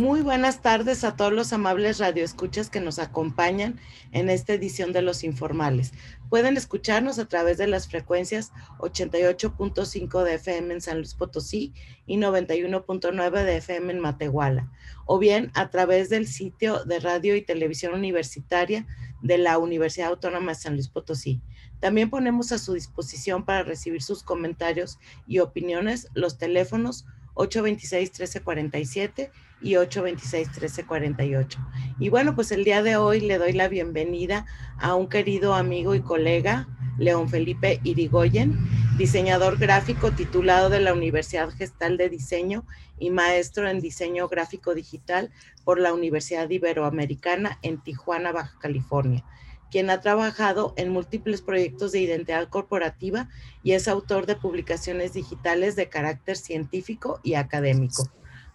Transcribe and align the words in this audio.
Muy 0.00 0.22
buenas 0.22 0.62
tardes 0.62 1.04
a 1.04 1.14
todos 1.14 1.30
los 1.30 1.52
amables 1.52 1.98
radioescuchas 1.98 2.70
que 2.70 2.80
nos 2.80 2.98
acompañan 2.98 3.78
en 4.12 4.30
esta 4.30 4.54
edición 4.54 4.94
de 4.94 5.02
Los 5.02 5.24
Informales. 5.24 5.92
Pueden 6.30 6.56
escucharnos 6.56 7.18
a 7.18 7.28
través 7.28 7.58
de 7.58 7.66
las 7.66 7.86
frecuencias 7.86 8.50
88.5 8.78 10.22
de 10.22 10.34
FM 10.36 10.72
en 10.72 10.80
San 10.80 10.96
Luis 10.96 11.12
Potosí 11.12 11.74
y 12.06 12.16
91.9 12.16 13.44
de 13.44 13.58
FM 13.58 13.92
en 13.92 14.00
Matehuala, 14.00 14.72
o 15.04 15.18
bien 15.18 15.50
a 15.52 15.68
través 15.68 16.08
del 16.08 16.26
sitio 16.26 16.82
de 16.86 16.98
radio 16.98 17.36
y 17.36 17.42
televisión 17.42 17.92
universitaria 17.92 18.86
de 19.20 19.36
la 19.36 19.58
Universidad 19.58 20.08
Autónoma 20.08 20.52
de 20.52 20.58
San 20.60 20.72
Luis 20.76 20.88
Potosí. 20.88 21.42
También 21.78 22.08
ponemos 22.08 22.52
a 22.52 22.58
su 22.58 22.72
disposición 22.72 23.44
para 23.44 23.64
recibir 23.64 24.00
sus 24.00 24.22
comentarios 24.22 24.98
y 25.26 25.40
opiniones 25.40 26.08
los 26.14 26.38
teléfonos 26.38 27.04
826-1347 27.34 29.30
y 29.60 29.72
826-1348. 29.74 31.56
Y 31.98 32.08
bueno, 32.08 32.34
pues 32.34 32.52
el 32.52 32.64
día 32.64 32.82
de 32.82 32.96
hoy 32.96 33.20
le 33.20 33.38
doy 33.38 33.52
la 33.52 33.68
bienvenida 33.68 34.46
a 34.78 34.94
un 34.94 35.08
querido 35.08 35.54
amigo 35.54 35.94
y 35.94 36.00
colega, 36.00 36.68
León 36.98 37.28
Felipe 37.28 37.80
Irigoyen, 37.82 38.58
diseñador 38.98 39.58
gráfico 39.58 40.12
titulado 40.12 40.68
de 40.68 40.80
la 40.80 40.92
Universidad 40.92 41.50
Gestal 41.50 41.96
de 41.96 42.08
Diseño 42.08 42.64
y 42.98 43.10
maestro 43.10 43.68
en 43.68 43.80
diseño 43.80 44.28
gráfico 44.28 44.74
digital 44.74 45.30
por 45.64 45.78
la 45.78 45.94
Universidad 45.94 46.48
Iberoamericana 46.50 47.58
en 47.62 47.82
Tijuana, 47.82 48.32
Baja 48.32 48.58
California 48.60 49.24
quien 49.70 49.88
ha 49.88 50.00
trabajado 50.00 50.74
en 50.76 50.90
múltiples 50.90 51.42
proyectos 51.42 51.92
de 51.92 52.00
identidad 52.00 52.48
corporativa 52.48 53.28
y 53.62 53.72
es 53.72 53.86
autor 53.86 54.26
de 54.26 54.34
publicaciones 54.34 55.12
digitales 55.12 55.76
de 55.76 55.88
carácter 55.88 56.36
científico 56.36 57.20
y 57.22 57.34
académico 57.34 58.10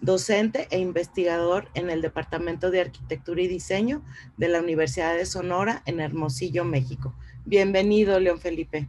docente 0.06 0.67
e 0.70 0.78
investigador 0.78 1.67
en 1.73 1.89
el 1.89 2.02
Departamento 2.02 2.70
de 2.70 2.80
Arquitectura 2.80 3.42
y 3.42 3.48
Diseño 3.48 4.03
de 4.38 4.47
la 4.47 4.62
Universidad 4.62 5.16
de 5.16 5.25
Sonora 5.25 5.81
en 5.88 6.00
Hermosillo, 6.00 6.64
México. 6.64 7.16
Bienvenido, 7.44 8.20
León 8.20 8.39
Felipe. 8.39 8.88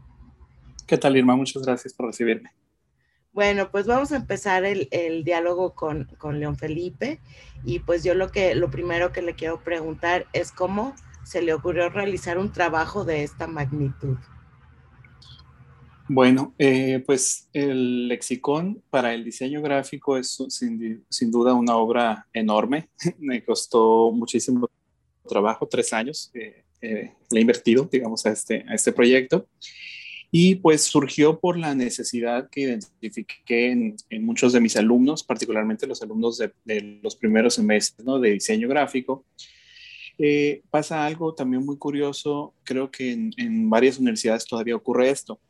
¿Qué 0.86 0.98
tal, 0.98 1.17
Irma? 1.17 1.34
Muchas 1.34 1.62
gracias 1.62 1.95
por 1.95 2.06
recibirme. 2.06 2.53
Bueno, 3.33 3.70
pues 3.70 3.86
vamos 3.86 4.12
a 4.12 4.17
empezar 4.17 4.64
el, 4.64 5.25
diálogo 5.25 5.75
con, 5.75 6.05
con, 6.19 6.39
León 6.39 6.56
Felipe 6.56 7.20
y 7.64 7.80
pues 7.80 8.05
yo 8.05 8.14
lo 8.14 8.30
que 8.30 8.55
lo 8.55 8.70
primero 8.70 9.12
que 9.12 9.20
le 9.20 9.34
quiero 9.34 9.61
preguntar 9.61 10.27
es 10.33 10.53
cómo 10.53 10.95
se 11.25 11.42
le 11.42 11.53
ocurrió 11.53 11.89
realizar 11.89 12.39
un 12.39 12.53
trabajo 12.53 13.05
de 13.05 13.25
esta 13.25 13.47
magnitud. 13.47 14.17
Bueno, 16.09 16.55
eh, 16.57 17.03
pues 17.05 17.49
el 17.53 18.07
lexicón 18.07 18.81
para 18.91 19.12
el 19.12 19.25
diseño 19.25 19.61
gráfico 19.61 20.17
es 20.17 20.39
sin, 20.48 21.31
duda 21.33 21.53
una 21.55 21.77
obra 21.77 22.29
enorme. 22.33 22.89
Me 23.19 23.45
costó 23.45 24.13
muchísimo 24.13 24.71
trabajo, 25.29 25.67
tres 25.67 25.93
años 25.93 26.31
eh, 26.35 26.63
eh, 26.81 27.13
le 27.31 27.39
he 27.39 27.41
invertido, 27.41 27.89
digamos, 27.91 28.25
a 28.25 28.31
este, 28.31 28.65
a 28.69 28.75
este 28.75 28.93
proyecto. 28.93 29.48
Y 30.31 30.57
pues 30.57 30.83
surgió 30.83 31.41
por 31.41 31.59
la 31.59 31.75
necesidad 31.75 32.48
que 32.51 32.61
identifiqué 32.61 33.73
en, 33.73 33.97
muchos 34.25 34.53
de 34.53 34.61
mis 34.61 34.77
alumnos, 34.77 35.25
particularmente 35.25 35.89
los 35.89 36.03
alumnos 36.03 36.39
de, 36.39 37.01
los 37.03 37.17
primeros 37.17 37.55
semestres 37.55 38.07
de 38.20 38.30
diseño 38.30 38.69
gráfico. 38.69 39.25
pasa 40.70 41.05
algo 41.05 41.35
también 41.35 41.64
muy 41.64 41.79
curioso, 41.79 42.55
creo 42.64 42.91
que 42.91 43.13
en 43.13 43.70
varias 43.70 43.98
universidades 43.98 44.45
todavía 44.45 44.77
ocurre 44.77 45.11
esto 45.11 45.41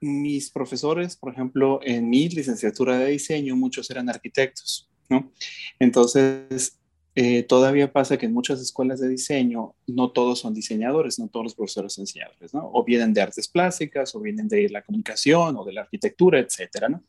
mis 0.00 0.50
profesores, 0.50 1.16
por 1.16 1.32
ejemplo, 1.32 1.80
en 1.82 2.08
mi 2.08 2.28
licenciatura 2.28 2.98
de 2.98 3.10
diseño, 3.10 3.56
muchos 3.56 3.90
eran 3.90 4.08
arquitectos, 4.08 4.90
¿no? 5.08 5.30
Entonces, 5.78 6.78
eh, 7.14 7.42
todavía 7.42 7.92
pasa 7.92 8.16
que 8.16 8.26
en 8.26 8.32
muchas 8.32 8.60
escuelas 8.60 9.00
de 9.00 9.08
diseño 9.08 9.74
no 9.86 10.12
todos 10.12 10.38
son 10.38 10.54
diseñadores, 10.54 11.18
no 11.18 11.28
todos 11.28 11.44
los 11.44 11.54
profesores 11.54 11.92
son 11.92 12.04
diseñadores, 12.04 12.54
¿no? 12.54 12.70
O 12.72 12.84
vienen 12.84 13.12
de 13.12 13.20
artes 13.20 13.48
plásticas, 13.48 14.14
o 14.14 14.20
vienen 14.20 14.48
de 14.48 14.68
la 14.68 14.82
comunicación, 14.82 15.56
o 15.56 15.64
de 15.64 15.72
la 15.72 15.82
arquitectura, 15.82 16.38
etcétera, 16.38 16.88
¿no? 16.88 17.02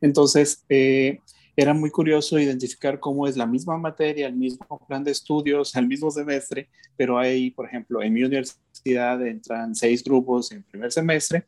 Entonces, 0.00 0.64
eh, 0.68 1.20
era 1.56 1.74
muy 1.74 1.90
curioso 1.90 2.38
identificar 2.38 3.00
cómo 3.00 3.26
es 3.26 3.36
la 3.36 3.46
misma 3.46 3.78
materia, 3.78 4.26
el 4.26 4.36
mismo 4.36 4.80
plan 4.86 5.02
de 5.02 5.10
estudios, 5.10 5.74
el 5.74 5.88
mismo 5.88 6.10
semestre, 6.10 6.68
pero 6.96 7.18
ahí, 7.18 7.50
por 7.50 7.66
ejemplo, 7.66 8.02
en 8.02 8.12
mi 8.12 8.22
universidad 8.22 9.26
entran 9.26 9.74
seis 9.74 10.04
grupos 10.04 10.52
en 10.52 10.62
primer 10.62 10.92
semestre 10.92 11.46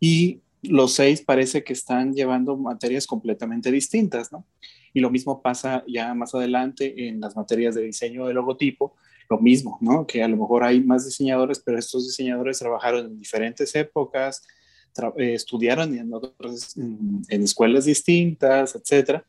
y 0.00 0.40
los 0.62 0.92
seis 0.94 1.22
parece 1.22 1.62
que 1.62 1.72
están 1.72 2.14
llevando 2.14 2.56
materias 2.56 3.06
completamente 3.06 3.70
distintas, 3.70 4.32
¿no? 4.32 4.44
Y 4.92 5.00
lo 5.00 5.10
mismo 5.10 5.40
pasa 5.42 5.84
ya 5.86 6.12
más 6.14 6.34
adelante 6.34 7.08
en 7.08 7.20
las 7.20 7.36
materias 7.36 7.74
de 7.74 7.82
diseño 7.82 8.26
de 8.26 8.34
logotipo, 8.34 8.94
lo 9.28 9.38
mismo, 9.38 9.78
¿no? 9.80 10.06
Que 10.06 10.22
a 10.22 10.28
lo 10.28 10.36
mejor 10.36 10.64
hay 10.64 10.80
más 10.80 11.04
diseñadores, 11.04 11.60
pero 11.60 11.78
estos 11.78 12.06
diseñadores 12.06 12.58
trabajaron 12.58 13.06
en 13.06 13.18
diferentes 13.18 13.74
épocas, 13.74 14.46
eh, 15.18 15.34
estudiaron 15.34 15.96
en, 15.96 16.10
en, 17.28 17.42
escuelas 17.42 17.84
distintas, 17.84 18.74
etcétera, 18.74 19.24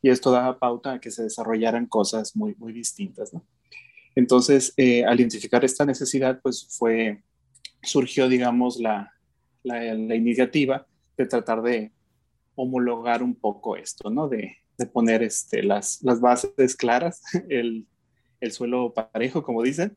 y 0.00 0.08
esto 0.08 0.30
daba 0.30 0.58
pauta 0.58 0.94
a 0.94 1.00
que 1.00 1.10
se 1.10 1.24
desarrollaran 1.24 1.86
cosas 1.86 2.34
muy, 2.34 2.54
muy 2.58 2.72
distintas, 2.72 3.34
¿no? 3.34 3.44
Entonces, 4.14 4.72
eh, 4.76 5.04
al 5.04 5.20
identificar 5.20 5.64
esta 5.64 5.84
necesidad, 5.84 6.40
pues 6.42 6.66
fue, 6.70 7.22
surgió, 7.82 8.28
digamos, 8.28 8.78
la, 8.78 9.12
la, 9.62 9.94
iniciativa 10.14 10.86
de 11.16 11.26
tratar 11.26 11.62
de 11.62 11.92
homologar 12.54 13.22
un 13.22 13.34
poco 13.34 13.76
esto, 13.76 14.10
¿no? 14.10 14.28
De, 14.28 14.56
de 14.78 14.86
poner 14.86 15.22
este, 15.22 15.62
las, 15.62 16.02
las, 16.02 16.20
bases 16.20 16.76
claras, 16.76 17.22
el, 17.48 17.86
el, 18.40 18.52
suelo 18.52 18.92
parejo, 18.92 19.42
como 19.42 19.62
dicen, 19.62 19.96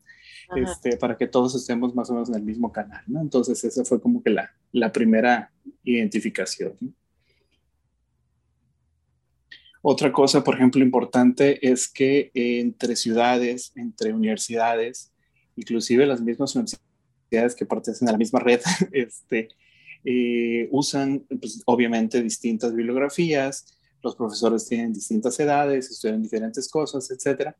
este, 0.55 0.97
para 0.97 1.17
que 1.17 1.27
todos 1.27 1.55
estemos 1.55 1.95
más 1.95 2.09
o 2.09 2.13
menos 2.13 2.29
en 2.29 2.35
el 2.35 2.43
mismo 2.43 2.71
canal, 2.71 3.03
¿no? 3.07 3.21
Entonces, 3.21 3.63
esa 3.63 3.83
fue 3.85 4.01
como 4.01 4.21
que 4.21 4.29
la, 4.29 4.51
la 4.71 4.91
primera 4.91 5.51
identificación. 5.83 6.77
Otra 9.85 10.13
cosa, 10.13 10.43
por 10.43 10.55
ejemplo, 10.55 10.81
importante 10.81 11.69
es 11.69 11.89
que 11.89 12.31
entre 12.33 12.95
ciudades, 12.95 13.73
entre 13.75 14.13
universidades, 14.13 15.11
inclusive 15.57 16.05
las 16.05 16.21
mismas 16.21 16.55
universidades, 16.55 16.92
que 17.55 17.65
pertenecen 17.65 18.09
a 18.09 18.11
la 18.11 18.17
misma 18.17 18.39
red, 18.39 18.61
este, 18.91 19.49
eh, 20.03 20.67
usan 20.71 21.25
pues, 21.39 21.61
obviamente 21.65 22.21
distintas 22.21 22.73
bibliografías, 22.73 23.65
los 24.01 24.15
profesores 24.15 24.67
tienen 24.67 24.93
distintas 24.93 25.39
edades, 25.39 25.89
estudian 25.89 26.21
diferentes 26.21 26.69
cosas, 26.69 27.09
etc. 27.09 27.51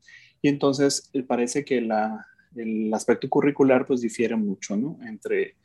Y 0.42 0.48
entonces 0.48 1.10
eh, 1.12 1.22
parece 1.22 1.64
que 1.64 1.78
el 1.78 2.92
aspecto 2.92 3.28
curricular 3.28 3.86
pues 3.86 4.02
difiere 4.02 4.36
mucho, 4.36 4.76
¿no? 4.76 4.98
Entre 5.02 5.56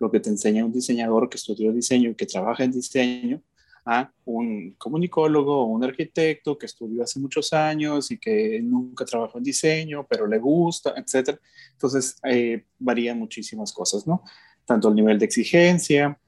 lo 0.00 0.10
que 0.10 0.20
te 0.20 0.30
enseña 0.30 0.64
un 0.64 0.72
diseñador 0.72 1.28
que 1.28 1.36
estudió 1.36 1.72
diseño 1.72 2.10
y 2.10 2.14
que 2.14 2.26
trabaja 2.26 2.64
en 2.64 2.72
diseño 2.72 3.42
a 3.84 4.12
un 4.24 4.74
comunicólogo 4.78 5.62
o 5.62 5.64
un 5.64 5.82
arquitecto 5.82 6.56
que 6.56 6.66
estudió 6.66 7.02
hace 7.02 7.18
muchos 7.18 7.52
años 7.52 8.10
y 8.10 8.18
que 8.18 8.60
nunca 8.62 9.04
trabajó 9.04 9.38
en 9.38 9.44
diseño, 9.44 10.06
pero 10.08 10.26
le 10.26 10.38
gusta, 10.38 10.94
etc. 10.96 11.38
Entonces, 11.72 12.16
eh, 12.24 12.64
varían 12.78 13.18
muchísimas 13.18 13.72
cosas, 13.72 14.06
¿no? 14.06 14.22
Tanto 14.64 14.88
el 14.88 14.94
nivel 14.94 15.18
de 15.18 15.24
exigencia, 15.24 16.18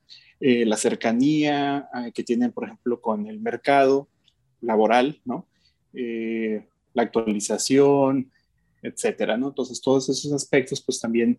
eh, 0.40 0.66
la 0.66 0.76
cercanía 0.76 1.88
eh, 1.94 2.12
que 2.12 2.24
tienen, 2.24 2.50
por 2.50 2.64
ejemplo, 2.64 3.00
con 3.00 3.26
el 3.26 3.38
mercado 3.40 4.08
laboral, 4.60 5.20
¿no? 5.24 5.46
la 5.96 7.02
actualización, 7.04 8.32
etcétera, 8.82 9.36
¿no? 9.36 9.48
Entonces, 9.48 9.80
todos 9.80 10.08
esos 10.08 10.32
aspectos, 10.32 10.82
pues 10.82 10.98
también 10.98 11.38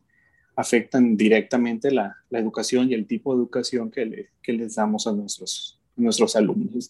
afectan 0.56 1.18
directamente 1.18 1.92
la, 1.92 2.16
la 2.30 2.40
educación 2.40 2.90
y 2.90 2.94
el 2.94 3.06
tipo 3.06 3.34
de 3.34 3.40
educación 3.40 3.92
que, 3.92 4.06
le, 4.06 4.30
que 4.42 4.54
les 4.54 4.76
damos 4.76 5.08
a 5.08 5.12
nuestros 5.12 5.78
nuestros 5.96 6.36
alumnos. 6.36 6.90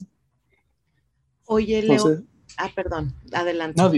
Oye, 1.46 1.82
Leo. 1.82 2.24
ah, 2.58 2.72
perdón, 2.76 3.14
adelante. 3.32 3.82
No, 3.82 3.92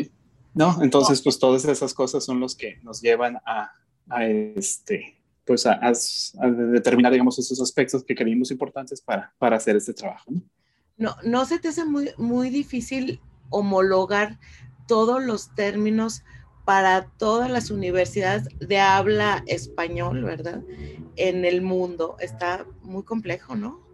no 0.54 0.84
entonces, 0.84 1.22
pues 1.22 1.40
todas 1.40 1.66
esas 1.66 1.94
cosas 1.94 2.26
son 2.26 2.40
los 2.40 2.56
que 2.56 2.78
nos 2.84 3.02
llevan 3.02 3.38
a, 3.46 3.72
a 4.10 4.26
este, 4.26 5.18
pues 5.46 5.66
a, 5.66 5.80
a, 5.82 6.48
determinar, 6.50 7.12
digamos, 7.12 7.40
esos 7.40 7.62
aspectos 7.62 8.04
que 8.04 8.16
creímos 8.16 8.52
importantes 8.52 9.02
para, 9.02 9.34
para 9.38 9.58
hacer 9.58 9.76
este 9.76 9.94
trabajo. 9.94 10.32
¿no? 10.32 10.42
No, 10.98 11.16
no 11.24 11.46
se 11.46 11.60
te 11.60 11.70
hace 11.70 11.86
muy, 11.86 12.12
muy 12.18 12.50
difícil 12.50 13.22
homologar 13.50 14.40
todos 14.88 15.24
los 15.24 15.54
términos 15.56 16.24
para 16.66 17.08
todas 17.18 17.50
las 17.50 17.72
universidades 17.72 18.44
de 18.60 18.80
habla 18.80 19.42
español, 19.48 20.26
¿verdad? 20.26 20.62
En 21.16 21.46
el 21.46 21.62
mundo. 21.62 22.18
Está 22.20 22.66
muy 22.82 23.04
complejo, 23.04 23.56
¿no? 23.56 23.87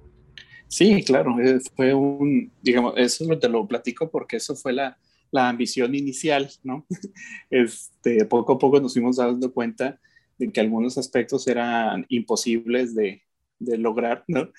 Sí, 0.73 1.03
claro, 1.03 1.39
eh, 1.39 1.59
fue 1.75 1.93
un, 1.93 2.51
digamos, 2.63 2.95
eso 2.97 3.37
te 3.37 3.47
lo 3.47 3.67
platico 3.67 4.09
porque 4.09 4.37
eso 4.37 4.55
fue 4.55 4.73
la, 4.73 4.97
la 5.29 5.47
ambición 5.47 5.93
inicial, 5.93 6.49
¿no? 6.63 6.87
Este, 7.51 8.25
poco 8.25 8.53
a 8.53 8.57
poco 8.57 8.79
nos 8.79 8.93
fuimos 8.93 9.17
dando 9.17 9.53
cuenta 9.53 9.99
de 10.39 10.51
que 10.51 10.59
algunos 10.61 10.97
aspectos 10.97 11.47
eran 11.47 12.07
imposibles 12.09 12.95
de, 12.95 13.21
de 13.59 13.77
lograr, 13.77 14.23
¿no? 14.27 14.51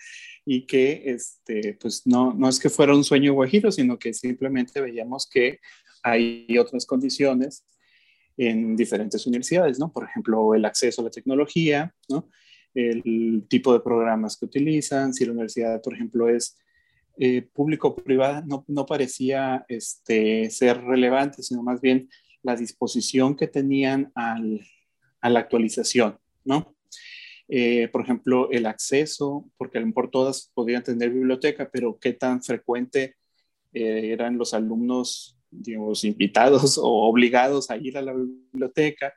Y 0.47 0.67
que, 0.67 1.03
este, 1.07 1.75
pues, 1.81 2.07
no, 2.07 2.33
no 2.33 2.49
es 2.49 2.61
que 2.61 2.71
fuera 2.71 2.95
un 2.95 3.03
sueño 3.03 3.33
guajiro, 3.33 3.73
sino 3.73 3.99
que 3.99 4.15
simplemente 4.15 4.81
veíamos 4.81 5.29
que 5.29 5.59
hay 6.05 6.47
otras 6.61 6.87
condiciones 6.87 7.65
en 8.37 8.77
diferentes 8.77 9.27
universidades, 9.27 9.81
¿no? 9.81 9.93
Por 9.93 10.05
ejemplo, 10.05 10.55
el 10.55 10.65
acceso 10.65 11.01
a 11.01 11.07
la 11.07 11.11
tecnología, 11.11 11.93
¿no? 12.09 12.29
El 12.75 13.45
tipo 13.49 13.73
de 13.73 13.81
programas 13.81 14.37
que 14.37 14.47
utilizan, 14.47 15.15
si 15.15 15.25
la 15.25 15.33
universidad, 15.33 15.81
por 15.81 15.95
ejemplo, 15.95 16.29
es 16.29 16.59
eh, 17.19 17.43
público-privada, 17.53 18.43
no, 18.47 18.65
no, 18.67 18.87
parecía 18.87 19.65
este, 19.69 20.51
ser 20.51 20.83
relevante, 20.83 21.43
sino 21.43 21.63
más 21.63 21.81
bien 21.81 22.09
la 22.43 22.57
disposición 22.57 23.37
que 23.37 23.47
tenían 23.47 24.11
al, 24.15 24.61
a 25.21 25.31
la 25.31 25.41
actualización, 25.41 26.19
¿no? 26.45 26.75
Eh, 27.49 27.89
por 27.89 28.03
ejemplo, 28.03 28.51
el 28.51 28.67
acceso, 28.67 29.49
porque 29.57 29.79
a 29.79 29.81
lo 29.81 29.87
todas 30.11 30.51
podían 30.55 30.83
tener 30.83 31.11
biblioteca, 31.11 31.71
pero 31.71 31.99
qué 32.01 32.15
tan 32.15 32.43
frecuente 32.43 33.17
eh, 33.73 34.13
eran 34.13 34.39
los 34.39 34.55
alumnos 34.55 35.39
digamos, 35.51 36.05
invitados 36.05 36.79
o 36.83 37.09
obligados 37.09 37.71
a 37.71 37.77
ir 37.77 37.97
a 37.97 38.03
la 38.03 38.13
biblioteca 38.13 39.15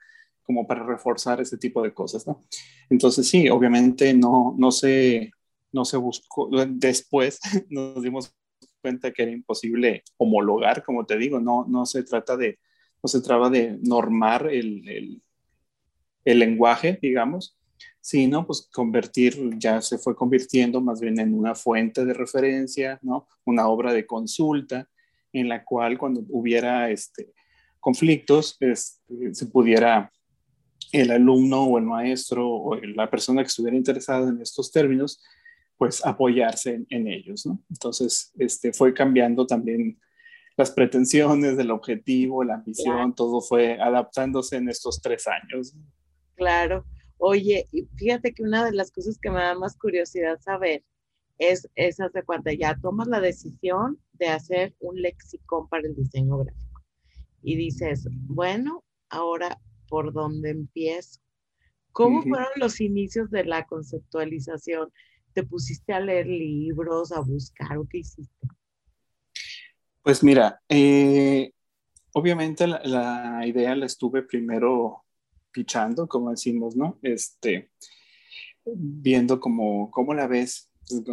como 0.47 0.65
para 0.65 0.83
reforzar 0.83 1.41
ese 1.41 1.57
tipo 1.57 1.83
de 1.83 1.93
cosas, 1.93 2.25
¿no? 2.25 2.45
Entonces, 2.89 3.29
sí, 3.29 3.49
obviamente 3.49 4.13
no, 4.13 4.55
no, 4.57 4.71
se, 4.71 5.31
no 5.73 5.85
se 5.85 5.97
buscó, 5.97 6.49
después 6.69 7.39
nos 7.69 8.01
dimos 8.01 8.33
cuenta 8.81 9.11
que 9.11 9.23
era 9.23 9.31
imposible 9.31 10.03
homologar, 10.15 10.83
como 10.83 11.05
te 11.05 11.17
digo, 11.17 11.39
no, 11.39 11.65
no 11.67 11.85
se 11.85 12.03
trata 12.03 12.37
de, 12.37 12.59
no 13.03 13.09
se 13.09 13.21
trata 13.21 13.49
de 13.49 13.77
normar 13.83 14.47
el, 14.47 14.87
el, 14.87 15.21
el 16.23 16.39
lenguaje, 16.39 16.97
digamos, 17.01 17.57
sino 17.99 18.45
pues 18.45 18.69
convertir, 18.71 19.57
ya 19.57 19.81
se 19.81 19.97
fue 19.97 20.15
convirtiendo 20.15 20.79
más 20.79 21.01
bien 21.01 21.19
en 21.19 21.33
una 21.33 21.55
fuente 21.55 22.05
de 22.05 22.13
referencia, 22.13 22.99
¿no? 23.01 23.27
Una 23.43 23.67
obra 23.67 23.91
de 23.91 24.05
consulta, 24.05 24.87
en 25.33 25.49
la 25.49 25.65
cual 25.65 25.97
cuando 25.97 26.23
hubiera 26.29 26.89
este, 26.89 27.33
conflictos 27.81 28.55
este, 28.61 29.33
se 29.33 29.45
pudiera 29.47 30.09
el 30.91 31.11
alumno 31.11 31.63
o 31.63 31.77
el 31.77 31.85
maestro 31.85 32.49
o 32.49 32.75
la 32.75 33.09
persona 33.09 33.41
que 33.41 33.47
estuviera 33.47 33.77
interesada 33.77 34.29
en 34.29 34.41
estos 34.41 34.71
términos, 34.71 35.21
pues 35.77 36.05
apoyarse 36.05 36.85
en, 36.89 37.07
ellos, 37.07 37.45
¿no? 37.45 37.61
Entonces, 37.69 38.31
este, 38.39 38.73
fue 38.73 38.93
cambiando 38.93 39.45
también 39.45 39.99
las 40.55 40.71
pretensiones 40.71 41.55
del 41.55 41.69
objetivo, 41.69 42.43
la 42.43 42.55
ambición, 42.55 43.13
todo 43.13 43.41
fue 43.41 43.79
adaptándose 43.79 44.57
en 44.57 44.69
estos 44.69 45.01
tres 45.01 45.27
años. 45.27 45.75
Claro. 46.35 46.83
Oye, 47.19 47.67
fíjate 47.95 48.33
que 48.33 48.43
una 48.43 48.65
de 48.65 48.73
las 48.73 48.91
cosas 48.91 49.19
que 49.19 49.29
me 49.29 49.39
da 49.39 49.55
más 49.55 49.77
curiosidad 49.77 50.39
saber 50.39 50.83
es 51.37 51.69
esa 51.75 52.09
de 52.09 52.23
cuando 52.23 52.51
ya 52.51 52.75
tomas 52.81 53.07
la 53.07 53.19
decisión 53.19 53.99
de 54.13 54.29
hacer 54.29 54.75
un 54.79 55.01
lexicón 55.01 55.67
para 55.69 55.87
el 55.87 55.95
diseño 55.95 56.39
gráfico. 56.39 56.83
Y 57.43 57.55
dices, 57.55 58.07
bueno, 58.11 58.83
ahora, 59.09 59.59
¿por 59.87 60.13
dónde 60.13 60.51
empiezo? 60.51 61.21
¿Cómo 61.91 62.21
fueron 62.21 62.49
los 62.57 62.79
inicios 62.79 63.31
de 63.31 63.43
la 63.43 63.65
conceptualización? 63.65 64.91
¿Te 65.33 65.43
pusiste 65.43 65.93
a 65.93 65.99
leer 65.99 66.27
libros, 66.27 67.11
a 67.11 67.21
buscar 67.21 67.77
o 67.77 67.87
qué 67.89 67.99
hiciste? 67.99 68.47
Pues 70.03 70.23
mira, 70.23 70.61
eh, 70.69 71.51
obviamente 72.13 72.67
la, 72.67 73.41
idea 73.45 73.75
la 73.75 73.87
estuve 73.87 74.21
primero 74.21 75.03
pichando, 75.51 76.07
como 76.07 76.29
decimos, 76.29 76.75
¿no? 76.75 76.99
Este, 77.01 77.71
viendo 78.63 79.39
cómo, 79.39 79.89
cómo 79.91 80.13
la 80.13 80.27
ves, 80.27 80.69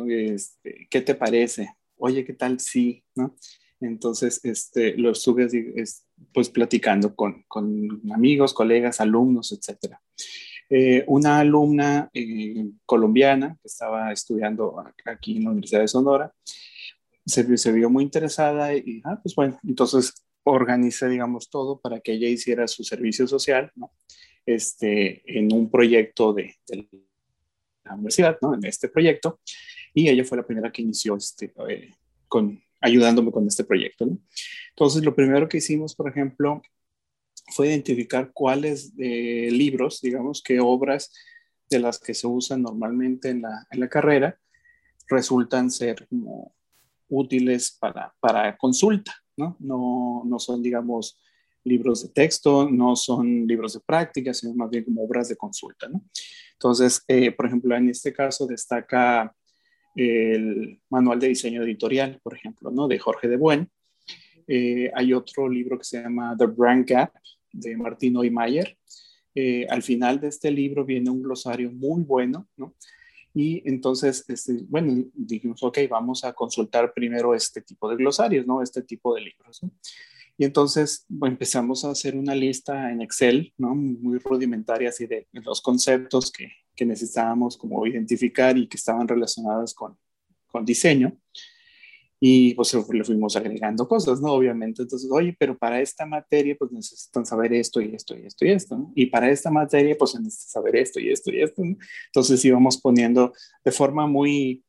este, 0.09 0.87
¿qué 0.91 1.01
te 1.01 1.15
parece? 1.15 1.75
Oye, 1.97 2.25
¿qué 2.25 2.35
tal? 2.35 2.61
Sí, 2.61 3.03
¿no? 3.15 3.35
Entonces, 3.81 4.45
este, 4.45 4.97
lo 4.97 5.13
estuve 5.13 5.49
pues 6.33 6.51
platicando 6.51 7.15
con, 7.15 7.45
con, 7.49 8.03
amigos, 8.13 8.55
colegas, 8.55 9.01
alumnos, 9.01 9.53
etcétera. 9.53 10.01
Eh, 10.71 11.05
una 11.07 11.41
alumna 11.41 12.09
eh, 12.13 12.67
colombiana 12.87 13.57
que 13.61 13.69
estaba 13.69 14.13
estudiando 14.13 14.83
aquí 15.05 15.37
en 15.37 15.45
la 15.45 15.51
Universidad 15.51 15.81
de 15.81 15.89
Sonora 15.89 16.33
se, 17.27 17.57
se 17.57 17.73
vio 17.73 17.91
muy 17.91 18.05
interesada 18.05 18.75
y, 18.75 19.01
ah, 19.05 19.19
pues 19.23 19.35
bueno, 19.35 19.59
entonces 19.65 20.25
organicé, 20.43 21.09
digamos, 21.09 21.49
todo 21.49 21.81
para 21.81 22.01
que 22.01 22.13
ella 22.13 22.29
hiciera 22.29 22.69
su 22.69 22.85
servicio 22.85 23.27
social, 23.27 23.71
¿no? 23.77 23.93
Este, 24.47 25.23
en 25.39 25.53
un 25.53 25.71
proyecto 25.71 26.35
de, 26.35 26.55
de 26.69 26.87
la 27.85 27.95
universidad, 27.95 28.37
¿no? 28.43 28.55
En 28.55 28.65
este 28.67 28.89
proyecto. 28.89 29.41
Y 29.95 30.09
ella 30.09 30.25
fue 30.25 30.37
la 30.37 30.47
primera 30.47 30.71
que 30.71 30.83
inició 30.83 31.17
este, 31.17 31.55
eh, 31.69 31.95
con, 32.29 32.63
ayudándome 32.85 33.33
con 33.33 33.47
este 33.47 33.65
proyecto, 33.65 34.07
¿no? 34.07 34.19
Entonces, 34.71 35.03
lo 35.05 35.15
primero 35.15 35.49
que 35.49 35.59
hicimos, 35.59 35.95
por 35.95 36.09
ejemplo, 36.09 36.61
fue 37.55 37.69
identificar 37.69 38.31
cuáles 38.33 38.93
eh, 38.99 39.49
libros, 39.51 40.01
digamos, 40.01 40.43
qué 40.43 40.61
obras 40.61 41.13
de 41.71 41.79
las 41.79 41.99
que 41.99 42.15
se 42.15 42.27
usan 42.27 42.63
normalmente 42.63 43.31
en 43.31 43.43
la, 43.43 43.67
en 43.71 43.81
la 43.81 43.89
carrera 43.89 44.39
resultan 45.09 45.71
ser 45.71 46.07
como 46.09 46.55
útiles 47.09 47.77
para, 47.81 48.15
para 48.21 48.57
consulta, 48.57 49.15
¿no? 49.37 49.57
¿no? 49.61 50.23
No 50.27 50.39
son, 50.39 50.63
digamos, 50.63 51.19
libros 51.65 52.03
de 52.03 52.11
texto, 52.11 52.69
no 52.71 52.95
son 52.97 53.47
libros 53.47 53.73
de 53.73 53.81
práctica, 53.81 54.35
sino 54.35 54.55
más 54.55 54.69
bien 54.69 54.85
como 54.85 55.03
obras 55.03 55.29
de 55.29 55.37
consulta. 55.37 55.89
¿no? 55.89 56.05
Entonces, 56.53 57.03
eh, 57.09 57.33
por 57.33 57.47
ejemplo, 57.47 57.75
en 57.75 57.89
este 57.89 58.13
caso 58.13 58.47
destaca 58.47 59.35
el 59.95 60.81
manual 60.91 61.21
de 61.21 61.29
diseño 61.29 61.63
editorial, 61.63 62.21
por 62.23 62.35
ejemplo, 62.35 62.71
¿no? 62.71 62.89
de 62.89 62.99
Jorge 62.99 63.29
de 63.29 63.37
Buen. 63.37 63.71
Eh, 64.47 64.91
hay 64.95 65.13
otro 65.13 65.49
libro 65.49 65.79
que 65.79 65.85
se 65.85 66.03
llama 66.03 66.37
The 66.37 66.47
Brand 66.47 66.87
Gap 66.87 67.13
de 67.53 67.77
Martín 67.77 68.17
Oymayer. 68.17 68.77
Eh, 69.35 69.67
al 69.69 69.83
final 69.83 70.21
de 70.21 70.29
este 70.29 70.51
libro 70.51 70.85
viene 70.85 71.11
un 71.11 71.23
glosario 71.23 71.71
muy 71.73 72.03
bueno, 72.03 72.49
¿no? 72.57 72.75
Y 73.37 73.69
entonces, 73.69 74.25
este, 74.29 74.59
bueno, 74.69 75.05
dijimos, 75.13 75.61
ok, 75.63 75.79
vamos 75.91 76.23
a 76.23 76.33
consultar 76.33 76.93
primero 76.95 77.35
este 77.35 77.63
tipo 77.63 77.91
de 77.91 77.97
glosarios, 77.97 78.47
¿no? 78.47 78.63
Este 78.63 78.83
tipo 78.83 79.13
de 79.15 79.23
libros. 79.23 79.61
Y 80.39 80.45
entonces 80.45 81.07
empezamos 81.23 81.85
a 81.85 81.91
hacer 81.91 82.17
una 82.17 82.35
lista 82.35 82.93
en 82.93 83.03
Excel, 83.03 83.53
¿no? 83.59 83.75
Muy 83.75 84.19
rudimentaria, 84.19 84.91
así 84.91 85.07
de, 85.07 85.27
los 85.33 85.61
conceptos 85.61 86.31
que, 86.31 86.49
que, 86.75 86.85
necesitábamos 86.85 87.57
como 87.57 87.87
identificar 87.87 88.57
y 88.57 88.69
que 88.69 88.77
estaban 88.77 89.07
relacionados 89.09 89.75
con, 89.75 89.97
con 90.47 90.65
diseño. 90.65 91.17
Y 92.21 92.55
pues 92.55 92.73
le 92.91 93.05
fuimos 93.05 93.37
agregando 93.37 93.87
cosas, 93.87 94.21
¿no? 94.21 94.33
Obviamente, 94.33 94.81
entonces, 94.83 95.11
oye, 95.13 95.37
pero 95.39 95.59
para 95.59 95.81
esta 95.81 96.07
materia, 96.07 96.57
pues 96.59 96.73
necesitan 96.73 97.27
saber 97.27 97.53
esto 97.53 97.83
y 97.83 97.95
esto 97.95 98.17
y 98.17 98.25
esto 98.25 98.47
y 98.47 98.51
esto, 98.51 98.79
¿no? 98.79 98.93
Y 98.95 99.07
para 99.07 99.31
esta 99.31 99.51
materia, 99.51 99.95
pues 99.99 100.15
necesitan 100.15 100.63
saber 100.63 100.77
esto 100.77 101.01
y 101.01 101.11
esto 101.11 101.31
y 101.31 101.43
esto, 101.43 101.63
¿no? 101.63 101.77
Entonces 102.07 102.43
íbamos 102.45 102.81
poniendo 102.81 103.35
de 103.63 103.73
forma 103.73 104.07
muy, 104.07 104.65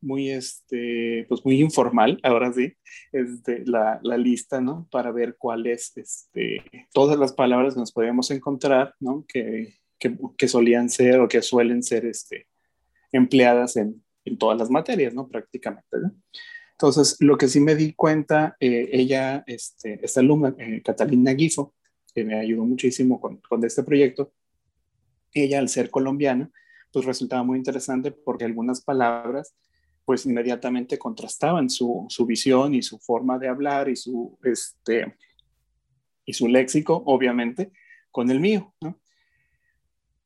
muy, 0.00 0.30
este, 0.30 1.26
pues 1.28 1.44
muy 1.44 1.60
informal, 1.60 2.18
ahora 2.22 2.52
sí, 2.52 2.72
este, 3.12 3.64
la, 3.66 4.00
la, 4.02 4.16
lista, 4.16 4.60
¿no? 4.60 4.88
Para 4.90 5.12
ver 5.12 5.36
cuáles, 5.38 5.96
este, 5.96 6.64
todas 6.92 7.18
las 7.18 7.32
palabras 7.32 7.74
que 7.74 7.80
nos 7.80 7.92
podíamos 7.92 8.30
encontrar, 8.30 8.94
¿no? 9.00 9.24
Que, 9.28 9.78
que, 9.98 10.16
que, 10.36 10.48
solían 10.48 10.90
ser 10.90 11.20
o 11.20 11.28
que 11.28 11.42
suelen 11.42 11.82
ser, 11.82 12.06
este, 12.06 12.46
empleadas 13.12 13.76
en, 13.76 14.02
en 14.24 14.38
todas 14.38 14.58
las 14.58 14.70
materias, 14.70 15.14
¿no? 15.14 15.28
Prácticamente, 15.28 15.98
¿no? 16.00 16.12
Entonces, 16.72 17.16
lo 17.18 17.36
que 17.36 17.48
sí 17.48 17.58
me 17.58 17.74
di 17.74 17.92
cuenta, 17.92 18.56
eh, 18.60 18.88
ella, 18.92 19.42
este, 19.48 19.98
esta 20.00 20.20
alumna, 20.20 20.54
eh, 20.58 20.80
Catalina 20.84 21.32
Guifo, 21.32 21.74
que 22.14 22.24
me 22.24 22.38
ayudó 22.38 22.64
muchísimo 22.64 23.20
con, 23.20 23.38
con 23.38 23.64
este 23.64 23.82
proyecto, 23.82 24.32
ella 25.34 25.58
al 25.58 25.68
ser 25.68 25.90
colombiana, 25.90 26.50
pues 26.92 27.04
resultaba 27.04 27.42
muy 27.42 27.58
interesante 27.58 28.12
porque 28.12 28.44
algunas 28.44 28.80
palabras 28.80 29.54
pues 30.04 30.24
inmediatamente 30.24 30.98
contrastaban 30.98 31.68
su, 31.68 32.06
su, 32.08 32.24
visión 32.24 32.74
y 32.74 32.82
su 32.82 32.98
forma 32.98 33.38
de 33.38 33.48
hablar 33.48 33.90
y 33.90 33.96
su, 33.96 34.38
este, 34.42 35.16
y 36.24 36.32
su 36.32 36.48
léxico, 36.48 37.02
obviamente, 37.06 37.72
con 38.10 38.30
el 38.30 38.40
mío. 38.40 38.72
¿no? 38.80 38.98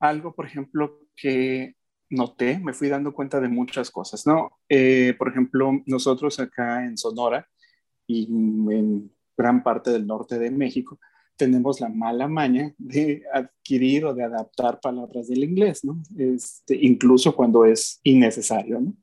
Algo, 0.02 0.34
por 0.34 0.46
ejemplo, 0.46 0.98
que 1.14 1.76
noté, 2.10 2.58
me 2.58 2.72
fui 2.72 2.88
dando 2.88 3.14
cuenta 3.14 3.40
de 3.40 3.48
muchas 3.48 3.88
cosas, 3.88 4.26
¿no? 4.26 4.58
Eh, 4.68 5.14
por 5.16 5.28
ejemplo, 5.28 5.70
nosotros 5.86 6.40
acá 6.40 6.84
en 6.84 6.98
Sonora 6.98 7.48
y 8.04 8.24
en 8.24 9.12
gran 9.36 9.62
parte 9.62 9.92
del 9.92 10.04
norte 10.04 10.40
de 10.40 10.50
México, 10.50 10.98
tenemos 11.36 11.80
la 11.80 11.88
mala 11.88 12.26
maña 12.26 12.74
de 12.78 13.22
adquirir 13.32 14.04
o 14.04 14.12
de 14.12 14.24
adaptar 14.24 14.80
palabras 14.80 15.28
del 15.28 15.44
inglés, 15.44 15.84
¿no? 15.84 16.02
Este, 16.18 16.76
incluso 16.84 17.36
cuando 17.36 17.64
es 17.64 18.00
innecesario, 18.02 18.80
¿no? 18.80 18.96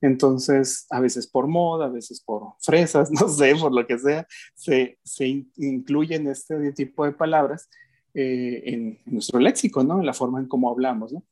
Entonces, 0.00 0.86
a 0.88 0.98
veces 0.98 1.26
por 1.26 1.46
moda, 1.46 1.86
a 1.86 1.90
veces 1.90 2.22
por 2.22 2.54
fresas, 2.58 3.10
no 3.20 3.28
sé, 3.28 3.54
por 3.54 3.74
lo 3.74 3.86
que 3.86 3.98
sea, 3.98 4.26
se, 4.54 4.98
se 5.04 5.44
incluyen 5.56 6.26
este 6.26 6.72
tipo 6.72 7.04
de 7.04 7.12
palabras 7.12 7.68
eh, 8.14 8.62
en, 8.66 8.98
nuestro 9.06 9.38
léxico, 9.38 9.82
¿no? 9.82 10.00
En 10.00 10.06
la 10.06 10.14
forma 10.14 10.40
en 10.40 10.46
cómo 10.46 10.70
hablamos, 10.70 11.12
¿no? 11.12 11.24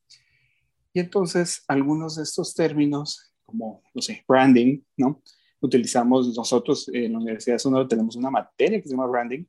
Y 0.92 1.00
entonces, 1.00 1.64
algunos 1.68 2.16
de 2.16 2.24
estos 2.24 2.54
términos, 2.54 3.32
como, 3.44 3.82
no 3.94 4.02
sé, 4.02 4.24
branding, 4.26 4.80
¿no? 4.96 5.22
Utilizamos 5.60 6.34
nosotros 6.34 6.90
en 6.92 7.12
la 7.12 7.18
Universidad 7.18 7.56
de 7.56 7.60
Sonora, 7.60 7.86
tenemos 7.86 8.16
una 8.16 8.30
materia 8.30 8.80
que 8.80 8.88
se 8.88 8.94
llama 8.94 9.06
branding, 9.06 9.44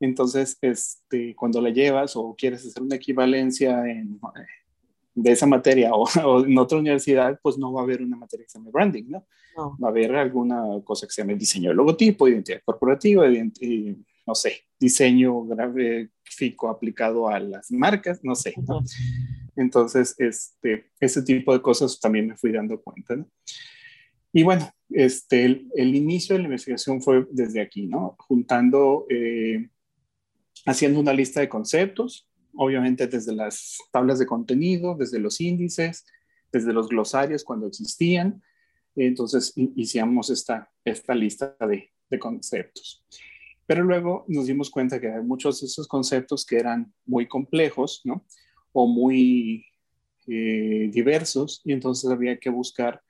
entonces, 0.00 0.56
este, 0.62 1.36
cuando 1.36 1.60
la 1.60 1.68
llevas 1.68 2.16
o 2.16 2.34
quieres 2.36 2.66
hacer 2.66 2.82
una 2.82 2.96
equivalencia 2.96 3.86
en, 3.86 4.18
de 5.14 5.30
esa 5.30 5.46
materia 5.46 5.90
o, 5.94 6.44
en 6.44 6.58
otra 6.58 6.78
universidad, 6.78 7.38
pues 7.42 7.58
no 7.58 7.72
va 7.72 7.82
a 7.82 7.84
haber 7.84 8.02
una 8.02 8.16
materia 8.16 8.44
que 8.44 8.50
se 8.50 8.58
llame 8.58 8.70
branding, 8.70 9.04
¿no? 9.08 9.26
Va 9.58 9.88
a 9.88 9.90
haber 9.90 10.16
alguna 10.16 10.64
cosa 10.84 11.06
que 11.06 11.12
se 11.12 11.20
llame 11.20 11.34
diseño 11.34 11.68
de 11.68 11.74
logotipo, 11.74 12.26
identidad 12.26 12.62
corporativa, 12.64 13.26
no 14.30 14.36
sé, 14.36 14.62
diseño 14.78 15.44
gráfico 15.44 16.68
aplicado 16.68 17.28
a 17.28 17.40
las 17.40 17.72
marcas, 17.72 18.20
no 18.22 18.36
sé, 18.36 18.54
¿no? 18.64 18.84
Entonces, 19.56 20.14
este, 20.18 20.92
ese 21.00 21.22
tipo 21.22 21.52
de 21.52 21.60
cosas 21.60 21.98
también 21.98 22.28
me 22.28 22.36
fui 22.36 22.52
dando 22.52 22.80
cuenta, 22.80 23.16
¿no? 23.16 23.28
Y 24.32 24.44
bueno, 24.44 24.70
este, 24.88 25.66
el, 25.74 25.94
inicio 25.96 26.36
de 26.36 26.42
la 26.42 26.44
investigación 26.44 27.02
fue 27.02 27.26
desde 27.32 27.60
aquí, 27.60 27.88
¿no? 27.88 28.14
Juntando 28.20 29.04
eh, 29.10 29.68
haciendo 30.64 31.00
una 31.00 31.12
lista 31.12 31.40
de 31.40 31.48
conceptos, 31.48 32.28
obviamente 32.54 33.08
desde 33.08 33.34
las 33.34 33.78
tablas 33.90 34.20
de 34.20 34.26
contenido, 34.26 34.94
desde 34.96 35.18
los 35.18 35.40
índices, 35.40 36.06
desde 36.52 36.72
los 36.72 36.88
glosarios 36.88 37.42
cuando 37.42 37.66
existían. 37.66 38.44
Entonces 38.94 39.52
hicimos 39.56 40.30
esta, 40.30 40.70
esta 40.84 41.16
lista 41.16 41.56
de, 41.68 41.90
de 42.08 42.18
conceptos. 42.20 43.04
Pero 43.70 43.84
luego 43.84 44.24
nos 44.26 44.48
dimos 44.48 44.68
cuenta 44.68 45.00
que 45.00 45.06
hay 45.06 45.22
muchos 45.22 45.60
de 45.60 45.68
esos 45.68 45.86
conceptos 45.86 46.44
que 46.44 46.56
eran 46.56 46.92
muy 47.06 47.28
complejos, 47.28 48.00
¿no? 48.02 48.26
O 48.72 48.88
muy 48.88 49.64
eh, 50.26 50.90
diversos, 50.92 51.62
y 51.64 51.72
entonces 51.72 52.10
había 52.10 52.36
que 52.36 52.50
buscar, 52.50 53.00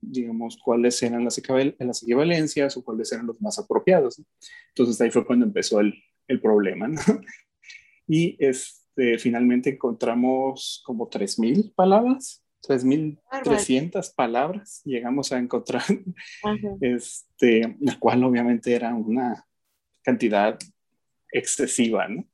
digamos, 0.00 0.56
cuáles 0.64 1.02
eran 1.02 1.24
las, 1.24 1.42
las 1.80 2.02
equivalencias 2.04 2.76
o 2.76 2.84
cuáles 2.84 3.10
eran 3.10 3.26
los 3.26 3.42
más 3.42 3.58
apropiados. 3.58 4.22
Entonces 4.68 5.00
ahí 5.00 5.10
fue 5.10 5.26
cuando 5.26 5.44
empezó 5.44 5.80
el, 5.80 5.92
el 6.28 6.40
problema, 6.40 6.86
¿no? 6.86 7.00
Y 8.06 8.36
este, 8.38 9.18
finalmente 9.18 9.70
encontramos 9.70 10.84
como 10.86 11.10
3.000 11.10 11.74
palabras, 11.74 12.44
3.300 12.62 14.14
palabras 14.14 14.82
llegamos 14.84 15.32
a 15.32 15.38
encontrar, 15.40 15.82
este, 16.80 17.76
la 17.80 17.98
cual 17.98 18.22
obviamente 18.22 18.72
era 18.72 18.94
una 18.94 19.44
cantidad 20.04 20.58
excesiva, 21.32 22.06
¿no? 22.08 22.24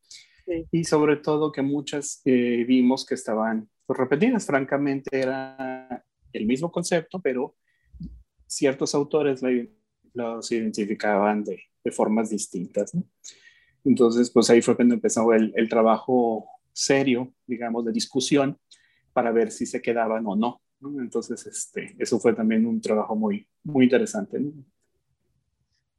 Y 0.72 0.84
sobre 0.84 1.16
todo 1.16 1.52
que 1.52 1.62
muchas 1.62 2.20
eh, 2.24 2.64
vimos 2.66 3.06
que 3.06 3.14
estaban 3.14 3.70
pues, 3.86 3.98
repetidas, 3.98 4.44
francamente 4.44 5.18
era 5.18 6.04
el 6.32 6.46
mismo 6.46 6.72
concepto, 6.72 7.20
pero 7.20 7.56
ciertos 8.46 8.94
autores 8.96 9.42
los 10.12 10.50
identificaban 10.50 11.44
de, 11.44 11.62
de 11.84 11.90
formas 11.92 12.30
distintas. 12.30 12.94
¿no? 12.94 13.04
Entonces, 13.84 14.30
pues 14.30 14.50
ahí 14.50 14.62
fue 14.62 14.76
cuando 14.76 14.94
empezó 14.94 15.32
el, 15.32 15.68
trabajo 15.68 16.48
serio, 16.72 17.32
digamos, 17.46 17.84
de 17.84 17.92
discusión 17.92 18.58
para 19.12 19.32
ver 19.32 19.50
si 19.50 19.66
se 19.66 19.80
quedaban 19.80 20.26
o 20.26 20.36
no. 20.36 20.60
Entonces, 20.82 21.46
este, 21.46 21.94
eso 21.98 22.18
fue 22.18 22.32
también 22.32 22.66
un 22.66 22.80
trabajo 22.80 23.14
muy, 23.14 23.46
muy 23.64 23.84
interesante. 23.84 24.40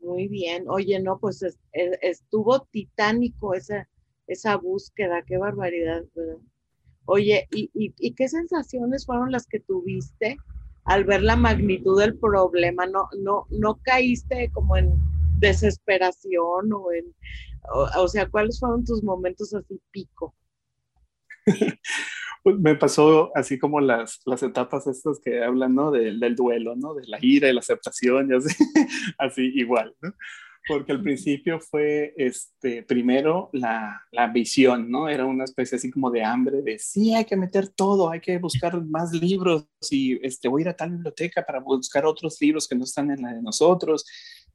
Muy 0.02 0.28
bien. 0.28 0.66
Oye, 0.70 1.00
no, 1.00 1.20
pues 1.20 1.46
estuvo 1.72 2.62
titánico 2.72 3.54
esa, 3.54 3.88
esa 4.28 4.58
búsqueda, 4.58 5.24
qué 5.26 5.38
barbaridad, 5.38 6.04
Oye, 7.06 7.48
¿y, 7.52 7.70
y, 7.74 8.14
qué 8.14 8.30
sensaciones 8.30 9.06
fueron 9.06 9.32
las 9.32 9.48
que 9.48 9.60
tuviste 9.60 10.38
al 10.86 11.04
ver 11.04 11.24
la 11.24 11.36
magnitud 11.36 12.00
del 12.00 12.18
problema? 12.18 12.86
¿No, 12.86 13.10
no, 13.20 13.48
no 13.50 13.80
caíste 13.82 14.50
como 14.54 14.78
en 14.78 14.94
desesperación 15.40 16.72
o 16.72 16.92
en, 16.92 17.14
o, 17.98 18.08
sea, 18.08 18.30
¿cuáles 18.30 18.60
fueron 18.60 18.86
tus 18.86 19.04
momentos 19.04 19.54
así 19.54 19.82
pico? 19.92 20.36
Pues 22.44 22.58
me 22.58 22.76
pasó 22.76 23.32
así 23.36 23.60
como 23.60 23.80
las, 23.80 24.22
las 24.26 24.42
etapas 24.42 24.88
estas 24.88 25.20
que 25.20 25.44
hablan, 25.44 25.76
¿no? 25.76 25.92
del 25.92 26.36
duelo, 26.36 26.76
¿no? 26.76 26.96
De 26.96 27.06
la 27.08 27.20
ira 27.22 27.50
y 27.50 27.54
la 27.54 27.60
aceptación, 27.60 28.32
y 28.32 28.36
así, 28.36 28.56
así 29.18 29.52
igual, 29.56 29.96
¿no? 30.02 30.14
Porque 30.68 30.92
al 30.92 31.02
principio 31.02 31.60
fue, 31.60 32.14
este, 32.18 32.84
primero 32.84 33.50
la, 33.54 34.04
la 34.12 34.28
visión, 34.28 34.90
¿no? 34.90 35.10
Era 35.10 35.26
una 35.26 35.44
especie 35.44 35.76
así 35.76 35.90
como 35.92 36.12
de 36.12 36.24
hambre, 36.24 36.62
de 36.62 36.78
sí, 36.78 37.14
hay 37.14 37.26
que 37.26 37.36
meter 37.36 37.68
todo, 37.68 38.10
hay 38.10 38.20
que 38.20 38.38
buscar 38.38 38.80
más 38.84 39.12
libros 39.12 39.68
y 39.90 40.24
este, 40.26 40.48
voy 40.48 40.62
a 40.62 40.64
ir 40.64 40.70
a 40.70 40.76
tal 40.76 40.92
biblioteca 40.92 41.44
para 41.46 41.60
buscar 41.60 42.06
otros 42.06 42.40
libros 42.42 42.68
que 42.68 42.76
no 42.76 42.84
están 42.84 43.10
en 43.12 43.22
la 43.24 43.34
de 43.34 43.42
nosotros 43.42 44.06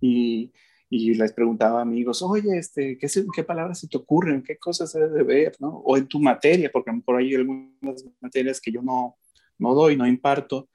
y 0.00 0.52
y 0.88 1.14
les 1.14 1.32
preguntaba 1.32 1.80
a 1.80 1.82
amigos, 1.82 2.22
oye, 2.22 2.58
este, 2.58 2.96
¿qué, 2.96 3.08
¿qué 3.34 3.44
palabras 3.44 3.80
se 3.80 3.88
te 3.88 3.96
ocurren? 3.96 4.42
¿Qué 4.42 4.56
cosas 4.56 4.92
se 4.92 5.00
debe 5.00 5.22
ver? 5.24 5.56
¿no? 5.58 5.78
O 5.84 5.96
en 5.96 6.06
tu 6.06 6.20
materia, 6.20 6.70
porque 6.72 6.92
por 7.04 7.16
ahí 7.16 7.30
hay 7.30 7.34
algunas 7.36 8.04
materias 8.20 8.60
que 8.60 8.70
yo 8.70 8.82
no, 8.82 9.16
no 9.58 9.74
doy, 9.74 9.96
no 9.96 10.06
imparto. 10.06 10.68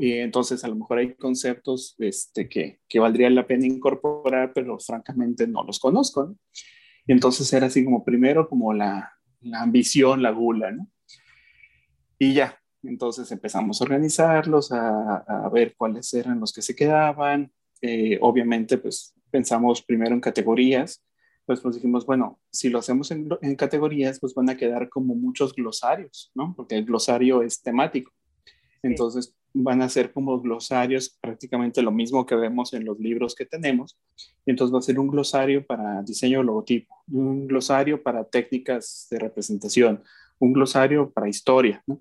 Y 0.00 0.14
entonces 0.14 0.64
a 0.64 0.68
lo 0.68 0.74
mejor 0.74 0.98
hay 0.98 1.14
conceptos 1.14 1.94
este, 1.98 2.48
que, 2.48 2.80
que 2.88 2.98
valdría 2.98 3.30
la 3.30 3.46
pena 3.46 3.66
incorporar, 3.66 4.52
pero 4.52 4.78
francamente 4.80 5.46
no 5.46 5.62
los 5.62 5.78
conozco. 5.78 6.34
Y 7.06 7.12
entonces 7.12 7.52
era 7.52 7.66
así 7.66 7.84
como 7.84 8.04
primero 8.04 8.48
como 8.48 8.72
la, 8.72 9.12
la 9.40 9.62
ambición, 9.62 10.22
la 10.22 10.30
gula, 10.30 10.72
¿no? 10.72 10.88
Y 12.18 12.34
ya, 12.34 12.58
entonces 12.82 13.30
empezamos 13.30 13.80
a 13.80 13.84
organizarlos, 13.84 14.72
a, 14.72 15.18
a 15.18 15.48
ver 15.50 15.74
cuáles 15.76 16.12
eran 16.14 16.40
los 16.40 16.52
que 16.52 16.62
se 16.62 16.74
quedaban. 16.74 17.52
Eh, 17.80 18.18
obviamente, 18.20 18.76
pues 18.76 19.14
pensamos 19.30 19.82
primero 19.82 20.14
en 20.14 20.20
categorías, 20.20 21.02
pues, 21.46 21.60
pues 21.60 21.74
dijimos, 21.74 22.06
bueno, 22.06 22.38
si 22.50 22.68
lo 22.68 22.78
hacemos 22.78 23.10
en, 23.10 23.28
categorías, 23.56 24.20
pues 24.20 24.34
van 24.34 24.50
a 24.50 24.56
quedar 24.56 24.88
como 24.88 25.14
muchos 25.14 25.52
glosarios, 25.52 26.30
¿no? 26.34 26.54
Porque 26.56 26.76
el 26.76 26.84
glosario 26.84 27.42
es 27.42 27.60
temático. 27.60 28.12
Entonces 28.82 29.34
van 29.52 29.82
a 29.82 29.88
ser 29.88 30.12
como 30.12 30.40
glosarios 30.40 31.18
prácticamente 31.20 31.82
lo 31.82 31.90
mismo 31.90 32.24
que 32.24 32.36
vemos 32.36 32.72
en 32.72 32.84
los 32.84 33.00
libros 33.00 33.34
que 33.34 33.46
tenemos. 33.46 33.98
Y 34.46 34.52
entonces 34.52 34.72
va 34.72 34.78
a 34.78 34.82
ser 34.82 35.00
un 35.00 35.08
glosario 35.08 35.66
para 35.66 36.02
diseño 36.02 36.38
de 36.38 36.44
logotipo, 36.44 36.94
un 37.10 37.48
glosario 37.48 38.00
para 38.00 38.22
técnicas 38.22 39.08
de 39.10 39.18
representación, 39.18 40.04
un 40.38 40.52
glosario 40.52 41.10
para 41.10 41.28
historia, 41.28 41.82
¿no? 41.86 42.00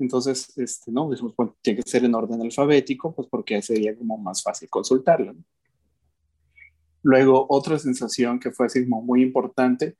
Entonces, 0.00 0.52
este, 0.58 0.90
no, 0.90 1.08
dijimos, 1.08 1.34
bueno, 1.36 1.56
tiene 1.62 1.80
que 1.80 1.88
ser 1.88 2.04
en 2.04 2.14
orden 2.16 2.42
alfabético, 2.42 3.14
pues 3.14 3.28
porque 3.28 3.62
sería 3.62 3.96
como 3.96 4.18
más 4.18 4.42
fácil 4.42 4.68
consultarlo. 4.68 5.32
¿no? 5.32 5.44
Luego, 7.04 7.46
otra 7.50 7.78
sensación 7.78 8.40
que 8.40 8.50
fue 8.50 8.66
muy 8.86 9.22
importante 9.22 9.96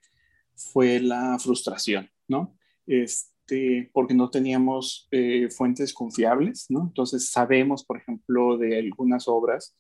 fue 0.56 1.00
la 1.00 1.38
frustración, 1.38 2.08
¿no? 2.26 2.56
Este, 2.86 3.90
porque 3.92 4.14
no 4.14 4.30
teníamos 4.30 5.06
eh, 5.10 5.50
fuentes 5.50 5.92
confiables, 5.92 6.64
¿no? 6.70 6.84
Entonces, 6.84 7.30
sabemos, 7.30 7.84
por 7.84 7.98
ejemplo, 7.98 8.56
de 8.56 8.78
algunas 8.78 9.28
obras 9.28 9.76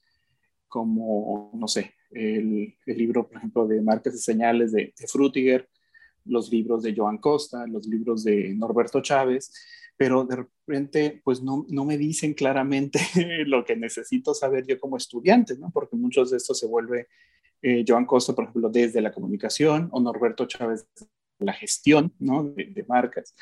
como, 0.68 1.50
no 1.54 1.66
sé, 1.66 1.94
el, 2.10 2.76
libro, 2.84 3.26
por 3.26 3.38
ejemplo, 3.38 3.66
de 3.66 3.80
Marcas 3.80 4.14
y 4.16 4.18
Señales 4.18 4.72
de, 4.72 4.92
de 4.98 5.06
Frutiger, 5.06 5.66
los 6.24 6.50
libros 6.50 6.82
de 6.82 6.94
Joan 6.96 7.18
Costa, 7.18 7.66
los 7.66 7.86
libros 7.86 8.24
de 8.24 8.54
Norberto 8.54 9.00
Chávez, 9.00 9.52
pero 9.96 10.24
de 10.24 10.36
repente 10.36 11.20
pues 11.24 11.42
no, 11.42 11.66
no 11.68 11.84
me 11.84 11.96
dicen 11.96 12.34
claramente 12.34 12.98
lo 13.46 13.64
que 13.64 13.76
necesito 13.76 14.34
saber 14.34 14.66
yo 14.66 14.78
como 14.78 14.96
estudiante, 14.96 15.56
¿no? 15.56 15.70
Porque 15.72 15.96
muchos 15.96 16.30
de 16.30 16.36
estos 16.36 16.58
se 16.58 16.66
vuelve 16.66 17.08
eh, 17.62 17.82
Joan 17.86 18.04
Costa, 18.04 18.34
por 18.34 18.44
ejemplo, 18.44 18.68
desde 18.68 19.00
la 19.00 19.10
comunicación 19.10 19.88
o 19.92 20.00
Norberto 20.00 20.46
Chávez 20.46 20.86
la 21.38 21.54
gestión, 21.54 22.12
¿no? 22.18 22.44
De, 22.44 22.84
marcas. 22.86 23.34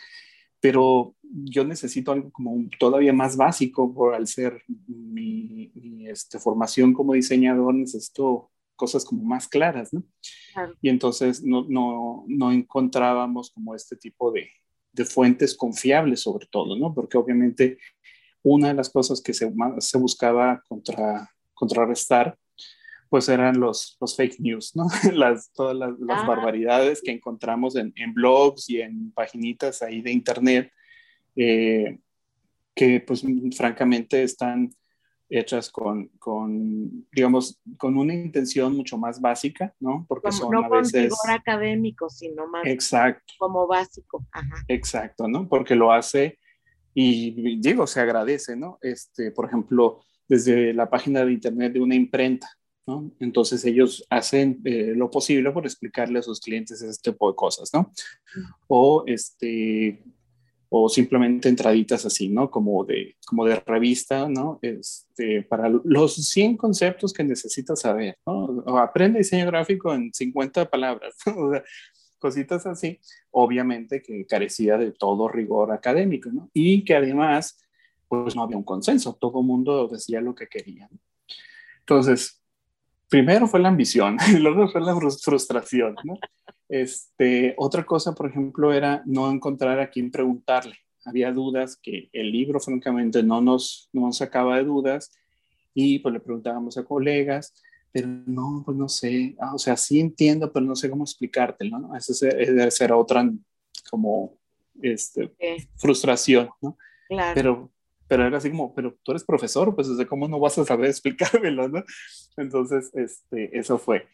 Pero 0.60 1.16
yo 1.22 1.64
necesito 1.64 2.12
algo 2.12 2.30
como 2.30 2.68
todavía 2.78 3.12
más 3.12 3.36
básico 3.36 3.92
por 3.92 4.14
al 4.14 4.28
ser 4.28 4.62
mi, 4.86 5.72
este, 6.06 6.38
formación 6.38 6.92
como 6.92 7.14
diseñador, 7.14 7.74
necesito 7.74 8.51
cosas 8.82 9.04
como 9.04 9.22
más 9.22 9.46
claras, 9.46 9.94
¿no? 9.94 10.02
Y 10.80 10.88
entonces 10.88 11.40
no, 11.40 11.64
no, 11.68 12.24
no 12.26 12.50
encontrábamos 12.50 13.52
como 13.52 13.76
este 13.76 13.94
tipo 13.94 14.32
de, 14.32 14.50
de 14.92 15.04
fuentes 15.04 15.56
confiables 15.56 16.22
sobre 16.22 16.46
todo, 16.46 16.76
¿no? 16.76 16.92
Porque 16.92 17.16
obviamente 17.16 17.78
una 18.42 18.66
de 18.68 18.74
las 18.74 18.90
cosas 18.90 19.20
que 19.22 19.34
se, 19.34 19.52
se 19.78 19.98
buscaba 19.98 20.64
contra, 20.66 21.30
contrarrestar, 21.54 22.36
pues 23.08 23.28
eran 23.28 23.60
los, 23.60 23.96
los 24.00 24.16
fake 24.16 24.40
news, 24.40 24.74
¿no? 24.74 24.88
Las, 25.12 25.52
todas 25.52 25.76
las, 25.76 25.96
las 26.00 26.24
ah. 26.24 26.26
barbaridades 26.26 27.00
que 27.00 27.12
encontramos 27.12 27.76
en, 27.76 27.92
en, 27.94 28.14
blogs 28.14 28.68
y 28.68 28.80
en 28.80 29.12
paginitas 29.12 29.80
ahí 29.82 30.02
de 30.02 30.10
internet, 30.10 30.72
eh, 31.36 32.00
que 32.74 32.98
pues 32.98 33.22
francamente 33.56 34.24
están 34.24 34.70
hechas 35.28 35.70
con, 35.70 36.08
con, 36.18 37.06
digamos, 37.12 37.60
con 37.78 37.96
una 37.96 38.14
intención 38.14 38.76
mucho 38.76 38.98
más 38.98 39.20
básica, 39.20 39.74
¿no? 39.80 40.04
Porque 40.08 40.30
son 40.30 40.50
no 40.50 40.64
a 40.64 40.68
veces... 40.68 41.10
No 41.10 41.32
académico, 41.32 42.10
sino 42.10 42.46
más 42.46 42.66
Exacto. 42.66 43.32
como 43.38 43.66
básico. 43.66 44.26
Ajá. 44.32 44.56
Exacto, 44.68 45.28
¿no? 45.28 45.48
Porque 45.48 45.74
lo 45.74 45.92
hace 45.92 46.38
y 46.94 47.58
digo, 47.58 47.86
se 47.86 48.00
agradece, 48.00 48.56
¿no? 48.56 48.78
Este, 48.82 49.30
por 49.30 49.46
ejemplo, 49.46 50.02
desde 50.28 50.74
la 50.74 50.90
página 50.90 51.24
de 51.24 51.32
internet 51.32 51.72
de 51.72 51.80
una 51.80 51.94
imprenta, 51.94 52.48
¿no? 52.86 53.12
Entonces 53.18 53.64
ellos 53.64 54.04
hacen 54.10 54.60
eh, 54.64 54.92
lo 54.94 55.10
posible 55.10 55.50
por 55.52 55.64
explicarle 55.64 56.18
a 56.18 56.22
sus 56.22 56.40
clientes 56.40 56.82
este 56.82 57.12
tipo 57.12 57.30
de 57.30 57.36
cosas, 57.36 57.70
¿no? 57.72 57.92
O 58.68 59.04
este, 59.06 60.04
o 60.74 60.88
simplemente 60.88 61.50
entraditas 61.50 62.06
así, 62.06 62.30
¿no? 62.30 62.50
Como 62.50 62.82
de, 62.84 63.16
como 63.26 63.44
de 63.44 63.56
revista, 63.56 64.26
¿no? 64.26 64.58
Este, 64.62 65.42
para 65.42 65.68
los 65.68 66.14
100 66.14 66.56
conceptos 66.56 67.12
que 67.12 67.22
necesitas 67.22 67.80
saber, 67.80 68.16
¿no? 68.26 68.46
O 68.64 68.78
aprende 68.78 69.18
diseño 69.18 69.44
gráfico 69.48 69.92
en 69.92 70.14
50 70.14 70.70
palabras, 70.70 71.14
¿no? 71.26 71.36
o 71.36 71.52
sea, 71.52 71.62
cositas 72.18 72.64
así, 72.64 72.98
obviamente 73.32 74.00
que 74.00 74.24
carecía 74.24 74.78
de 74.78 74.92
todo 74.92 75.28
rigor 75.28 75.72
académico, 75.72 76.30
¿no? 76.32 76.48
Y 76.54 76.86
que 76.86 76.96
además, 76.96 77.58
pues 78.08 78.34
no 78.34 78.42
había 78.42 78.56
un 78.56 78.64
consenso, 78.64 79.18
todo 79.20 79.40
el 79.40 79.46
mundo 79.46 79.88
decía 79.88 80.22
lo 80.22 80.34
que 80.34 80.46
quería. 80.46 80.88
Entonces, 81.80 82.42
primero 83.10 83.46
fue 83.46 83.60
la 83.60 83.68
ambición, 83.68 84.16
luego 84.40 84.68
fue 84.68 84.80
la 84.80 84.96
frustración, 84.96 85.96
¿no? 86.02 86.14
Este, 86.72 87.52
otra 87.58 87.84
cosa, 87.84 88.14
por 88.14 88.30
ejemplo, 88.30 88.72
era 88.72 89.02
no 89.04 89.30
encontrar 89.30 89.78
a 89.78 89.90
quién 89.90 90.10
preguntarle. 90.10 90.74
Había 91.04 91.30
dudas 91.30 91.76
que 91.76 92.08
el 92.14 92.32
libro, 92.32 92.60
francamente, 92.60 93.22
no 93.22 93.42
nos, 93.42 93.90
no 93.92 94.06
nos 94.06 94.16
sacaba 94.16 94.56
de 94.56 94.64
dudas 94.64 95.12
y 95.74 95.98
pues 95.98 96.14
le 96.14 96.20
preguntábamos 96.20 96.78
a 96.78 96.84
colegas, 96.84 97.52
pero 97.92 98.08
no, 98.08 98.62
pues 98.64 98.74
no 98.74 98.88
sé, 98.88 99.36
ah, 99.38 99.54
o 99.54 99.58
sea, 99.58 99.76
sí 99.76 100.00
entiendo, 100.00 100.50
pero 100.50 100.64
no 100.64 100.74
sé 100.74 100.88
cómo 100.88 101.04
explicártelo, 101.04 101.78
¿no? 101.78 101.94
Esa 101.94 102.26
debe 102.26 102.70
ser 102.70 102.90
otra 102.92 103.30
como 103.90 104.38
este, 104.80 105.30
frustración, 105.76 106.48
¿no? 106.62 106.78
Claro. 107.06 107.34
Pero, 107.34 107.70
pero 108.08 108.26
era 108.26 108.38
así 108.38 108.48
como, 108.48 108.74
pero 108.74 108.96
tú 109.02 109.12
eres 109.12 109.24
profesor, 109.24 109.74
pues 109.74 109.88
cómo 110.08 110.26
no 110.26 110.40
vas 110.40 110.56
a 110.56 110.64
saber 110.64 110.88
explicármelo, 110.88 111.68
¿no? 111.68 111.84
Entonces, 112.38 112.90
este, 112.94 113.58
eso 113.58 113.76
fue 113.76 114.06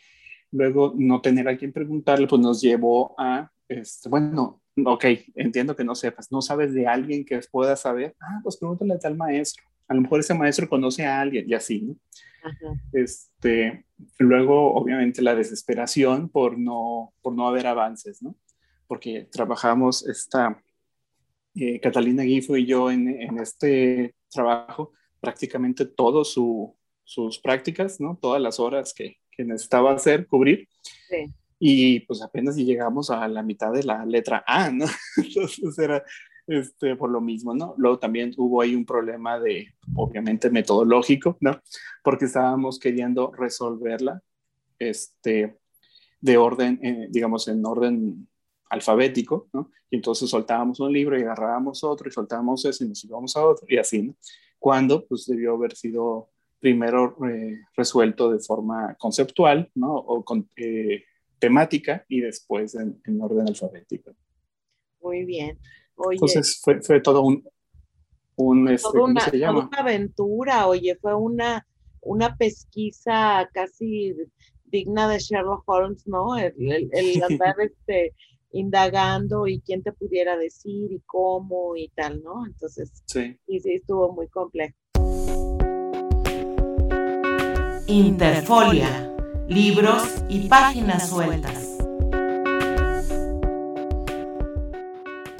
luego 0.50 0.94
no 0.96 1.20
tener 1.20 1.48
a 1.48 1.56
quien 1.56 1.72
preguntarle, 1.72 2.26
pues 2.26 2.40
nos 2.40 2.60
llevó 2.60 3.14
a, 3.18 3.50
este, 3.68 4.08
bueno, 4.08 4.60
ok, 4.84 5.04
entiendo 5.34 5.74
que 5.76 5.84
no 5.84 5.94
sepas, 5.94 6.30
no 6.30 6.42
sabes 6.42 6.72
de 6.74 6.86
alguien 6.86 7.24
que 7.24 7.40
pueda 7.50 7.76
saber, 7.76 8.14
ah, 8.20 8.40
pues 8.42 8.56
pregúntale 8.56 8.94
a 8.94 8.98
tal 8.98 9.16
maestro, 9.16 9.64
a 9.88 9.94
lo 9.94 10.02
mejor 10.02 10.20
ese 10.20 10.34
maestro 10.34 10.68
conoce 10.68 11.04
a 11.04 11.20
alguien 11.20 11.44
y 11.48 11.54
así, 11.54 11.82
¿no? 11.82 11.96
Este, 12.92 13.84
luego, 14.18 14.74
obviamente, 14.74 15.22
la 15.22 15.34
desesperación 15.34 16.28
por 16.28 16.58
no, 16.58 17.12
por 17.20 17.34
no 17.34 17.48
haber 17.48 17.66
avances, 17.66 18.22
¿no? 18.22 18.36
Porque 18.86 19.28
trabajamos 19.30 20.06
esta, 20.06 20.62
eh, 21.54 21.80
Catalina 21.80 22.22
Gifo 22.22 22.56
y 22.56 22.66
yo 22.66 22.90
en, 22.90 23.08
en, 23.08 23.38
este 23.38 24.14
trabajo, 24.30 24.92
prácticamente 25.20 25.84
todas 25.84 26.28
su, 26.28 26.76
sus 27.04 27.38
prácticas, 27.38 28.00
¿no? 28.00 28.18
Todas 28.20 28.40
las 28.40 28.60
horas 28.60 28.94
que, 28.94 29.18
que 29.38 29.44
necesitaba 29.44 29.92
hacer, 29.92 30.26
cubrir. 30.26 30.68
Sí. 31.08 31.32
Y 31.60 32.00
pues 32.00 32.22
apenas 32.22 32.56
llegamos 32.56 33.10
a 33.10 33.26
la 33.28 33.42
mitad 33.42 33.72
de 33.72 33.84
la 33.84 34.04
letra 34.04 34.44
A, 34.46 34.70
¿no? 34.70 34.84
Entonces 35.16 35.78
era 35.78 36.04
este, 36.48 36.96
por 36.96 37.10
lo 37.10 37.20
mismo, 37.20 37.54
¿no? 37.54 37.74
Luego 37.76 37.98
también 37.98 38.32
hubo 38.36 38.62
ahí 38.62 38.74
un 38.74 38.84
problema 38.84 39.38
de, 39.38 39.68
obviamente, 39.94 40.50
metodológico, 40.50 41.36
¿no? 41.40 41.60
Porque 42.02 42.24
estábamos 42.24 42.78
queriendo 42.78 43.30
resolverla, 43.32 44.22
este, 44.78 45.58
de 46.20 46.36
orden, 46.36 46.80
eh, 46.82 47.06
digamos, 47.10 47.46
en 47.48 47.64
orden 47.64 48.28
alfabético, 48.70 49.48
¿no? 49.52 49.70
Y 49.90 49.96
entonces 49.96 50.30
soltábamos 50.30 50.80
un 50.80 50.92
libro 50.92 51.18
y 51.18 51.22
agarrábamos 51.22 51.84
otro 51.84 52.08
y 52.08 52.12
soltábamos 52.12 52.64
ese 52.64 52.84
y 52.84 52.88
nos 52.88 53.04
íbamos 53.04 53.36
a 53.36 53.46
otro 53.46 53.66
y 53.68 53.76
así, 53.76 54.02
¿no? 54.02 54.16
Cuando, 54.58 55.06
pues, 55.06 55.26
debió 55.26 55.54
haber 55.54 55.76
sido 55.76 56.30
primero 56.60 57.16
eh, 57.26 57.60
resuelto 57.76 58.30
de 58.30 58.40
forma 58.40 58.96
conceptual, 58.98 59.70
¿no? 59.74 59.94
O 59.94 60.24
con, 60.24 60.48
eh, 60.56 61.04
temática 61.38 62.04
y 62.08 62.20
después 62.20 62.74
en, 62.74 63.00
orden 63.20 63.48
alfabético. 63.48 64.12
Muy 65.00 65.24
bien. 65.24 65.58
Entonces 66.10 66.60
fue, 66.62 66.80
fue, 66.82 67.00
todo 67.00 67.22
un, 67.22 67.48
un 68.36 68.68
este, 68.68 68.88
¿cómo 68.90 69.04
una, 69.04 69.20
se 69.20 69.38
llama? 69.38 69.68
una 69.68 69.78
aventura, 69.78 70.66
oye, 70.66 70.96
fue 71.00 71.14
una, 71.14 71.66
una 72.00 72.36
pesquisa 72.36 73.48
casi 73.52 74.14
digna 74.64 75.08
de 75.08 75.18
Sherlock 75.18 75.62
Holmes, 75.66 76.06
¿no? 76.06 76.36
El, 76.36 76.54
el, 76.92 77.22
andar 77.28 77.56
este, 77.60 78.14
indagando 78.52 79.46
y 79.46 79.60
quién 79.60 79.82
te 79.82 79.92
pudiera 79.92 80.36
decir 80.36 80.92
y 80.92 81.00
cómo 81.06 81.76
y 81.76 81.88
tal, 81.88 82.22
¿no? 82.22 82.46
Entonces, 82.46 83.02
sí, 83.06 83.36
y 83.46 83.60
sí 83.60 83.72
estuvo 83.74 84.12
muy 84.12 84.28
complejo. 84.28 84.74
Interfolia, 87.90 89.16
libros 89.48 90.22
y 90.28 90.46
páginas 90.46 91.08
sueltas. 91.08 91.78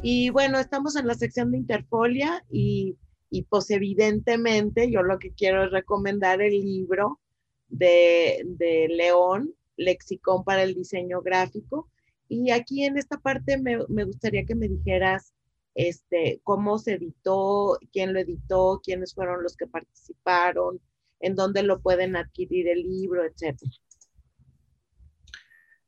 Y 0.02 0.30
bueno, 0.30 0.58
estamos 0.58 0.96
en 0.96 1.06
la 1.06 1.12
sección 1.12 1.50
de 1.50 1.58
Interfolia 1.58 2.42
y, 2.50 2.96
y 3.28 3.42
pues 3.42 3.70
evidentemente 3.70 4.90
yo 4.90 5.02
lo 5.02 5.18
que 5.18 5.34
quiero 5.34 5.64
es 5.64 5.72
recomendar 5.72 6.40
el 6.40 6.58
libro 6.58 7.20
de, 7.68 8.42
de 8.46 8.88
León, 8.88 9.54
Lexicón 9.76 10.42
para 10.42 10.62
el 10.62 10.74
Diseño 10.74 11.20
Gráfico. 11.20 11.90
Y 12.30 12.50
aquí 12.50 12.82
en 12.84 12.96
esta 12.96 13.18
parte 13.18 13.58
me, 13.58 13.76
me, 13.90 14.04
gustaría 14.04 14.46
que 14.46 14.54
me 14.54 14.68
dijeras 14.68 15.34
este, 15.74 16.40
cómo 16.44 16.78
se 16.78 16.94
editó, 16.94 17.78
quién 17.92 18.14
lo 18.14 18.20
editó, 18.20 18.80
quiénes 18.82 19.14
fueron 19.14 19.42
los 19.42 19.54
que 19.54 19.66
participaron, 19.66 20.80
en 21.20 21.34
dónde 21.34 21.62
lo 21.62 21.80
pueden 21.80 22.16
adquirir 22.16 22.68
el 22.68 22.82
libro, 22.82 23.24
etcétera. 23.24 23.70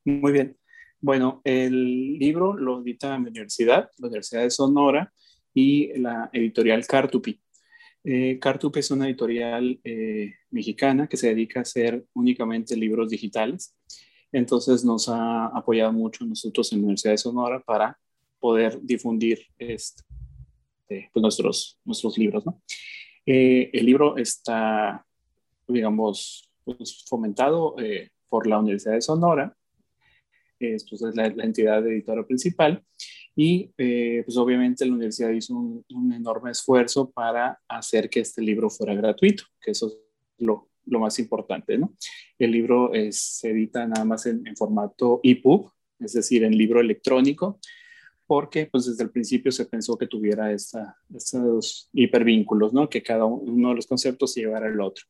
Muy 0.05 0.33
bien. 0.33 0.57
Bueno, 1.01 1.41
el 1.45 2.19
libro 2.19 2.55
lo 2.55 2.83
edita 2.83 3.19
mi 3.19 3.29
universidad, 3.29 3.91
la 3.99 4.09
Universidad 4.09 4.43
de 4.43 4.51
Sonora 4.51 5.13
y 5.55 5.99
la 5.99 6.29
editorial 6.33 6.87
Cartupi. 6.87 7.41
Eh, 8.05 8.39
Cartupi 8.39 8.81
es 8.81 8.91
una 8.91 9.07
editorial 9.07 9.79
eh, 9.85 10.35
mexicana 10.51 11.07
que 11.07 11.17
se 11.17 11.29
dedica 11.29 11.61
a 11.61 11.63
hacer 11.63 12.05
únicamente 12.15 12.77
libros 12.77 13.11
digitales. 13.11 13.77
Entonces 14.33 14.85
nos 14.85 15.09
ha 15.09 15.47
apoyado 15.47 15.93
mucho 15.93 16.25
nosotros 16.25 16.73
en 16.73 16.79
la 16.79 16.85
Universidad 16.85 17.13
de 17.15 17.19
Sonora 17.19 17.63
para 17.63 17.99
poder 18.39 18.79
difundir 18.83 19.47
este, 19.59 20.03
pues 21.13 21.23
nuestros, 21.23 21.81
nuestros 21.85 22.17
libros. 22.17 22.45
¿no? 22.47 22.63
Eh, 23.27 23.71
el 23.73 23.87
libro 23.87 24.17
está 24.17 25.07
digamos, 25.71 26.51
pues, 26.65 27.05
fomentado 27.09 27.75
eh, 27.79 28.11
por 28.29 28.47
la 28.47 28.59
Universidad 28.59 28.95
de 28.95 29.03
Sonora, 29.03 29.57
es 30.59 30.87
pues, 30.89 31.01
la, 31.15 31.27
entidad 31.27 31.87
editora 31.87 32.25
principal, 32.27 32.83
y 33.35 33.73
eh, 33.79 34.23
pues 34.25 34.37
obviamente 34.37 34.85
la 34.85 34.93
universidad 34.93 35.31
hizo 35.31 35.55
un, 35.55 36.13
enorme 36.13 36.51
esfuerzo 36.51 37.11
para 37.11 37.59
hacer 37.69 38.11
que 38.11 38.21
este 38.21 38.43
libro 38.43 38.69
fuera 38.69 38.95
gratuito, 38.95 39.45
que 39.61 39.71
eso 39.71 39.87
es 39.87 40.45
lo, 40.45 40.69
lo 40.87 41.01
más 41.01 41.19
importante, 41.19 41.79
¿no? 41.79 41.95
El 42.39 42.51
libro 42.51 42.91
se 43.11 43.51
edita 43.51 43.87
nada 43.87 44.05
más 44.05 44.27
en, 44.27 44.45
formato 44.57 45.21
EPUB, 45.23 45.71
es 46.01 46.13
decir, 46.13 46.45
en 46.45 46.57
libro 46.57 46.81
electrónico, 46.81 47.59
porque 48.27 48.67
pues 48.67 48.87
desde 48.87 49.05
el 49.05 49.11
principio 49.11 49.51
se 49.51 49.67
pensó 49.67 49.97
que 49.97 50.07
tuviera 50.07 50.53
esta, 50.53 50.97
estos 51.15 51.89
hipervínculos, 51.93 52.73
¿no? 52.73 52.89
Que 52.89 53.03
cada 53.03 53.25
uno 53.25 53.71
de 53.71 53.75
los 53.77 53.87
conceptos 53.87 54.35
llevara 54.35 54.67
al 54.67 54.81
otro 54.81 55.05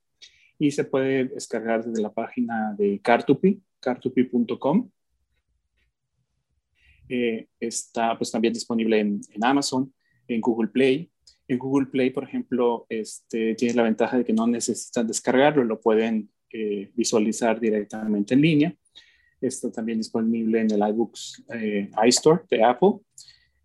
y 0.60 0.70
se 0.70 0.84
puede 0.84 1.24
descargar 1.24 1.82
desde 1.82 2.02
la 2.02 2.12
página 2.12 2.74
de 2.76 3.00
Cartupi, 3.00 3.62
cartupi.com. 3.80 4.90
Eh, 7.08 7.48
está 7.58 8.16
pues 8.18 8.30
también 8.30 8.52
disponible 8.52 9.00
en, 9.00 9.22
Amazon, 9.40 9.90
en 10.28 10.38
Google 10.42 10.68
Play. 10.68 11.10
En 11.48 11.58
Google 11.58 11.86
Play, 11.86 12.10
por 12.10 12.24
ejemplo, 12.24 12.84
este, 12.90 13.54
tiene 13.54 13.74
la 13.74 13.84
ventaja 13.84 14.18
de 14.18 14.24
que 14.24 14.34
no 14.34 14.46
necesitan 14.46 15.06
descargarlo, 15.06 15.64
lo 15.64 15.80
pueden 15.80 16.28
eh, 16.52 16.90
visualizar 16.94 17.58
directamente 17.58 18.34
en 18.34 18.42
línea. 18.42 18.74
Está 19.40 19.72
también 19.72 19.96
disponible 19.96 20.60
en 20.60 20.70
el 20.70 20.86
iBooks 20.90 21.42
eh, 21.54 21.90
iStore 22.06 22.42
de 22.50 22.62
Apple 22.62 22.98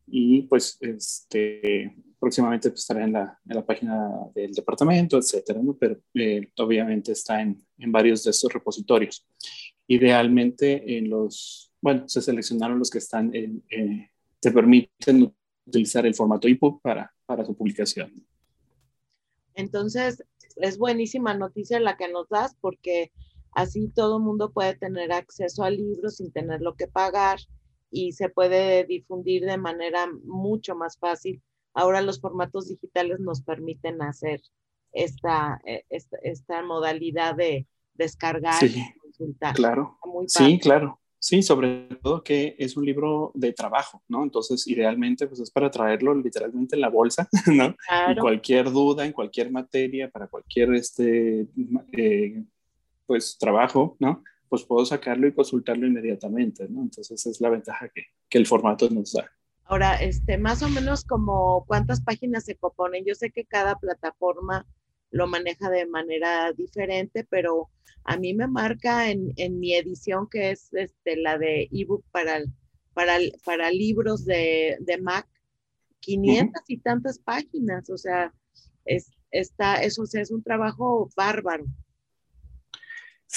y 0.07 0.43
pues 0.43 0.77
este, 0.81 1.95
próximamente 2.19 2.69
pues, 2.69 2.81
estará 2.81 3.03
en 3.03 3.13
la, 3.13 3.39
en 3.47 3.55
la 3.55 3.65
página 3.65 4.09
del 4.33 4.53
departamento, 4.53 5.17
etcétera, 5.17 5.61
¿no? 5.61 5.75
pero 5.75 5.99
eh, 6.13 6.49
obviamente 6.57 7.11
está 7.11 7.41
en, 7.41 7.63
en, 7.77 7.91
varios 7.91 8.23
de 8.23 8.31
estos 8.31 8.51
repositorios. 8.53 9.25
Idealmente 9.87 10.97
en 10.97 11.09
los, 11.09 11.73
bueno, 11.81 12.07
se 12.07 12.21
seleccionaron 12.21 12.79
los 12.79 12.89
que 12.89 12.99
están 12.99 13.33
en, 13.35 13.63
eh, 13.69 14.09
te 14.39 14.51
permiten 14.51 15.33
utilizar 15.65 16.05
el 16.05 16.15
formato 16.15 16.47
EPUB 16.47 16.81
para, 16.81 17.11
para 17.25 17.43
su 17.43 17.55
publicación. 17.55 18.13
Entonces, 19.55 20.23
es 20.57 20.77
buenísima 20.77 21.33
noticia 21.33 21.79
la 21.79 21.97
que 21.97 22.07
nos 22.09 22.29
das 22.29 22.55
porque 22.61 23.11
así 23.53 23.89
todo 23.93 24.17
el 24.17 24.23
mundo 24.23 24.51
puede 24.51 24.75
tener 24.75 25.11
acceso 25.11 25.63
al 25.63 25.77
libro 25.77 26.09
sin 26.09 26.31
tenerlo 26.31 26.75
que 26.75 26.87
pagar 26.87 27.39
y 27.95 28.11
se 28.11 28.27
puede 28.27 28.83
difundir 28.83 29.45
de 29.45 29.57
manera 29.57 30.05
mucho 30.25 30.75
más 30.75 30.97
fácil. 30.97 31.41
Ahora 31.73 32.01
los 32.01 32.19
formatos 32.19 32.67
digitales 32.67 33.21
nos 33.21 33.41
permiten 33.41 34.01
hacer 34.01 34.41
esta, 34.91 35.61
eh, 35.65 35.85
esta, 35.89 36.61
modalidad 36.61 37.35
de 37.35 37.67
descargar 37.93 38.61
y 38.65 38.83
consultar. 38.99 39.55
Claro. 39.55 39.97
sí, 40.27 40.59
claro. 40.59 40.99
Sí, 41.19 41.41
sobre 41.41 41.87
todo 42.03 42.21
que 42.21 42.55
es 42.59 42.75
un 42.75 42.85
libro 42.85 43.31
de 43.33 43.53
trabajo, 43.53 44.03
¿no? 44.09 44.23
Entonces, 44.23 44.67
idealmente, 44.67 45.25
pues 45.25 45.39
es 45.39 45.49
para 45.49 45.71
traerlo 45.71 46.13
literalmente 46.13 46.75
en 46.75 46.81
la 46.81 46.89
bolsa, 46.89 47.27
¿no? 47.47 47.75
En 48.09 48.17
cualquier 48.19 48.71
duda, 48.71 49.05
en 49.05 49.13
cualquier 49.13 49.51
materia, 49.51 50.09
para 50.11 50.27
cualquier, 50.27 50.73
este, 50.75 51.47
eh, 51.93 52.43
pues, 53.07 53.37
trabajo, 53.39 53.95
¿no? 53.99 54.21
Pues 54.55 54.67
puedo 54.67 54.85
sacarlo 54.85 55.27
y 55.27 55.33
consultarlo 55.33 55.85
inmediatamente, 55.85 56.65
¿no? 56.69 56.83
Entonces, 56.83 57.25
es 57.25 57.41
la 57.41 57.49
ventaja 57.49 57.89
que, 57.89 58.03
que 58.29 58.37
el 58.37 58.47
formato 58.47 58.89
nos 58.89 59.11
da. 59.11 59.29
Ahora, 59.65 59.95
este, 59.95 60.37
más 60.37 60.61
o 60.61 60.69
menos 60.69 61.03
como 61.03 61.65
cuántas 61.67 61.99
páginas 61.99 62.45
se 62.45 62.55
componen. 62.55 63.03
Yo 63.05 63.15
sé 63.15 63.31
que 63.31 63.43
cada 63.43 63.75
plataforma 63.75 64.65
lo 65.11 65.27
maneja 65.27 65.69
de 65.69 65.85
manera 65.87 66.53
diferente, 66.53 67.27
pero 67.29 67.69
a 68.05 68.15
mí 68.15 68.33
me 68.33 68.47
marca 68.47 69.11
en, 69.11 69.33
en 69.35 69.59
mi 69.59 69.73
edición, 69.73 70.29
que 70.31 70.51
es 70.51 70.73
este, 70.73 71.17
la 71.17 71.37
de 71.37 71.67
ebook 71.69 72.05
para, 72.11 72.39
para, 72.93 73.17
para 73.43 73.71
libros 73.71 74.23
de, 74.23 74.77
de 74.79 74.97
Mac, 75.01 75.27
500 75.99 76.63
y 76.69 76.77
tantas 76.77 77.19
páginas, 77.19 77.89
o 77.89 77.97
sea, 77.97 78.33
es, 78.85 79.11
está, 79.31 79.83
eso 79.83 80.05
es 80.13 80.31
un 80.31 80.43
trabajo 80.43 81.09
bárbaro. 81.13 81.65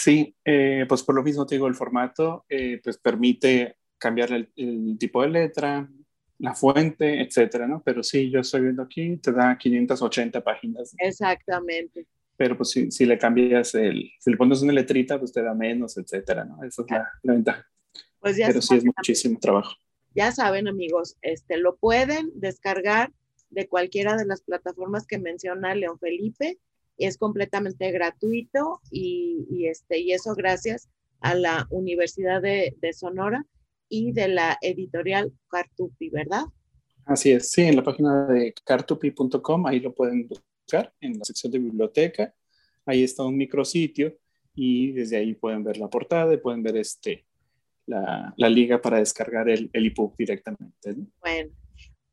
Sí, 0.00 0.32
eh, 0.44 0.86
pues 0.88 1.02
por 1.02 1.16
lo 1.16 1.24
mismo 1.24 1.44
te 1.44 1.56
digo, 1.56 1.66
el 1.66 1.74
formato 1.74 2.44
eh, 2.48 2.80
pues 2.84 2.98
permite 2.98 3.78
cambiar 3.98 4.32
el, 4.32 4.52
el, 4.54 4.96
tipo 4.96 5.22
de 5.22 5.28
letra, 5.28 5.90
la 6.38 6.54
fuente, 6.54 7.20
etcétera, 7.20 7.66
¿no? 7.66 7.82
Pero 7.84 8.04
sí, 8.04 8.30
yo 8.30 8.38
estoy 8.38 8.60
viendo 8.60 8.82
aquí, 8.82 9.16
te 9.16 9.32
da 9.32 9.58
580 9.58 10.44
páginas. 10.44 10.94
Exactamente 10.98 12.06
pero 12.38 12.56
pues 12.56 12.70
si, 12.70 12.88
si, 12.92 13.04
le 13.04 13.18
cambias 13.18 13.74
el, 13.74 14.12
si 14.20 14.30
le 14.30 14.36
pones 14.36 14.62
una 14.62 14.72
letrita, 14.72 15.18
pues 15.18 15.32
te 15.32 15.42
da 15.42 15.54
menos, 15.54 15.98
etcétera, 15.98 16.44
¿no? 16.44 16.62
Esa 16.62 16.82
es 16.82 16.90
la, 17.24 17.34
ventaja. 17.34 17.66
Pues 18.20 18.36
ya 18.36 18.46
pero 18.46 18.62
sí 18.62 18.76
es 18.76 18.84
muchísimo 18.84 19.40
trabajo. 19.40 19.74
Ya 20.14 20.30
saben, 20.30 20.68
amigos, 20.68 21.16
este, 21.20 21.56
lo 21.56 21.76
pueden 21.76 22.30
descargar 22.36 23.12
de 23.50 23.66
cualquiera 23.66 24.16
de 24.16 24.24
las 24.24 24.42
plataformas 24.42 25.04
que 25.04 25.18
menciona 25.18 25.74
León 25.74 25.98
Felipe 25.98 26.60
es 26.98 27.18
completamente 27.18 27.90
gratuito 27.90 28.80
y, 28.90 29.46
y 29.50 29.66
este, 29.66 29.98
y 30.00 30.12
eso 30.12 30.34
gracias 30.34 30.88
a 31.20 31.34
la 31.34 31.66
Universidad 31.70 32.42
de, 32.42 32.76
de 32.80 32.92
Sonora 32.92 33.46
y 33.88 34.12
de 34.12 34.28
la 34.28 34.58
editorial 34.60 35.32
Cartupi, 35.48 36.10
¿verdad? 36.10 36.44
Así 37.04 37.32
es, 37.32 37.50
sí, 37.50 37.62
en 37.62 37.76
la 37.76 37.82
página 37.82 38.26
de 38.26 38.52
cartupi.com, 38.64 39.66
ahí 39.66 39.80
lo 39.80 39.94
pueden 39.94 40.28
en 41.00 41.18
la 41.18 41.24
sección 41.24 41.52
de 41.52 41.58
biblioteca. 41.58 42.34
Ahí 42.84 43.02
está 43.02 43.24
un 43.24 43.36
micrositio 43.36 44.16
y 44.54 44.92
desde 44.92 45.16
ahí 45.16 45.34
pueden 45.34 45.64
ver 45.64 45.78
la 45.78 45.88
portada 45.88 46.34
y 46.34 46.38
pueden 46.38 46.62
ver 46.62 46.76
este, 46.76 47.24
la, 47.86 48.34
la 48.36 48.48
liga 48.48 48.80
para 48.80 48.98
descargar 48.98 49.48
el, 49.48 49.70
el 49.72 49.86
ebook 49.86 50.16
directamente. 50.16 50.94
Bueno, 51.20 51.50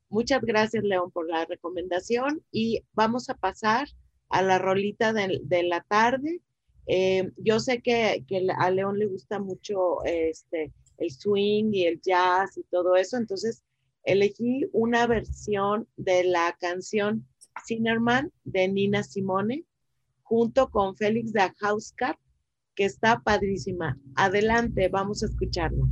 muchas 0.10 0.42
gracias 0.42 0.84
León 0.84 1.12
por 1.12 1.30
la 1.30 1.46
recomendación 1.46 2.42
y 2.52 2.84
vamos 2.94 3.30
a 3.30 3.36
pasar 3.36 3.88
a 4.30 4.42
la 4.42 4.58
rolita 4.58 5.14
de, 5.14 5.64
la 5.64 5.82
tarde. 5.82 6.42
Eh, 6.88 7.32
yo 7.38 7.60
sé 7.60 7.82
que, 7.82 8.24
a 8.58 8.72
León 8.72 9.00
le 9.00 9.08
gusta 9.08 9.40
mucho 9.40 10.04
este, 10.06 10.72
el 10.98 11.12
swing 11.12 11.72
y 11.74 11.86
el 11.86 12.02
jazz 12.02 12.58
y 12.58 12.64
todo 12.64 12.96
eso, 12.96 13.18
entonces 13.18 13.64
elegí 14.04 14.68
una 14.72 15.08
versión 15.08 15.88
de 15.98 16.24
la 16.24 16.56
canción 16.60 17.28
Zinnerman 17.68 18.32
de 18.44 18.68
Nina 18.68 19.04
Simone, 19.04 19.66
junto 20.24 20.70
con 20.70 20.96
Félix 20.96 21.34
de 21.34 21.52
Hauskat, 21.62 22.18
que 22.76 22.86
está 22.86 23.22
padrísima. 23.22 23.98
Adelante, 24.16 24.90
vamos 24.90 25.24
a 25.24 25.28
escucharla. 25.28 25.86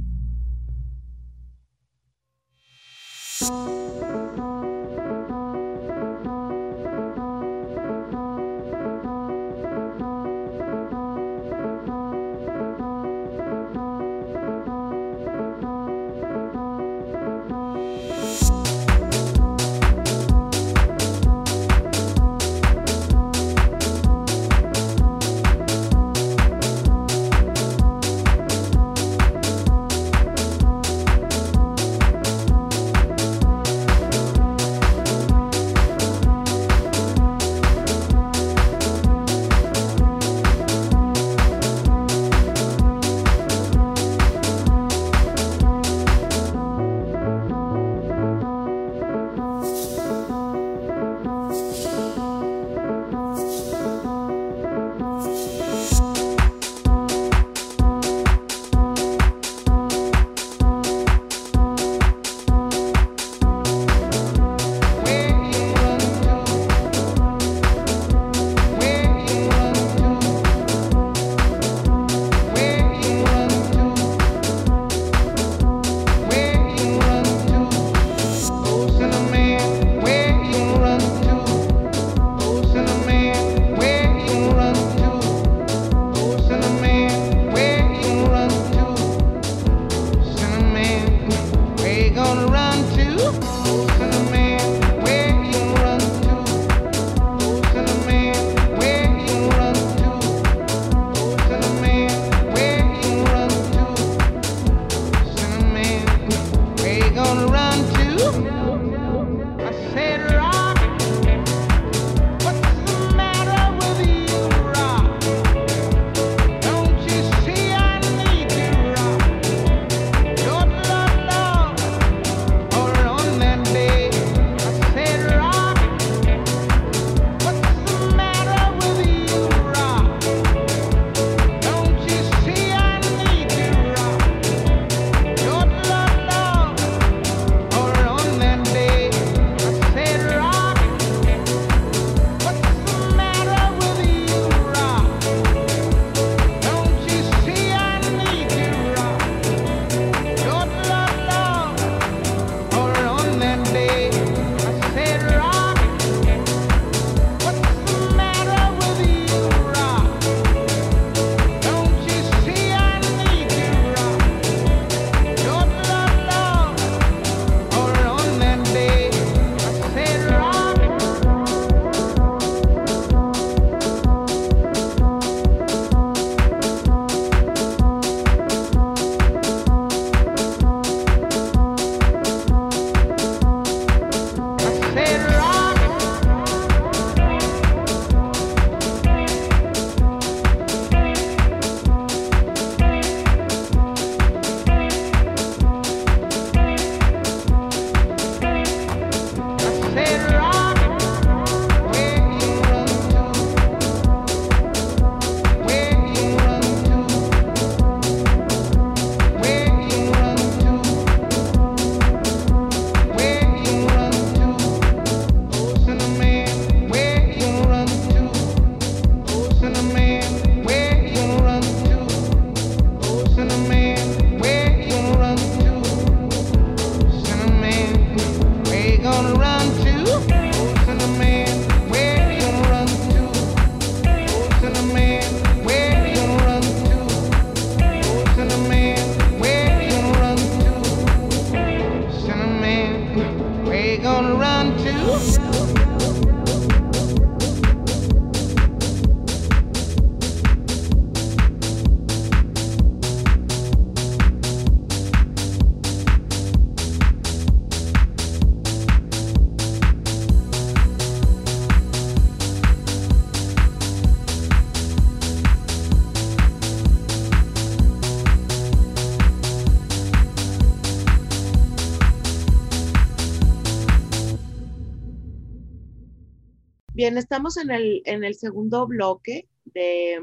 Bien, 277.04 277.18
estamos 277.18 277.58
en 277.58 277.70
el, 277.70 278.02
en 278.06 278.24
el 278.24 278.34
segundo 278.34 278.88
bloque 278.88 279.50
de, 279.66 280.22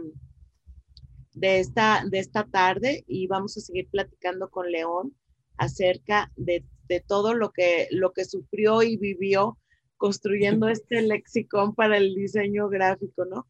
de, 1.34 1.60
esta, 1.60 2.02
de 2.10 2.20
esta 2.20 2.44
tarde 2.44 3.04
y 3.06 3.26
vamos 3.26 3.54
a 3.58 3.60
seguir 3.60 3.86
platicando 3.90 4.48
con 4.48 4.72
León 4.72 5.14
acerca 5.58 6.32
de, 6.36 6.64
de 6.88 7.00
todo 7.00 7.34
lo 7.34 7.52
que, 7.52 7.86
lo 7.90 8.14
que 8.14 8.24
sufrió 8.24 8.82
y 8.82 8.96
vivió 8.96 9.58
construyendo 9.98 10.68
este 10.68 11.02
lexicón 11.02 11.74
para 11.74 11.98
el 11.98 12.14
diseño 12.14 12.70
gráfico, 12.70 13.26
¿no? 13.26 13.46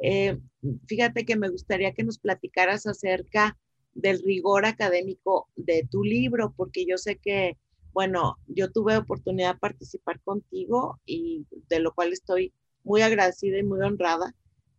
Eh, 0.00 0.40
fíjate 0.88 1.24
que 1.24 1.36
me 1.36 1.50
gustaría 1.50 1.94
que 1.94 2.02
nos 2.02 2.18
platicaras 2.18 2.88
acerca 2.88 3.56
del 3.94 4.20
rigor 4.24 4.66
académico 4.66 5.48
de 5.54 5.86
tu 5.88 6.02
libro, 6.02 6.52
porque 6.56 6.84
yo 6.84 6.98
sé 6.98 7.14
que, 7.14 7.56
bueno, 7.92 8.38
yo 8.48 8.72
tuve 8.72 8.96
oportunidad 8.96 9.54
de 9.54 9.60
participar 9.60 10.20
contigo 10.22 10.98
y 11.06 11.46
de 11.68 11.78
lo 11.78 11.94
cual 11.94 12.12
estoy 12.12 12.52
muy 12.84 13.02
agradecida 13.02 13.58
y 13.58 13.62
muy 13.62 13.80
honrada, 13.80 14.34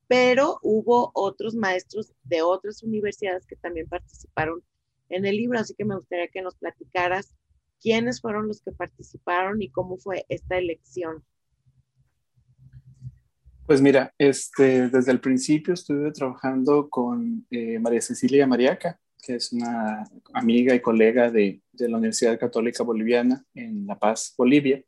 pero 0.08 0.60
hubo 0.62 1.12
otros 1.14 1.56
maestros 1.56 2.14
de 2.24 2.42
otras 2.42 2.84
universidades 2.84 3.46
que 3.46 3.56
también 3.56 3.88
participaron 3.88 4.62
en 5.10 5.26
el 5.26 5.38
libro, 5.38 5.60
así 5.60 5.74
que 5.76 5.86
me 5.86 5.96
gustaría 5.96 6.28
que 6.28 6.42
nos 6.42 6.56
platicaras 6.56 7.36
quiénes 7.82 8.22
fueron 8.22 8.48
los 8.48 8.62
que 8.62 8.72
participaron 8.72 9.62
y 9.62 9.70
cómo 9.70 9.98
fue 9.98 10.26
esta 10.30 10.58
elección. 10.58 11.24
Pues 13.66 13.82
mira, 13.82 14.14
este, 14.18 14.90
desde 14.90 15.12
el 15.12 15.22
principio 15.22 15.74
estuve 15.74 16.12
trabajando 16.12 16.90
con 16.90 17.46
eh, 17.50 17.80
María 17.80 18.02
Cecilia 18.02 18.46
Mariaca, 18.46 19.00
que 19.22 19.36
es 19.36 19.54
una 19.54 20.04
amiga 20.34 20.76
y 20.76 20.82
colega 20.82 21.32
de, 21.32 21.62
de, 21.72 21.90
la 21.90 21.98
Universidad 21.98 22.38
Católica 22.38 22.84
Boliviana 22.84 23.46
en 23.54 23.88
La 23.88 23.98
Paz, 23.98 24.34
Bolivia. 24.38 24.84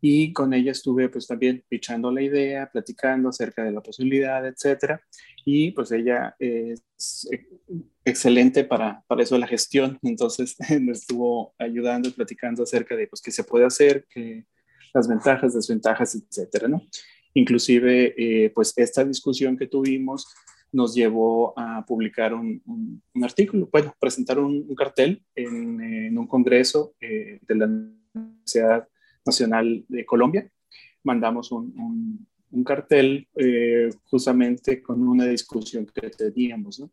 Y 0.00 0.32
con 0.32 0.54
ella 0.54 0.72
estuve 0.72 1.08
pues 1.08 1.26
también 1.26 1.62
pichando 1.68 2.10
la 2.10 2.22
idea, 2.22 2.70
platicando 2.70 3.28
acerca 3.28 3.64
de 3.64 3.72
la 3.72 3.82
posibilidad, 3.82 4.46
etcétera. 4.46 5.02
Y 5.44 5.72
pues 5.72 5.92
ella 5.92 6.34
es 6.38 7.28
excelente 8.04 8.64
para, 8.64 9.02
para 9.06 9.22
eso 9.22 9.34
de 9.34 9.40
la 9.40 9.46
gestión, 9.46 9.98
entonces 10.02 10.56
me 10.80 10.92
estuvo 10.92 11.54
ayudando 11.58 12.08
y 12.08 12.12
platicando 12.12 12.62
acerca 12.62 12.96
de 12.96 13.06
pues 13.06 13.20
qué 13.20 13.30
se 13.30 13.44
puede 13.44 13.66
hacer, 13.66 14.06
que, 14.08 14.46
las 14.92 15.08
ventajas, 15.08 15.54
desventajas, 15.54 16.14
etcétera, 16.14 16.68
¿no? 16.68 16.82
Inclusive, 17.34 18.14
eh, 18.16 18.50
pues 18.50 18.72
esta 18.76 19.04
discusión 19.04 19.56
que 19.56 19.66
tuvimos 19.66 20.26
nos 20.72 20.94
llevó 20.94 21.58
a 21.58 21.84
publicar 21.84 22.32
un, 22.34 22.62
un, 22.64 23.24
artículo, 23.24 23.68
bueno, 23.72 23.94
presentar 23.98 24.38
un, 24.38 24.72
cartel 24.74 25.22
en, 25.34 26.16
un 26.16 26.26
congreso 26.26 26.94
eh, 27.00 27.40
de 27.42 27.54
la 27.54 27.68
Universidad 28.14 28.88
Nacional 29.24 29.84
de 29.88 30.04
Colombia. 30.04 30.50
Mandamos 31.04 31.52
un, 31.52 32.26
cartel 32.64 33.28
eh, 33.36 33.90
justamente 34.04 34.82
con 34.82 35.06
una 35.06 35.26
discusión 35.26 35.86
que 35.86 36.10
teníamos, 36.10 36.80
¿no? 36.80 36.90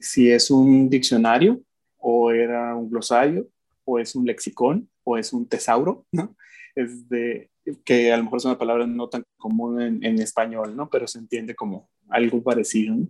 si 0.00 0.30
es 0.30 0.50
un 0.50 0.88
diccionario 0.88 1.60
o 1.98 2.30
era 2.30 2.74
un 2.74 2.88
glosario 2.88 3.48
o 3.84 3.98
es 3.98 4.14
un 4.14 4.24
lexicón 4.24 4.88
o 5.04 5.18
es 5.18 5.32
un 5.32 5.46
tesauro, 5.46 6.06
¿no? 6.12 6.36
Es 6.74 7.08
de, 7.08 7.50
que 7.84 8.12
a 8.12 8.16
lo 8.16 8.24
mejor 8.24 8.38
es 8.38 8.44
una 8.44 8.58
palabra 8.58 8.86
no 8.86 9.08
tan 9.08 9.24
común 9.36 9.80
en, 10.02 10.18
español, 10.20 10.76
¿no? 10.76 10.88
Pero 10.88 11.06
se 11.06 11.18
entiende 11.18 11.54
como 11.54 11.90
algo 12.08 12.42
parecido, 12.42 12.94
¿no? 12.94 13.08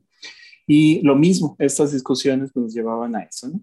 Y 0.67 1.01
lo 1.03 1.17
mismo, 1.17 1.57
estas 1.59 1.93
discusiones 1.93 2.55
nos 2.55 2.73
llevaban 2.73 3.17
a 3.17 3.23
eso, 3.23 3.49
¿no? 3.49 3.61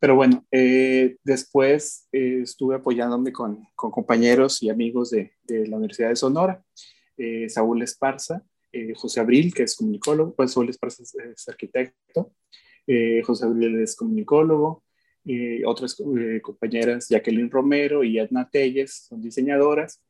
Pero 0.00 0.14
bueno, 0.14 0.46
eh, 0.52 1.16
después 1.24 2.08
eh, 2.12 2.40
estuve 2.42 2.76
apoyándome 2.76 3.32
con, 3.32 3.66
con, 3.74 3.90
compañeros 3.90 4.62
y 4.62 4.70
amigos 4.70 5.10
de, 5.10 5.32
de, 5.42 5.66
la 5.66 5.76
Universidad 5.76 6.10
de 6.10 6.16
Sonora, 6.16 6.62
eh, 7.16 7.48
Saúl 7.48 7.82
Esparza, 7.82 8.42
José 8.94 9.18
Abril, 9.18 9.52
que 9.52 9.64
es 9.64 9.74
comunicólogo, 9.74 10.34
pues 10.36 10.52
Saúl 10.52 10.68
Esparza 10.68 11.02
es, 11.02 11.48
arquitecto, 11.48 12.32
José 13.24 13.46
Abril 13.46 13.80
es 13.80 13.96
comunicólogo, 13.96 14.84
otras 15.66 15.96
compañeras, 16.42 17.08
Jacqueline 17.08 17.50
Romero 17.50 18.04
y 18.04 18.18
Edna 18.18 18.48
Telles, 18.48 19.06
son 19.08 19.20
diseñadoras, 19.20 20.00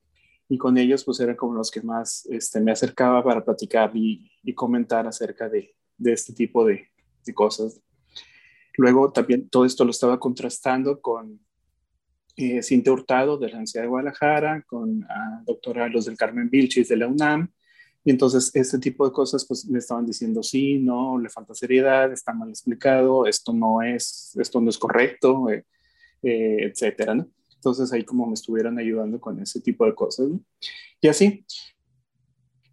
y 0.48 0.58
con 0.58 0.76
ellos 0.76 1.04
pues 1.04 1.20
eran 1.20 1.36
como 1.36 1.54
los 1.54 1.70
que 1.70 1.82
más 1.82 2.26
este, 2.26 2.60
me 2.60 2.72
acercaba 2.72 3.22
para 3.22 3.44
platicar 3.44 3.90
y, 3.94 4.30
y 4.42 4.52
comentar 4.54 5.06
acerca 5.06 5.48
de, 5.48 5.74
de 5.96 6.12
este 6.12 6.32
tipo 6.32 6.64
de, 6.66 6.88
de, 7.24 7.34
cosas. 7.34 7.80
Luego 8.78 9.10
también 9.10 9.48
todo 9.50 9.64
esto 9.64 9.84
lo 9.84 9.90
estaba 9.90 10.20
contrastando 10.20 11.00
con 11.00 11.40
eh, 12.36 12.62
Cintia 12.62 12.92
Hurtado 12.92 13.36
de 13.36 13.48
la 13.48 13.54
Universidad 13.54 13.82
de 13.82 13.88
Guadalajara, 13.88 14.62
con 14.68 15.00
la 15.00 15.42
doctora 15.44 15.88
Los 15.88 16.04
del 16.04 16.16
Carmen 16.16 16.48
Vilchis 16.48 16.86
de 16.86 16.96
la 16.96 17.08
UNAM, 17.08 17.50
y 18.04 18.10
entonces 18.10 18.52
este 18.54 18.78
tipo 18.78 19.04
de 19.04 19.12
cosas 19.12 19.44
pues 19.44 19.66
me 19.66 19.80
estaban 19.80 20.06
diciendo 20.06 20.44
sí, 20.44 20.78
no, 20.78 21.18
le 21.18 21.28
falta 21.28 21.54
seriedad, 21.54 22.12
está 22.12 22.32
mal 22.32 22.50
explicado, 22.50 23.26
esto 23.26 23.52
no 23.52 23.82
es, 23.82 24.36
esto 24.40 24.60
no 24.60 24.70
es 24.70 24.78
correcto, 24.78 25.50
eh, 25.50 25.64
eh, 26.22 26.58
etcétera. 26.60 27.26
Entonces 27.56 27.92
ahí 27.92 28.04
como 28.04 28.26
me 28.26 28.34
estuvieron 28.34 28.78
ayudando 28.78 29.20
con 29.20 29.42
ese 29.42 29.60
tipo 29.60 29.84
de 29.84 29.94
cosas. 29.96 30.28
¿no? 30.28 30.40
Y 31.00 31.08
así. 31.08 31.44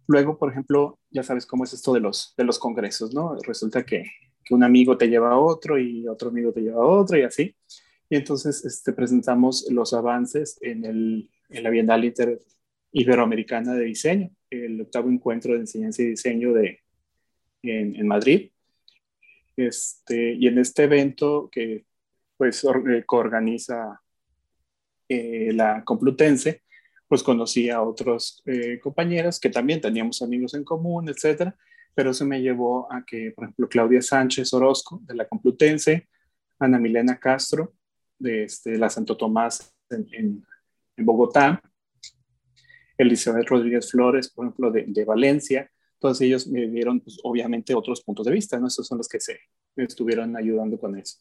Luego, 0.06 0.38
por 0.38 0.52
ejemplo, 0.52 1.00
ya 1.10 1.24
sabes 1.24 1.46
cómo 1.46 1.64
es 1.64 1.72
esto 1.72 1.92
de 1.92 1.98
los, 1.98 2.32
de 2.36 2.44
los 2.44 2.60
congresos, 2.60 3.12
¿no? 3.12 3.34
Resulta 3.44 3.84
que, 3.84 4.04
que 4.46 4.54
un 4.54 4.62
amigo 4.62 4.96
te 4.96 5.08
lleva 5.08 5.32
a 5.32 5.38
otro 5.38 5.76
y 5.76 6.06
otro 6.06 6.28
amigo 6.28 6.52
te 6.52 6.60
lleva 6.60 6.80
a 6.80 6.86
otro 6.86 7.18
y 7.18 7.22
así. 7.22 7.54
Y 8.08 8.16
entonces 8.16 8.64
este, 8.64 8.92
presentamos 8.92 9.66
los 9.70 9.92
avances 9.92 10.56
en, 10.62 11.28
la 11.48 11.70
Bienal 11.70 12.04
Inter 12.04 12.40
Iberoamericana 12.92 13.74
de 13.74 13.86
Diseño, 13.86 14.30
el 14.50 14.80
octavo 14.80 15.10
encuentro 15.10 15.54
de 15.54 15.60
enseñanza 15.60 16.02
y 16.02 16.06
diseño 16.06 16.52
de, 16.52 16.80
en, 17.62 18.06
Madrid. 18.06 18.52
Este, 19.56 20.34
y 20.34 20.46
en 20.46 20.58
este 20.58 20.84
evento 20.84 21.48
que 21.50 21.84
pues 22.36 22.64
eh, 22.64 23.02
coorganiza 23.04 24.00
eh, 25.08 25.50
la 25.52 25.82
Complutense, 25.84 26.62
pues 27.08 27.22
conocí 27.22 27.70
a 27.70 27.82
otros 27.82 28.42
eh, 28.46 28.78
compañeros 28.80 29.40
que 29.40 29.50
también 29.50 29.80
teníamos 29.80 30.22
amigos 30.22 30.54
en 30.54 30.62
común, 30.62 31.08
etcétera, 31.08 31.56
pero 31.96 32.10
eso 32.10 32.26
me 32.26 32.42
llevó 32.42 32.92
a 32.92 33.02
que, 33.06 33.32
por 33.34 33.44
ejemplo, 33.44 33.68
Claudia 33.70 34.02
Sánchez 34.02 34.52
Orozco 34.52 35.00
de 35.06 35.14
la 35.14 35.26
Complutense, 35.26 36.06
Ana 36.58 36.78
Milena 36.78 37.18
Castro 37.18 37.72
de 38.18 38.44
este, 38.44 38.76
la 38.76 38.90
Santo 38.90 39.16
Tomás 39.16 39.74
en, 39.88 40.44
Bogotá, 40.98 41.62
Elizabeth 42.98 43.48
Rodríguez 43.48 43.90
Flores, 43.90 44.30
por 44.30 44.44
ejemplo, 44.44 44.70
de, 44.70 45.04
Valencia, 45.06 45.70
todos 45.98 46.20
ellos 46.20 46.46
me 46.46 46.66
dieron, 46.66 47.00
pues, 47.00 47.18
obviamente, 47.22 47.74
otros 47.74 48.02
puntos 48.02 48.26
de 48.26 48.32
vista, 48.32 48.58
¿no? 48.58 48.66
Esos 48.66 48.86
son 48.86 48.98
los 48.98 49.08
que 49.08 49.18
se 49.18 49.40
estuvieron 49.74 50.36
ayudando 50.36 50.78
con 50.78 50.98
eso. 50.98 51.18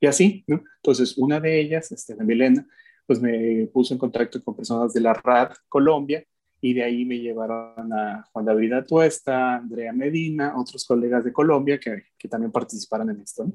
Y 0.00 0.06
así, 0.06 0.44
¿no? 0.48 0.64
Entonces, 0.76 1.16
una 1.18 1.38
de 1.38 1.60
ellas, 1.60 1.92
este, 1.92 2.16
Milena, 2.16 2.66
pues 3.06 3.20
me 3.20 3.68
puso 3.72 3.94
en 3.94 3.98
contacto 3.98 4.42
con 4.42 4.56
personas 4.56 4.92
de 4.92 5.00
la 5.00 5.14
RAD 5.14 5.52
Colombia 5.68 6.26
y 6.66 6.74
de 6.74 6.82
ahí 6.82 7.04
me 7.04 7.20
llevaron 7.20 7.92
a 7.92 8.24
Juan 8.32 8.44
David 8.44 8.72
Atuesta, 8.72 9.54
Andrea 9.54 9.92
Medina, 9.92 10.54
otros 10.56 10.84
colegas 10.84 11.24
de 11.24 11.32
Colombia 11.32 11.78
que, 11.78 12.06
que 12.18 12.28
también 12.28 12.50
participaron 12.50 13.08
en 13.10 13.20
esto. 13.20 13.46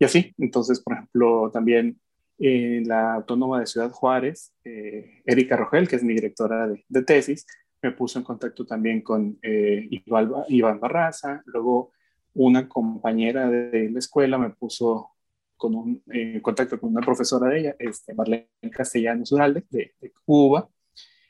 Y 0.00 0.04
así, 0.04 0.34
entonces, 0.38 0.80
por 0.80 0.94
ejemplo, 0.94 1.48
también 1.52 1.96
en 2.38 2.88
la 2.88 3.14
Autónoma 3.14 3.60
de 3.60 3.66
Ciudad 3.66 3.92
Juárez, 3.92 4.52
eh, 4.64 5.22
Erika 5.24 5.56
Rogel, 5.56 5.86
que 5.86 5.94
es 5.94 6.02
mi 6.02 6.12
directora 6.14 6.66
de, 6.66 6.84
de, 6.88 7.02
tesis, 7.04 7.46
me 7.80 7.92
puso 7.92 8.18
en 8.18 8.24
contacto 8.24 8.66
también 8.66 9.02
con 9.02 9.38
eh, 9.40 9.88
Iván 10.48 10.80
Barraza, 10.80 11.40
luego 11.46 11.92
una 12.32 12.68
compañera 12.68 13.48
de 13.48 13.90
la 13.90 14.00
escuela 14.00 14.38
me 14.38 14.50
puso 14.50 15.12
con 15.56 15.76
un 15.76 16.02
eh, 16.12 16.40
contacto 16.42 16.80
con 16.80 16.90
una 16.90 17.00
profesora 17.00 17.48
de 17.48 17.60
ella, 17.60 17.76
este, 17.78 18.12
Marlene 18.12 18.48
Castellanos 18.72 19.30
Uralde, 19.30 19.64
de, 19.70 19.94
de, 20.00 20.12
Cuba. 20.24 20.68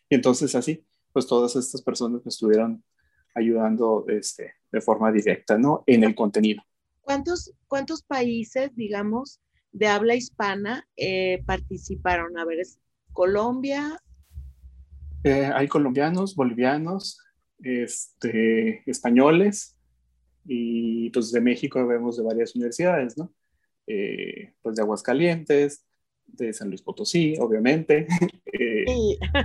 Y 0.08 0.14
entonces 0.14 0.54
así, 0.54 0.82
pues 1.14 1.28
todas 1.28 1.54
estas 1.54 1.80
personas 1.80 2.22
me 2.24 2.28
estuvieron 2.28 2.82
ayudando 3.36 4.04
este, 4.08 4.54
de 4.70 4.80
forma 4.80 5.12
directa, 5.12 5.56
¿no? 5.56 5.84
En 5.86 6.02
el 6.02 6.14
contenido. 6.14 6.62
¿Cuántos, 7.02 7.54
cuántos 7.68 8.02
países, 8.02 8.74
digamos, 8.74 9.40
de 9.70 9.86
habla 9.86 10.16
hispana 10.16 10.86
eh, 10.96 11.42
participaron? 11.46 12.36
A 12.36 12.44
ver, 12.44 12.58
es 12.58 12.80
Colombia. 13.12 14.02
Eh, 15.22 15.50
hay 15.54 15.68
colombianos, 15.68 16.34
bolivianos, 16.34 17.20
este, 17.62 18.82
españoles 18.90 19.78
y 20.44 21.10
pues 21.10 21.30
de 21.30 21.40
México 21.40 21.86
vemos 21.86 22.16
de 22.16 22.24
varias 22.24 22.56
universidades, 22.56 23.16
¿no? 23.16 23.32
Eh, 23.86 24.52
pues 24.62 24.74
de 24.74 24.82
Aguascalientes, 24.82 25.86
de 26.26 26.52
San 26.52 26.68
Luis 26.68 26.82
Potosí, 26.82 27.34
obviamente, 27.38 28.06
eh, 28.52 28.84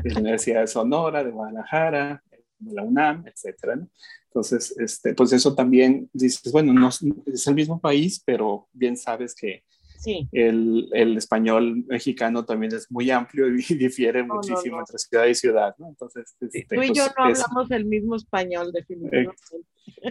de 0.03 0.09
la 0.09 0.19
Universidad 0.19 0.61
de 0.61 0.67
Sonora, 0.67 1.23
de 1.23 1.31
Guadalajara, 1.31 2.23
de 2.57 2.73
la 2.73 2.83
UNAM, 2.83 3.25
etcétera. 3.27 3.75
¿no? 3.75 3.89
Entonces, 4.25 4.75
este, 4.77 5.13
pues 5.13 5.33
eso 5.33 5.55
también 5.55 6.09
dices, 6.13 6.51
bueno, 6.51 6.73
no 6.73 6.89
es 6.89 7.47
el 7.47 7.55
mismo 7.55 7.79
país, 7.79 8.21
pero 8.25 8.67
bien 8.73 8.97
sabes 8.97 9.35
que 9.35 9.63
Sí. 9.99 10.29
El, 10.31 10.87
el, 10.93 11.17
español 11.17 11.83
mexicano 11.87 12.45
también 12.45 12.73
es 12.73 12.89
muy 12.89 13.11
amplio 13.11 13.47
y 13.49 13.57
difiere 13.75 14.23
muchísimo 14.23 14.79
entre 14.79 14.97
ciudad 14.97 15.25
y 15.25 15.35
ciudad, 15.35 15.75
¿no? 15.77 15.89
Entonces, 15.89 16.37
este, 16.39 16.75
tú 16.75 16.81
y 16.81 16.93
yo 16.93 17.03
pues, 17.17 17.39
no 17.39 17.45
hablamos 17.45 17.71
el 17.71 17.85
mismo 17.85 18.15
español, 18.15 18.71
definitivamente. 18.71 19.35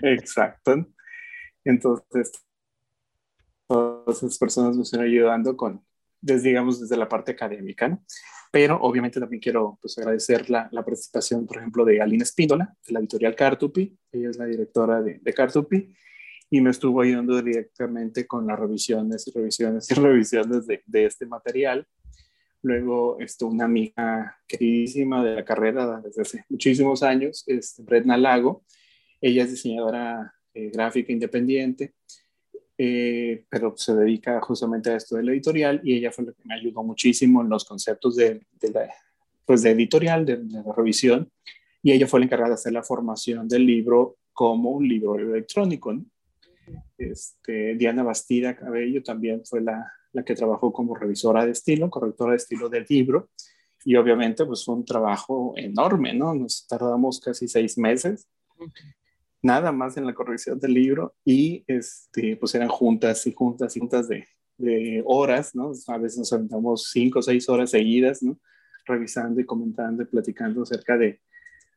Exacto. 0.02 0.86
Entonces, 1.64 2.32
todas 3.66 4.18
esas 4.18 4.36
personas 4.36 4.76
nos 4.76 4.92
están 4.92 5.06
ayudando 5.06 5.56
con, 5.56 5.82
desde, 6.20 6.48
digamos, 6.48 6.80
desde 6.80 6.96
la 6.96 7.08
parte 7.08 7.32
académica. 7.32 7.98
Pero 8.50 8.78
obviamente 8.80 9.20
también 9.20 9.40
quiero 9.40 9.78
pues, 9.80 9.98
agradecer 9.98 10.48
la, 10.48 10.68
la, 10.72 10.84
participación, 10.84 11.46
por 11.46 11.58
ejemplo, 11.58 11.84
de 11.84 12.00
Alina 12.00 12.22
Espíndola, 12.22 12.74
de 12.86 12.92
la 12.94 13.00
editorial 13.00 13.36
Cartupi. 13.36 13.96
Ella 14.10 14.30
es 14.30 14.38
la 14.38 14.46
directora 14.46 15.02
de, 15.02 15.18
de 15.20 15.34
Cartupi 15.34 15.94
y 16.50 16.60
me 16.60 16.70
estuvo 16.70 17.00
ayudando 17.00 17.40
directamente 17.42 18.26
con 18.26 18.46
las 18.46 18.58
revisiones 18.58 19.26
y 19.26 19.32
revisiones 19.32 19.90
y 19.90 19.94
revisiones 20.00 20.66
de, 20.66 21.04
este 21.04 21.26
material. 21.26 21.86
Luego, 22.62 23.20
esto, 23.20 23.46
una 23.46 23.66
amiga 23.66 24.36
queridísima 24.46 25.24
de 25.24 25.36
la 25.36 25.44
carrera 25.44 26.00
desde 26.00 26.22
hace 26.22 26.44
muchísimos 26.48 27.02
años, 27.02 27.44
es 27.46 27.76
Bretna 27.84 28.16
Lago. 28.16 28.64
Ella 29.20 29.44
es 29.44 29.50
diseñadora 29.50 30.34
eh, 30.54 30.70
gráfica 30.70 31.12
independiente, 31.12 31.94
eh, 32.80 33.44
pero 33.48 33.74
se 33.76 33.92
dedica 33.92 34.40
justamente 34.40 34.90
a 34.90 34.96
esto 34.96 35.16
del 35.16 35.28
editorial 35.30 35.80
y 35.82 35.96
ella 35.96 36.12
fue 36.12 36.26
la 36.26 36.32
que 36.32 36.42
me 36.44 36.54
ayudó 36.54 36.84
muchísimo 36.84 37.42
en 37.42 37.48
los 37.48 37.64
conceptos 37.64 38.14
de, 38.14 38.46
de 38.52 38.70
la, 38.70 38.88
pues 39.44 39.62
de 39.62 39.72
editorial, 39.72 40.24
de, 40.24 40.36
de, 40.36 40.62
la 40.64 40.72
revisión, 40.72 41.28
y 41.82 41.90
ella 41.90 42.06
fue 42.06 42.20
la 42.20 42.26
encargada 42.26 42.50
de 42.50 42.54
hacer 42.54 42.72
la 42.72 42.84
formación 42.84 43.48
del 43.48 43.66
libro 43.66 44.18
como 44.32 44.70
un 44.70 44.86
libro 44.86 45.16
electrónico. 45.16 45.92
¿no? 45.92 46.04
Este, 46.96 47.74
Diana 47.74 48.04
Bastida 48.04 48.54
Cabello 48.54 49.02
también 49.02 49.44
fue 49.44 49.60
la, 49.60 49.92
la, 50.12 50.24
que 50.24 50.36
trabajó 50.36 50.72
como 50.72 50.94
revisora 50.94 51.44
de 51.44 51.52
estilo, 51.52 51.90
correctora 51.90 52.32
de 52.32 52.36
estilo 52.36 52.68
del 52.68 52.86
libro, 52.88 53.30
y 53.84 53.96
obviamente 53.96 54.46
pues 54.46 54.64
fue 54.64 54.76
un 54.76 54.84
trabajo 54.84 55.54
enorme, 55.56 56.14
¿no? 56.14 56.34
Nos 56.34 56.66
tardamos 56.68 57.18
casi 57.20 57.48
seis 57.48 57.76
meses 57.76 58.28
nada 59.42 59.72
más 59.72 59.96
en 59.96 60.06
la 60.06 60.14
corrección 60.14 60.58
del 60.58 60.74
libro 60.74 61.14
y 61.24 61.64
este, 61.66 62.36
pues 62.36 62.54
eran 62.54 62.68
juntas 62.68 63.26
y 63.26 63.32
juntas 63.32 63.76
y 63.76 63.80
juntas 63.80 64.08
de, 64.08 64.26
de 64.58 65.02
horas, 65.06 65.54
¿no? 65.54 65.72
A 65.86 65.98
veces 65.98 66.18
nos 66.18 66.32
aventamos 66.32 66.90
cinco 66.90 67.20
o 67.20 67.22
seis 67.22 67.48
horas 67.48 67.70
seguidas, 67.70 68.22
¿no? 68.22 68.38
Revisando 68.84 69.40
y 69.40 69.46
comentando 69.46 70.02
y 70.02 70.06
platicando 70.06 70.62
acerca 70.62 70.98
de, 70.98 71.20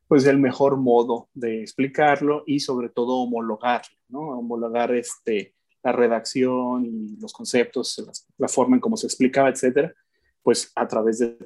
pues, 0.07 0.25
el 0.25 0.39
mejor 0.39 0.77
modo 0.77 1.29
de 1.33 1.61
explicarlo 1.61 2.43
y 2.47 2.59
sobre 2.59 2.89
todo 2.89 3.17
homologar, 3.17 3.83
¿no? 4.09 4.21
Homologar 4.39 4.93
este, 4.93 5.55
la 5.83 5.91
redacción 5.91 6.85
y 6.85 7.17
los 7.17 7.33
conceptos, 7.33 8.03
la, 8.37 8.47
forma 8.47 8.75
en 8.75 8.81
cómo 8.81 8.97
se 8.97 9.07
explicaba, 9.07 9.49
etcétera, 9.49 9.93
pues 10.41 10.71
a 10.75 10.87
través 10.87 11.19
de 11.19 11.37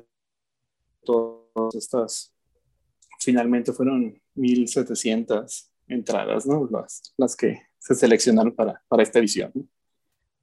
todas 1.03 1.75
estas, 1.75 2.33
finalmente 3.19 3.73
fueron 3.73 4.19
1700 4.35 5.71
entradas, 5.87 6.45
¿no? 6.45 6.67
Las, 6.71 7.13
las 7.17 7.35
que 7.35 7.61
se 7.77 7.95
seleccionaron 7.95 8.53
para, 8.53 8.83
para 8.87 9.03
esta 9.03 9.19
edición. 9.19 9.51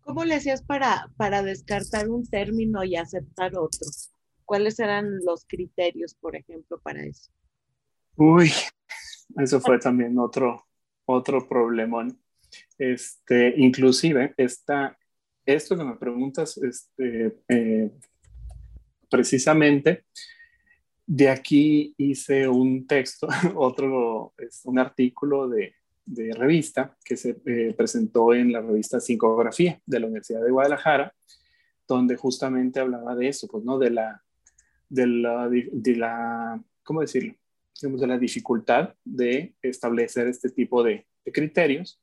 ¿Cómo 0.03 0.25
le 0.25 0.35
hacías 0.35 0.63
para, 0.63 1.11
para 1.17 1.43
descartar 1.43 2.09
un 2.09 2.27
término 2.27 2.85
y 2.85 2.97
aceptar 2.97 3.57
otro? 3.57 3.87
¿Cuáles 4.45 4.79
eran 4.81 5.19
los 5.25 5.45
criterios, 5.47 6.15
por 6.15 6.37
ejemplo, 6.37 6.81
para 6.81 7.05
eso? 7.05 7.31
Uy, 8.17 8.53
eso 9.37 9.61
fue 9.61 9.79
también 9.79 10.19
otro, 10.19 10.67
otro 11.05 11.49
problemón. 11.49 12.21
Este, 12.77 13.55
inclusive, 13.57 14.35
esta, 14.37 14.99
esto 15.47 15.77
que 15.77 15.85
me 15.85 15.97
preguntas, 15.97 16.59
este, 16.59 17.39
eh, 17.49 17.91
precisamente, 19.09 20.05
de 21.07 21.29
aquí 21.29 21.95
hice 21.97 22.49
un 22.49 22.87
texto, 22.87 23.29
otro, 23.57 24.35
es 24.39 24.61
un 24.65 24.79
artículo 24.79 25.49
de, 25.49 25.75
revista 26.35 26.97
que 27.05 27.17
se 27.17 27.41
eh, 27.47 27.75
presentó 27.77 28.35
en 28.35 28.53
la 28.53 28.61
revista 28.61 29.01
Psicografía 29.01 29.81
de 29.87 30.01
la 30.01 30.07
Universidad 30.07 30.43
de 30.43 30.51
Guadalajara, 30.51 31.15
donde 31.87 32.17
justamente 32.17 32.81
hablaba 32.81 33.15
de 33.15 33.29
eso, 33.29 33.47
pues, 33.49 33.65
¿no? 33.65 33.79
De 33.79 33.91
la, 33.91 34.23
de 34.89 35.07
la, 35.07 35.49
de 35.49 35.97
la 35.97 36.63
¿cómo 36.83 37.01
decirlo? 37.01 37.35
de 37.81 38.07
la 38.07 38.19
dificultad 38.19 38.95
de 39.05 39.55
establecer 39.63 40.29
este 40.29 40.51
tipo 40.51 40.83
de, 40.83 41.07
de 41.25 41.33
criterios, 41.33 42.01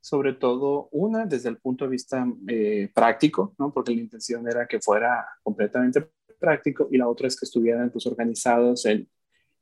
sobre 0.00 0.32
todo 0.32 0.88
una 0.90 1.24
desde 1.26 1.48
el 1.48 1.58
punto 1.58 1.84
de 1.84 1.90
vista 1.90 2.26
eh, 2.48 2.90
práctico, 2.92 3.54
¿no? 3.58 3.72
Porque 3.72 3.94
la 3.94 4.00
intención 4.00 4.46
era 4.48 4.66
que 4.66 4.80
fuera 4.80 5.26
completamente 5.42 6.08
práctico 6.42 6.88
y 6.90 6.98
la 6.98 7.08
otra 7.08 7.28
es 7.28 7.38
que 7.38 7.46
estuvieran 7.46 7.90
pues, 7.90 8.04
organizados 8.06 8.84
en, 8.84 9.08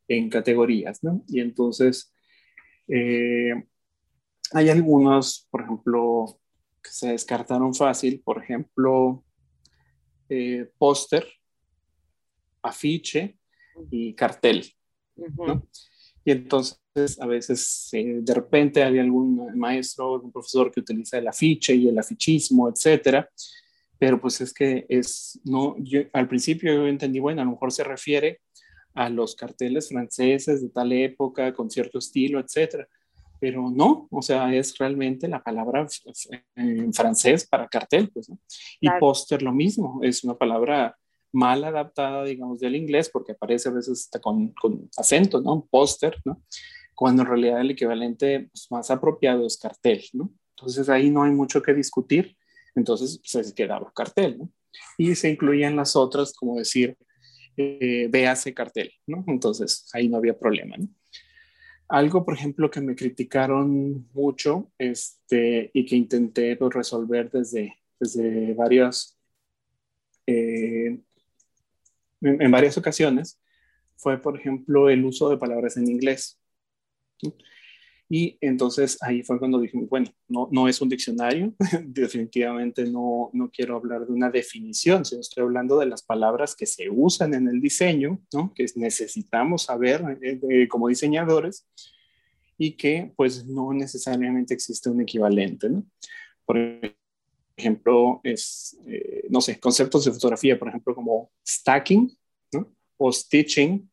en 0.08 0.30
categorías, 0.30 1.04
¿no? 1.04 1.22
Y 1.28 1.40
entonces 1.40 2.12
eh, 2.88 3.52
hay 4.52 4.68
algunos, 4.68 5.46
por 5.50 5.62
ejemplo, 5.62 6.40
que 6.82 6.90
se 6.90 7.08
descartaron 7.08 7.74
fácil, 7.74 8.20
por 8.24 8.42
ejemplo, 8.42 9.24
eh, 10.28 10.68
póster, 10.78 11.26
afiche 12.62 13.38
y 13.90 14.14
cartel, 14.14 14.64
¿no? 15.16 15.68
Y 16.24 16.32
entonces 16.32 16.80
a 17.20 17.26
veces 17.26 17.88
eh, 17.92 18.18
de 18.20 18.34
repente 18.34 18.82
hay 18.82 18.98
algún 18.98 19.56
maestro, 19.56 20.14
algún 20.14 20.32
profesor 20.32 20.72
que 20.72 20.80
utiliza 20.80 21.18
el 21.18 21.28
afiche 21.28 21.74
y 21.74 21.88
el 21.88 21.98
afichismo, 21.98 22.68
etcétera, 22.68 23.28
pero 24.00 24.18
pues 24.18 24.40
es 24.40 24.54
que 24.54 24.86
es, 24.88 25.38
no, 25.44 25.76
yo 25.78 26.00
al 26.14 26.26
principio 26.26 26.72
yo 26.72 26.86
entendí, 26.86 27.20
bueno, 27.20 27.42
a 27.42 27.44
lo 27.44 27.50
mejor 27.50 27.70
se 27.70 27.84
refiere 27.84 28.40
a 28.94 29.10
los 29.10 29.36
carteles 29.36 29.90
franceses 29.90 30.62
de 30.62 30.70
tal 30.70 30.90
época, 30.92 31.52
con 31.52 31.68
cierto 31.68 31.98
estilo, 31.98 32.40
etcétera, 32.40 32.88
pero 33.38 33.70
no, 33.70 34.08
o 34.10 34.22
sea, 34.22 34.54
es 34.54 34.78
realmente 34.78 35.28
la 35.28 35.42
palabra 35.42 35.86
en 36.56 36.94
francés 36.94 37.46
para 37.46 37.68
cartel, 37.68 38.10
pues, 38.10 38.30
¿no? 38.30 38.38
Y 38.80 38.88
póster 38.98 39.42
lo 39.42 39.52
mismo, 39.52 40.00
es 40.02 40.24
una 40.24 40.34
palabra 40.34 40.96
mal 41.30 41.62
adaptada, 41.62 42.24
digamos, 42.24 42.58
del 42.58 42.76
inglés, 42.76 43.10
porque 43.12 43.32
aparece 43.32 43.68
a 43.68 43.72
veces 43.72 44.06
hasta 44.06 44.18
con, 44.18 44.48
con 44.54 44.88
acento, 44.96 45.42
¿no? 45.42 45.68
Póster, 45.70 46.16
¿no? 46.24 46.42
Cuando 46.94 47.20
en 47.20 47.28
realidad 47.28 47.60
el 47.60 47.72
equivalente 47.72 48.48
pues, 48.50 48.66
más 48.70 48.90
apropiado 48.90 49.46
es 49.46 49.58
cartel, 49.58 50.02
¿no? 50.14 50.32
Entonces 50.56 50.88
ahí 50.88 51.10
no 51.10 51.22
hay 51.22 51.32
mucho 51.32 51.60
que 51.62 51.74
discutir 51.74 52.34
entonces 52.74 53.20
se 53.22 53.54
quedaba 53.54 53.92
cartel, 53.94 54.38
¿no? 54.38 54.52
Y 54.98 55.14
se 55.14 55.30
incluían 55.30 55.76
las 55.76 55.96
otras, 55.96 56.32
como 56.32 56.58
decir, 56.58 56.96
eh, 57.56 58.08
véase 58.10 58.54
cartel, 58.54 58.92
¿no? 59.06 59.24
Entonces 59.26 59.88
ahí 59.92 60.08
no 60.08 60.16
había 60.16 60.38
problema, 60.38 60.76
¿no? 60.76 60.88
Algo, 61.88 62.24
por 62.24 62.34
ejemplo, 62.34 62.70
que 62.70 62.80
me 62.80 62.94
criticaron 62.94 64.08
mucho 64.14 64.70
este, 64.78 65.70
y 65.74 65.84
que 65.84 65.96
intenté 65.96 66.56
pues, 66.56 66.72
resolver 66.72 67.30
desde, 67.30 67.76
desde 67.98 68.54
varias, 68.54 69.18
eh, 70.26 71.00
en, 72.20 72.42
en, 72.42 72.50
varias 72.50 72.78
ocasiones, 72.78 73.40
fue, 73.96 74.18
por 74.22 74.38
ejemplo, 74.38 74.88
el 74.88 75.04
uso 75.04 75.28
de 75.30 75.36
palabras 75.36 75.76
en 75.76 75.88
inglés. 75.90 76.38
Y 78.12 78.36
entonces 78.40 78.98
ahí 79.02 79.22
fue 79.22 79.38
cuando 79.38 79.60
dije, 79.60 79.78
bueno, 79.88 80.12
no, 80.26 80.48
no 80.50 80.66
es 80.66 80.80
un 80.80 80.88
diccionario, 80.88 81.54
definitivamente 81.86 82.84
no, 82.84 83.30
no 83.32 83.48
quiero 83.52 83.76
hablar 83.76 84.04
de 84.04 84.12
una 84.12 84.28
definición, 84.30 85.04
sino 85.04 85.20
estoy 85.20 85.44
hablando 85.44 85.78
de 85.78 85.86
las 85.86 86.02
palabras 86.02 86.56
que 86.56 86.66
se 86.66 86.90
usan 86.90 87.34
en 87.34 87.46
el 87.46 87.60
diseño, 87.60 88.20
¿no? 88.34 88.52
que 88.52 88.66
necesitamos 88.74 89.62
saber 89.62 90.02
eh, 90.22 90.66
como 90.66 90.88
diseñadores 90.88 91.68
y 92.58 92.72
que 92.72 93.12
pues 93.14 93.46
no 93.46 93.72
necesariamente 93.72 94.54
existe 94.54 94.90
un 94.90 95.00
equivalente. 95.00 95.70
¿no? 95.70 95.84
Por 96.44 96.58
ejemplo, 97.56 98.20
es, 98.24 98.76
eh, 98.88 99.28
no 99.30 99.40
sé, 99.40 99.60
conceptos 99.60 100.04
de 100.04 100.10
fotografía, 100.10 100.58
por 100.58 100.66
ejemplo, 100.66 100.96
como 100.96 101.30
stacking 101.46 102.10
¿no? 102.54 102.74
o 102.96 103.12
stitching, 103.12 103.88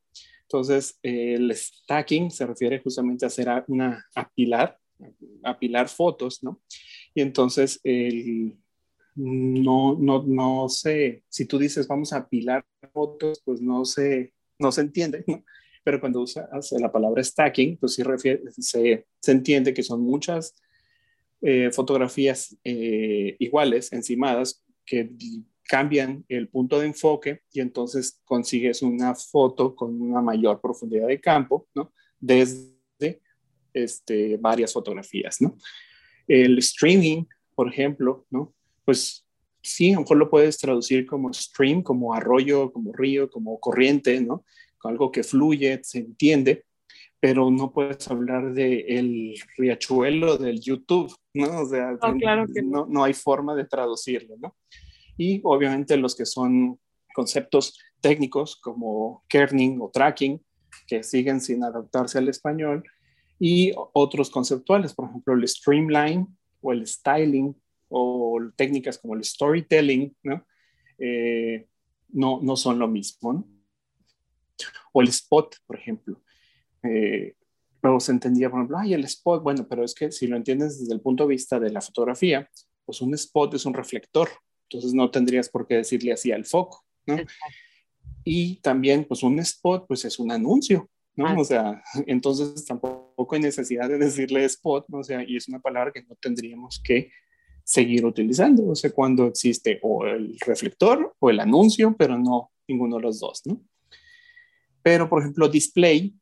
entonces, 0.47 0.97
el 1.03 1.53
stacking 1.53 2.31
se 2.31 2.45
refiere 2.45 2.79
justamente 2.79 3.25
a 3.25 3.27
hacer 3.27 3.49
una 3.67 4.05
apilar, 4.15 4.79
apilar 5.43 5.89
fotos, 5.89 6.41
¿no? 6.41 6.61
Y 7.13 7.19
entonces, 7.19 7.81
el, 7.83 8.57
no, 9.15 9.97
no, 9.99 10.23
no 10.23 10.69
sé, 10.69 11.23
si 11.27 11.45
tú 11.45 11.57
dices 11.57 11.85
vamos 11.85 12.13
a 12.13 12.17
apilar 12.19 12.65
fotos, 12.93 13.41
pues 13.43 13.61
no 13.61 13.83
se, 13.83 14.33
no 14.57 14.71
se 14.71 14.81
entiende, 14.81 15.25
¿no? 15.27 15.43
Pero 15.83 15.99
cuando 15.99 16.21
usas 16.21 16.47
la 16.79 16.91
palabra 16.91 17.21
stacking, 17.21 17.77
pues 17.77 17.95
sí 17.95 18.03
refiere, 18.03 18.41
se, 18.57 19.05
se 19.19 19.31
entiende 19.31 19.73
que 19.73 19.83
son 19.83 20.01
muchas 20.01 20.55
eh, 21.41 21.71
fotografías 21.73 22.55
eh, 22.63 23.35
iguales, 23.39 23.91
encimadas, 23.91 24.63
que 24.85 25.09
cambian 25.67 26.25
el 26.29 26.47
punto 26.47 26.79
de 26.79 26.87
enfoque 26.87 27.41
y 27.51 27.59
entonces 27.59 28.21
consigues 28.25 28.81
una 28.81 29.13
foto 29.13 29.75
con 29.75 30.01
una 30.01 30.21
mayor 30.21 30.61
profundidad 30.61 31.07
de 31.07 31.19
campo, 31.19 31.67
¿no? 31.75 31.93
Desde 32.19 33.21
este, 33.73 34.37
varias 34.37 34.73
fotografías, 34.73 35.41
¿no? 35.41 35.57
El 36.27 36.57
streaming, 36.59 37.25
por 37.53 37.69
ejemplo, 37.69 38.25
¿no? 38.29 38.53
Pues 38.85 39.27
sí, 39.61 39.91
a 39.91 39.95
lo 39.95 40.01
mejor 40.01 40.17
lo 40.17 40.29
puedes 40.29 40.57
traducir 40.57 41.05
como 41.05 41.33
stream, 41.33 41.81
como 41.83 42.13
arroyo, 42.13 42.71
como 42.71 42.93
río, 42.93 43.29
como 43.29 43.59
corriente, 43.59 44.21
¿no? 44.21 44.45
Algo 44.83 45.11
que 45.11 45.23
fluye, 45.23 45.81
se 45.83 45.99
entiende, 45.99 46.63
pero 47.19 47.51
no 47.51 47.73
puedes 47.73 48.07
hablar 48.09 48.53
de 48.53 48.85
el 48.87 49.35
riachuelo 49.57 50.37
del 50.37 50.61
YouTube, 50.61 51.13
¿no? 51.33 51.61
O 51.61 51.65
sea, 51.65 51.97
no, 52.63 52.85
no, 52.87 53.03
hay 53.03 53.13
forma 53.13 53.53
de 53.55 53.65
traducirlo, 53.65 54.35
¿no? 54.39 54.55
Y 55.17 55.41
obviamente 55.43 55.97
los 55.97 56.15
que 56.15 56.25
son 56.25 56.79
conceptos 57.13 57.79
técnicos 57.99 58.55
como 58.55 59.23
kerning 59.27 59.79
o 59.81 59.89
tracking, 59.89 60.43
que 60.87 61.03
siguen 61.03 61.41
sin 61.41 61.63
adaptarse 61.63 62.19
al 62.19 62.29
español, 62.29 62.83
y 63.39 63.73
otros 63.93 64.29
conceptuales, 64.29 64.93
por 64.93 65.09
ejemplo, 65.09 65.33
el 65.33 65.47
streamline 65.47 66.27
o 66.61 66.71
el 66.71 66.87
styling 66.87 67.55
o 67.89 68.39
técnicas 68.55 68.97
como 68.97 69.15
el 69.15 69.23
storytelling, 69.23 70.15
¿no? 70.23 70.45
Eh, 70.97 71.67
no, 72.09 72.39
no 72.41 72.55
son 72.55 72.79
lo 72.79 72.87
mismo. 72.87 73.47
O 74.91 75.01
el 75.01 75.07
spot, 75.09 75.55
por 75.65 75.77
ejemplo. 75.77 76.21
Eh, 76.83 77.35
luego 77.81 77.99
se 77.99 78.11
entendía, 78.11 78.49
por 78.49 78.59
ejemplo, 78.59 78.79
el 78.81 79.03
spot, 79.03 79.43
bueno, 79.43 79.67
pero 79.69 79.83
es 79.83 79.93
que 79.93 80.11
si 80.11 80.27
lo 80.27 80.35
entiendes 80.35 80.79
desde 80.79 80.93
el 80.93 81.01
punto 81.01 81.23
de 81.23 81.29
vista 81.29 81.59
de 81.59 81.69
la 81.69 81.81
fotografía, 81.81 82.49
pues 82.85 83.01
un 83.01 83.13
spot 83.13 83.53
es 83.53 83.65
un 83.65 83.73
reflector, 83.73 84.29
entonces 84.69 84.93
no 84.93 85.09
tendrías 85.09 85.49
por 85.49 85.67
qué 85.67 85.75
decirle 85.75 86.13
así 86.13 86.31
al 86.31 86.45
foco, 86.45 86.85
¿no? 87.05 87.17
Y 88.23 88.57
también, 88.57 89.05
pues 89.05 89.23
un 89.23 89.39
spot, 89.39 89.85
pues 89.87 90.03
es 90.03 90.19
un 90.19 90.31
anuncio, 90.31 90.89
¿no? 91.15 91.39
O 91.39 91.45
sea, 91.45 91.81
entonces 92.07 92.65
tampoco 92.65 93.35
hay 93.35 93.41
necesidad 93.41 93.87
de 93.87 93.97
decirle 93.97 94.43
spot, 94.45 94.85
¿no? 94.89 94.99
O 94.99 95.03
sea, 95.03 95.23
y 95.25 95.37
es 95.37 95.47
una 95.47 95.59
palabra 95.59 95.91
que 95.91 96.03
no 96.03 96.15
tendríamos 96.15 96.81
que 96.83 97.11
seguir 97.63 98.05
utilizando, 98.05 98.67
o 98.67 98.75
sea, 98.75 98.91
cuando 98.91 99.27
existe 99.27 99.79
o 99.81 100.05
el 100.05 100.37
reflector 100.39 101.13
o 101.19 101.29
el 101.29 101.39
anuncio, 101.39 101.95
pero 101.97 102.17
no 102.17 102.51
ninguno 102.67 102.97
de 102.97 103.01
los 103.01 103.19
dos, 103.19 103.41
¿no? 103.45 103.61
Pero, 104.81 105.09
por 105.09 105.21
ejemplo, 105.21 105.49
display, 105.49 106.15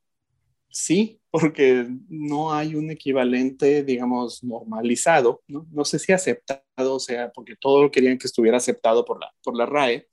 sí, 0.69 1.19
porque 1.39 1.85
no 2.07 2.53
hay 2.53 2.75
un 2.75 2.89
equivalente, 2.89 3.83
digamos, 3.83 4.41
normalizado, 4.41 5.41
¿no? 5.49 5.67
No 5.69 5.83
sé 5.83 5.99
si 5.99 6.13
aceptado, 6.13 6.95
o 6.95 6.99
sea, 6.99 7.29
porque 7.33 7.57
todo 7.59 7.91
querían 7.91 8.17
que 8.17 8.27
estuviera 8.27 8.55
aceptado 8.55 9.03
por 9.03 9.19
la, 9.19 9.33
por 9.43 9.53
la 9.53 9.65
RAE, 9.65 10.07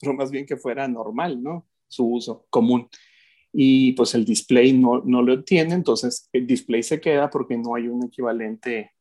pero 0.00 0.14
más 0.14 0.30
bien 0.30 0.46
que 0.46 0.56
fuera 0.56 0.88
normal, 0.88 1.42
¿no? 1.42 1.66
Su 1.88 2.06
uso 2.06 2.46
común. 2.48 2.88
Y 3.52 3.92
pues 3.92 4.14
el 4.14 4.24
display 4.24 4.72
no, 4.72 5.02
no 5.04 5.20
lo 5.20 5.44
tiene, 5.44 5.74
entonces 5.74 6.30
el 6.32 6.46
display 6.46 6.82
se 6.82 7.02
queda 7.02 7.28
porque 7.28 7.58
no 7.58 7.74
hay 7.74 7.88
un 7.88 8.06
equivalente 8.06 8.92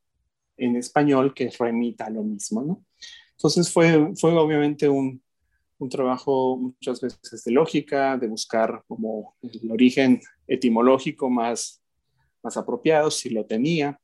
en 0.57 0.75
español 0.75 1.33
que 1.33 1.49
remita 1.57 2.07
a 2.07 2.09
lo 2.09 2.21
mismo, 2.21 2.63
¿no? 2.63 2.83
Entonces 3.31 3.71
fue, 3.71 4.13
fue 4.15 4.33
obviamente 4.33 4.89
un, 4.89 5.21
un 5.77 5.89
trabajo 5.89 6.57
muchas 6.57 7.01
veces 7.01 7.43
de 7.43 7.51
lógica, 7.51 8.17
de 8.17 8.27
buscar 8.27 8.83
como 8.87 9.35
el 9.41 9.71
origen 9.71 10.21
etimológico 10.47 11.29
más, 11.29 11.83
más 12.41 12.57
apropiado, 12.57 13.11
si 13.11 13.29
lo 13.29 13.45
tenía, 13.45 13.99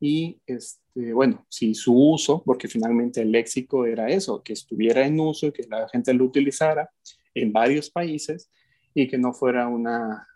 y 0.00 0.40
este, 0.46 1.12
bueno, 1.12 1.44
si 1.48 1.74
su 1.74 1.94
uso, 1.94 2.42
porque 2.44 2.68
finalmente 2.68 3.20
el 3.20 3.32
léxico 3.32 3.84
era 3.84 4.08
eso, 4.08 4.42
que 4.42 4.54
estuviera 4.54 5.06
en 5.06 5.20
uso 5.20 5.48
y 5.48 5.52
que 5.52 5.64
la 5.68 5.88
gente 5.88 6.14
lo 6.14 6.24
utilizara 6.24 6.90
en 7.34 7.52
varios 7.52 7.90
países 7.90 8.50
y 8.94 9.06
que 9.08 9.18
no 9.18 9.32
fuera 9.32 9.68
una, 9.68 10.26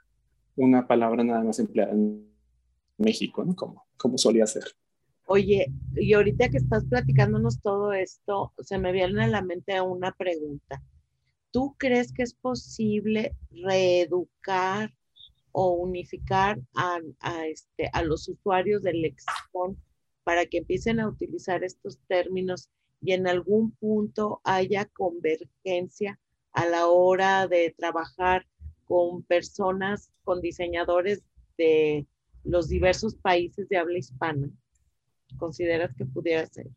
una 0.56 0.86
palabra 0.86 1.24
nada 1.24 1.42
más 1.42 1.58
empleada 1.58 1.92
en 1.92 2.30
México, 2.98 3.44
como, 3.56 3.86
como 3.96 4.18
solía 4.18 4.46
ser. 4.46 4.64
Oye, 5.26 5.72
y 5.96 6.12
ahorita 6.12 6.50
que 6.50 6.58
estás 6.58 6.84
platicándonos 6.84 7.60
todo 7.60 7.92
esto, 7.94 8.52
se 8.58 8.78
me 8.78 8.92
viene 8.92 9.24
a 9.24 9.28
la 9.28 9.40
mente 9.40 9.80
una 9.80 10.12
pregunta. 10.12 10.82
¿Tú 11.50 11.74
crees 11.78 12.12
que 12.12 12.22
es 12.22 12.34
posible 12.34 13.34
reeducar 13.50 14.92
o 15.52 15.70
unificar 15.70 16.60
a, 16.74 16.98
este, 17.46 17.88
a 17.92 18.02
los 18.02 18.28
usuarios 18.28 18.82
del 18.82 19.00
lexicon 19.00 19.80
para 20.24 20.44
que 20.46 20.58
empiecen 20.58 21.00
a 21.00 21.08
utilizar 21.08 21.64
estos 21.64 21.98
términos 22.06 22.68
y 23.00 23.12
en 23.12 23.26
algún 23.26 23.70
punto 23.70 24.40
haya 24.44 24.84
convergencia 24.86 26.18
a 26.52 26.66
la 26.66 26.88
hora 26.88 27.46
de 27.46 27.74
trabajar 27.78 28.46
con 28.84 29.22
personas, 29.22 30.10
con 30.24 30.40
diseñadores 30.40 31.22
de 31.56 32.06
los 32.42 32.68
diversos 32.68 33.14
países 33.14 33.68
de 33.68 33.78
habla 33.78 33.98
hispana? 33.98 34.50
Consideras 35.36 35.94
que 35.96 36.04
pudiera 36.04 36.46
ser? 36.46 36.68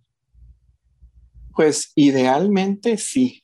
Pues 1.55 1.91
idealmente 1.95 2.97
sí. 2.97 3.43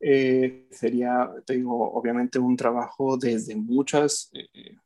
Eh, 0.00 0.66
sería, 0.70 1.30
te 1.46 1.54
digo, 1.54 1.92
obviamente 1.92 2.38
un 2.38 2.56
trabajo 2.56 3.16
desde 3.16 3.56
muchas, 3.56 4.30
eh, 4.34 4.76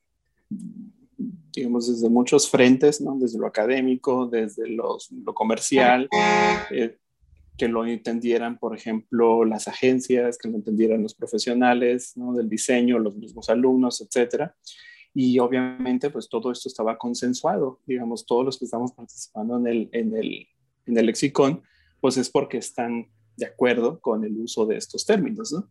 digamos, 0.48 1.88
desde 1.88 2.08
muchos 2.08 2.48
frentes, 2.48 3.00
¿no? 3.00 3.18
Desde 3.18 3.38
lo 3.38 3.46
académico, 3.46 4.26
desde 4.26 4.68
los, 4.68 5.10
lo 5.10 5.34
comercial, 5.34 6.08
eh, 6.70 6.96
que 7.56 7.68
lo 7.68 7.84
entendieran, 7.84 8.58
por 8.58 8.76
ejemplo, 8.76 9.44
las 9.44 9.66
agencias, 9.66 10.38
que 10.38 10.48
lo 10.48 10.56
entendieran 10.56 11.02
los 11.02 11.14
profesionales, 11.14 12.12
¿no? 12.16 12.32
Del 12.32 12.48
diseño, 12.48 12.98
los 12.98 13.16
mismos 13.16 13.50
alumnos, 13.50 14.00
etcétera 14.00 14.54
y 15.14 15.38
obviamente 15.38 16.10
pues 16.10 16.28
todo 16.28 16.52
esto 16.52 16.68
estaba 16.68 16.98
consensuado, 16.98 17.80
digamos, 17.86 18.26
todos 18.26 18.44
los 18.44 18.58
que 18.58 18.66
estamos 18.66 18.92
participando 18.92 19.56
en 19.56 19.66
el, 19.66 19.88
en 19.92 20.16
el, 20.16 20.46
en 20.86 20.98
el 20.98 21.06
lexicón, 21.06 21.62
pues 22.00 22.16
es 22.16 22.30
porque 22.30 22.58
están 22.58 23.08
de 23.36 23.46
acuerdo 23.46 24.00
con 24.00 24.24
el 24.24 24.36
uso 24.36 24.66
de 24.66 24.76
estos 24.76 25.06
términos, 25.06 25.52
¿no? 25.52 25.68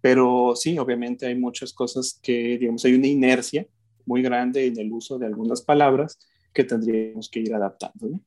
Pero 0.00 0.54
sí, 0.54 0.78
obviamente 0.78 1.26
hay 1.26 1.34
muchas 1.34 1.72
cosas 1.72 2.18
que, 2.22 2.58
digamos, 2.58 2.84
hay 2.84 2.94
una 2.94 3.08
inercia 3.08 3.66
muy 4.04 4.22
grande 4.22 4.66
en 4.66 4.78
el 4.78 4.92
uso 4.92 5.18
de 5.18 5.26
algunas 5.26 5.62
palabras 5.62 6.18
que 6.52 6.64
tendríamos 6.64 7.28
que 7.28 7.40
ir 7.40 7.54
adaptando. 7.54 8.20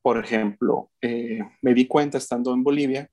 Por 0.00 0.24
ejemplo, 0.24 0.90
eh, 1.00 1.40
me 1.60 1.74
di 1.74 1.86
cuenta 1.86 2.18
estando 2.18 2.54
en 2.54 2.62
Bolivia 2.62 3.10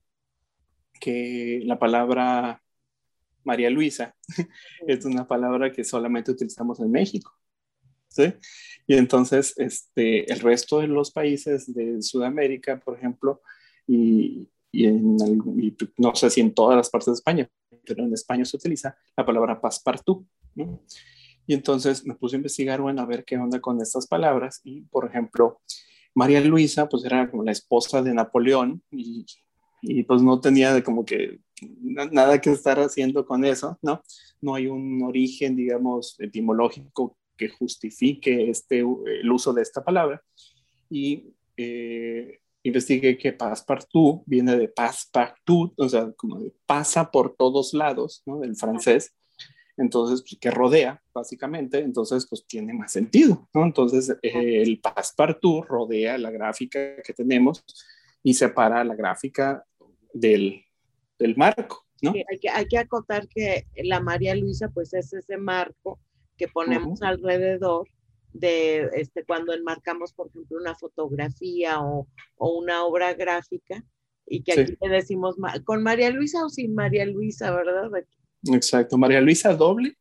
que 1.00 1.62
la 1.64 1.80
palabra 1.80 2.62
María 3.48 3.70
Luisa, 3.70 4.14
es 4.88 5.06
una 5.06 5.26
palabra 5.26 5.72
que 5.72 5.86
solamente 5.86 6.32
utilizamos 6.32 6.82
en 6.82 6.92
México. 6.92 7.34
¿sí? 8.10 8.34
Y 8.86 8.96
entonces 8.96 9.54
este, 9.58 10.32
el 10.32 10.40
resto 10.42 10.80
de 10.80 10.88
los 10.88 11.12
países 11.12 11.74
de 11.74 12.02
Sudamérica, 12.02 12.78
por 12.78 12.98
ejemplo, 12.98 13.42
y, 13.88 14.50
en, 14.74 15.16
no 15.98 16.14
sé 16.14 16.30
si 16.30 16.42
en 16.42 16.54
todas 16.54 16.76
las 16.76 16.90
partes 16.90 17.08
de 17.08 17.14
España, 17.14 17.50
pero 17.86 18.04
en 18.04 18.14
España 18.14 18.44
se 18.44 18.58
utiliza 18.58 18.98
la 19.16 19.26
palabra 19.26 19.62
passepartout. 19.62 20.28
¿no? 20.56 20.84
Y 21.48 21.54
entonces 21.54 22.06
me 22.06 22.16
puse 22.16 22.36
a 22.36 22.40
investigar, 22.40 22.82
bueno, 22.82 23.02
a 23.02 23.06
ver 23.06 23.24
qué 23.24 23.38
onda 23.38 23.62
con 23.62 23.82
estas 23.82 24.08
palabras. 24.08 24.60
Y, 24.66 24.82
por 24.82 25.06
ejemplo, 25.08 25.62
María 26.14 26.42
Luisa, 26.42 26.90
pues 26.90 27.06
era 27.06 27.32
como 27.32 27.44
la 27.44 27.54
esposa 27.54 28.02
de 28.02 28.14
Napoleón 28.14 28.84
y, 28.92 29.26
y 29.82 30.04
pues 30.04 30.22
no 30.22 30.40
tenía 30.40 30.84
como 30.84 31.06
que 31.06 31.40
nada 32.12 32.40
que 32.40 32.52
estar 32.52 32.80
haciendo 32.80 33.26
con 33.26 33.46
eso, 33.46 33.78
¿no? 33.82 34.02
No 34.42 34.56
hay 34.56 34.68
un 34.68 35.02
origen, 35.04 35.56
digamos, 35.56 36.16
etimológico 36.20 37.18
que 37.36 37.50
justifique 37.50 38.50
este, 38.50 38.80
el 38.80 39.32
uso 39.32 39.54
de 39.54 39.62
esta 39.62 39.84
palabra. 39.84 40.22
Y 40.90 41.34
eh, 41.56 42.40
investigué 42.64 43.18
que 43.18 43.34
passepartout 43.34 44.24
viene 44.26 44.58
de 44.58 44.68
passepartout, 44.68 45.74
o 45.80 45.90
sea, 45.90 46.12
como 46.14 46.40
de 46.40 46.54
pasa 46.66 47.10
por 47.12 47.36
todos 47.36 47.74
lados, 47.74 48.22
¿no? 48.26 48.40
Del 48.40 48.56
francés. 48.56 49.14
Entonces, 49.78 50.22
pues, 50.22 50.40
que 50.40 50.50
rodea, 50.50 51.02
básicamente, 51.14 51.80
entonces, 51.80 52.26
pues 52.28 52.46
tiene 52.48 52.74
más 52.74 52.92
sentido, 52.92 53.48
¿no? 53.54 53.64
Entonces, 53.64 54.16
eh, 54.22 54.62
el 54.64 54.80
passepartout 54.80 55.66
rodea 55.66 56.18
la 56.18 56.32
gráfica 56.32 57.02
que 57.04 57.14
tenemos 57.14 57.64
y 58.28 58.34
separa 58.34 58.84
la 58.84 58.94
gráfica 58.94 59.64
del, 60.12 60.62
del 61.18 61.38
marco, 61.38 61.86
¿no? 62.02 62.12
hay, 62.12 62.40
que, 62.40 62.50
hay 62.50 62.66
que 62.66 62.78
acotar 62.78 63.26
que 63.30 63.68
la 63.86 64.02
María 64.02 64.36
Luisa, 64.36 64.68
pues 64.68 64.94
es 64.94 65.14
ese 65.14 65.38
marco 65.38 65.98
que 66.36 66.50
ponemos 66.50 67.02
alrededor 67.02 67.88
de 68.34 68.90
este, 68.96 69.24
cuando 69.24 69.54
enmarcamos, 69.54 70.12
por 70.12 70.28
ejemplo, 70.28 70.58
una 70.58 70.76
fotografía 70.76 71.80
o, 71.80 72.10
o 72.36 72.58
una 72.58 72.84
obra 72.84 73.14
gráfica 73.14 73.82
y 74.26 74.44
que 74.44 74.60
aquí 74.60 74.78
le 74.82 74.90
decimos 74.90 75.38
con 75.64 75.82
María 75.82 76.10
Luisa 76.10 76.46
o 76.46 76.50
sin 76.50 76.76
María 76.76 77.06
Luisa, 77.06 77.50
¿verdad? 77.52 77.90
Exacto, 78.52 78.98
María 78.98 79.22
Luisa 79.22 79.56
doble. 79.56 79.98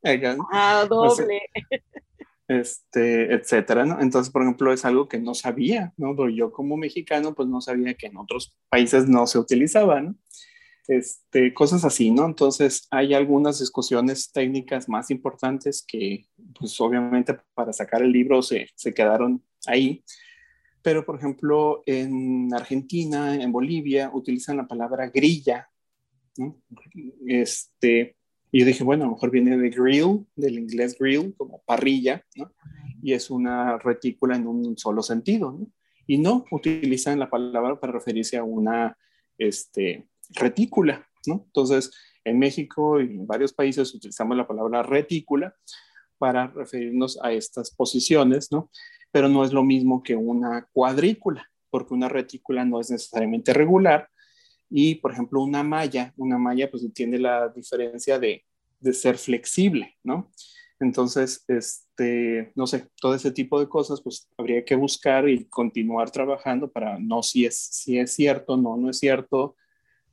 Ah, 0.50 0.84
doble. 0.90 1.42
este, 2.48 3.34
etcétera, 3.34 3.84
¿no? 3.84 4.00
Entonces, 4.00 4.32
por 4.32 4.42
ejemplo, 4.42 4.72
es 4.72 4.84
algo 4.84 5.08
que 5.08 5.18
no 5.18 5.34
sabía, 5.34 5.92
¿no? 5.96 6.14
Pero 6.16 6.30
yo 6.30 6.52
como 6.52 6.76
mexicano, 6.76 7.34
pues 7.34 7.48
no 7.48 7.60
sabía 7.60 7.94
que 7.94 8.06
en 8.06 8.16
otros 8.16 8.56
países 8.68 9.08
no 9.08 9.26
se 9.26 9.38
utilizaba, 9.38 10.00
¿no? 10.00 10.16
este, 10.88 11.52
cosas 11.52 11.84
así, 11.84 12.10
¿no? 12.10 12.26
Entonces 12.26 12.86
hay 12.90 13.14
algunas 13.14 13.58
discusiones 13.58 14.30
técnicas 14.32 14.88
más 14.88 15.10
importantes 15.10 15.84
que, 15.86 16.26
pues 16.58 16.80
obviamente 16.80 17.36
para 17.54 17.72
sacar 17.72 18.02
el 18.02 18.12
libro 18.12 18.42
se, 18.42 18.68
se 18.74 18.94
quedaron 18.94 19.42
ahí, 19.66 20.04
pero 20.82 21.04
por 21.04 21.16
ejemplo 21.16 21.82
en 21.86 22.52
Argentina, 22.54 23.34
en 23.34 23.52
Bolivia, 23.52 24.10
utilizan 24.12 24.56
la 24.56 24.68
palabra 24.68 25.08
grilla, 25.08 25.68
¿no? 26.36 26.60
Este, 27.26 28.15
y 28.56 28.60
yo 28.60 28.64
dije, 28.64 28.84
bueno, 28.84 29.04
a 29.04 29.06
lo 29.08 29.12
mejor 29.12 29.30
viene 29.30 29.54
de 29.58 29.68
grill, 29.68 30.26
del 30.34 30.58
inglés 30.58 30.96
grill, 30.98 31.34
como 31.36 31.62
parrilla, 31.66 32.24
¿no? 32.36 32.54
Y 33.02 33.12
es 33.12 33.28
una 33.28 33.76
retícula 33.76 34.34
en 34.34 34.46
un 34.46 34.78
solo 34.78 35.02
sentido, 35.02 35.52
¿no? 35.52 35.70
Y 36.06 36.16
no, 36.16 36.46
utilizan 36.50 37.18
la 37.18 37.28
palabra 37.28 37.78
para 37.78 37.92
referirse 37.92 38.38
a 38.38 38.44
una 38.44 38.96
este, 39.36 40.08
retícula, 40.30 41.06
¿no? 41.26 41.42
Entonces, 41.44 41.90
en 42.24 42.38
México 42.38 42.98
y 42.98 43.04
en 43.04 43.26
varios 43.26 43.52
países 43.52 43.94
utilizamos 43.94 44.34
la 44.38 44.48
palabra 44.48 44.82
retícula 44.82 45.54
para 46.16 46.46
referirnos 46.46 47.22
a 47.22 47.32
estas 47.32 47.70
posiciones, 47.70 48.50
¿no? 48.50 48.70
Pero 49.12 49.28
no 49.28 49.44
es 49.44 49.52
lo 49.52 49.64
mismo 49.64 50.02
que 50.02 50.16
una 50.16 50.66
cuadrícula, 50.72 51.46
porque 51.68 51.92
una 51.92 52.08
retícula 52.08 52.64
no 52.64 52.80
es 52.80 52.90
necesariamente 52.90 53.52
regular 53.52 54.08
y, 54.70 54.94
por 54.94 55.12
ejemplo, 55.12 55.42
una 55.42 55.62
malla, 55.62 56.14
una 56.16 56.38
malla 56.38 56.70
pues 56.70 56.82
tiene 56.94 57.18
la 57.18 57.50
diferencia 57.50 58.18
de, 58.18 58.45
de 58.80 58.92
ser 58.92 59.18
flexible, 59.18 59.96
¿no? 60.02 60.30
Entonces, 60.78 61.44
este, 61.48 62.52
no 62.54 62.66
sé, 62.66 62.88
todo 63.00 63.14
ese 63.14 63.30
tipo 63.30 63.58
de 63.58 63.68
cosas, 63.68 64.02
pues 64.02 64.28
habría 64.36 64.64
que 64.64 64.74
buscar 64.74 65.28
y 65.28 65.46
continuar 65.46 66.10
trabajando 66.10 66.70
para 66.70 66.98
no 66.98 67.22
si 67.22 67.46
es, 67.46 67.56
si 67.58 67.98
es 67.98 68.12
cierto, 68.12 68.56
no, 68.56 68.76
no 68.76 68.90
es 68.90 68.98
cierto, 68.98 69.56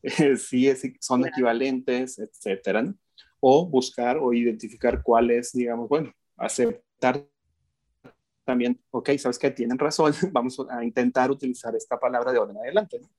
si 0.38 0.68
es, 0.68 0.84
son 1.01 1.26
equivalentes, 1.26 2.20
etcétera, 2.20 2.82
¿no? 2.84 2.95
O 3.41 3.68
buscar 3.68 4.18
o 4.18 4.34
identificar 4.34 5.03
cuál 5.03 5.32
es, 5.32 5.51
digamos, 5.51 5.89
bueno, 5.89 6.14
aceptar 6.38 7.28
también, 8.45 8.82
ok, 8.91 9.11
sabes 9.18 9.39
que 9.39 9.51
tienen 9.51 9.78
razón, 9.78 10.14
vamos 10.32 10.57
a 10.70 10.84
intentar 10.84 11.30
utilizar 11.32 11.76
esta 11.76 11.99
palabra 11.99 12.32
de 12.32 12.39
orden 12.39 12.57
adelante, 12.57 12.99
¿no? 12.99 13.09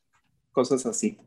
Cosas 0.53 0.87
así. 0.87 1.19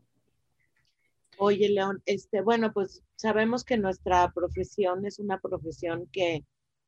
Oye, 1.40 1.70
León, 1.70 2.02
este, 2.06 2.42
bueno, 2.42 2.74
pues 2.74 3.04
sabemos 3.16 3.64
que 3.64 3.78
nuestra 3.78 4.32
profesión 4.34 5.06
es 5.06 5.20
una 5.20 5.40
profesión 5.40 6.08
que, 6.12 6.46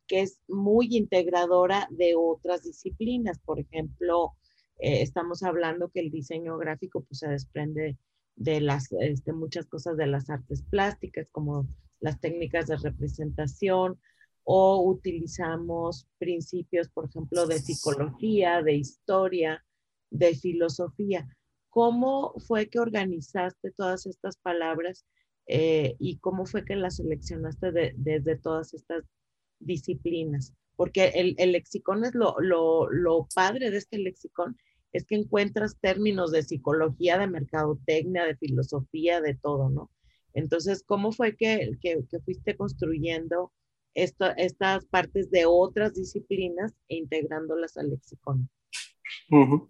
que 0.08 0.22
es 0.22 0.39
muy 0.47 0.97
integradora 0.97 1.88
de 1.91 2.16
otras 2.18 2.64
disciplinas. 2.64 3.39
Por 3.39 3.60
ejemplo, 3.60 4.34
eh, 4.80 5.02
estamos 5.02 5.43
hablando 5.43 5.89
que 5.89 6.00
el 6.00 6.10
diseño 6.10 6.58
gráfico 6.58 7.02
pues, 7.02 7.20
se 7.20 7.28
desprende 7.28 7.97
de 8.36 8.62
las, 8.62 8.91
este, 9.00 9.34
muchas 9.34 9.68
cosas 9.68 9.97
de 9.97 10.08
las 10.08 10.30
artes 10.30 10.64
plásticas, 10.64 11.30
como 11.32 11.68
las 12.00 12.20
técnicas 12.20 12.68
de 12.68 12.78
representación, 12.78 14.00
o 14.43 14.84
utilizamos 14.84 16.08
principios, 16.18 16.89
por 16.89 17.06
ejemplo, 17.06 17.45
de 17.45 17.60
psicología, 17.60 18.64
de 18.64 18.74
historia, 18.74 19.64
de 20.10 20.34
filosofía. 20.34 21.28
¿Cómo 21.70 22.34
fue 22.48 22.68
que 22.68 22.80
organizaste 22.80 23.72
todas 23.72 24.06
estas 24.06 24.38
palabras 24.38 25.06
eh, 25.48 25.96
y 26.00 26.18
cómo 26.18 26.46
fue 26.46 26.66
que 26.66 26.76
las 26.76 26.98
seleccionaste 26.98 27.94
desde 27.96 28.38
todas 28.38 28.74
estas 28.74 29.04
disciplinas? 29.60 30.54
Porque 30.76 31.12
el, 31.16 31.36
el 31.38 31.52
lexicón 31.52 32.06
es 32.06 32.16
lo, 32.16 32.40
lo, 32.40 32.90
lo, 32.90 33.28
padre 33.36 33.70
de 33.70 33.78
este 33.78 34.00
lexicón, 34.00 34.58
es 34.92 35.06
que 35.06 35.16
encuentras 35.16 35.78
términos 35.80 36.32
de 36.32 36.42
psicología, 36.42 37.20
de 37.20 37.28
mercadotecnia, 37.28 38.26
de 38.26 38.38
filosofía, 38.38 39.22
de 39.22 39.36
todo, 39.36 39.70
¿no? 39.70 39.92
Entonces, 40.34 40.84
¿cómo 40.84 41.12
fue 41.12 41.36
que, 41.36 41.72
que, 41.82 42.00
que 42.10 42.20
fuiste 42.22 42.56
construyendo 42.56 43.52
esto, 43.94 44.32
estas 44.38 44.86
partes 44.86 45.30
de 45.30 45.46
otras 45.46 45.94
disciplinas 45.94 46.74
e 46.88 46.96
integrándolas 46.96 47.78
al 47.78 47.90
lexicón? 47.90 48.50
Uh 49.30 49.68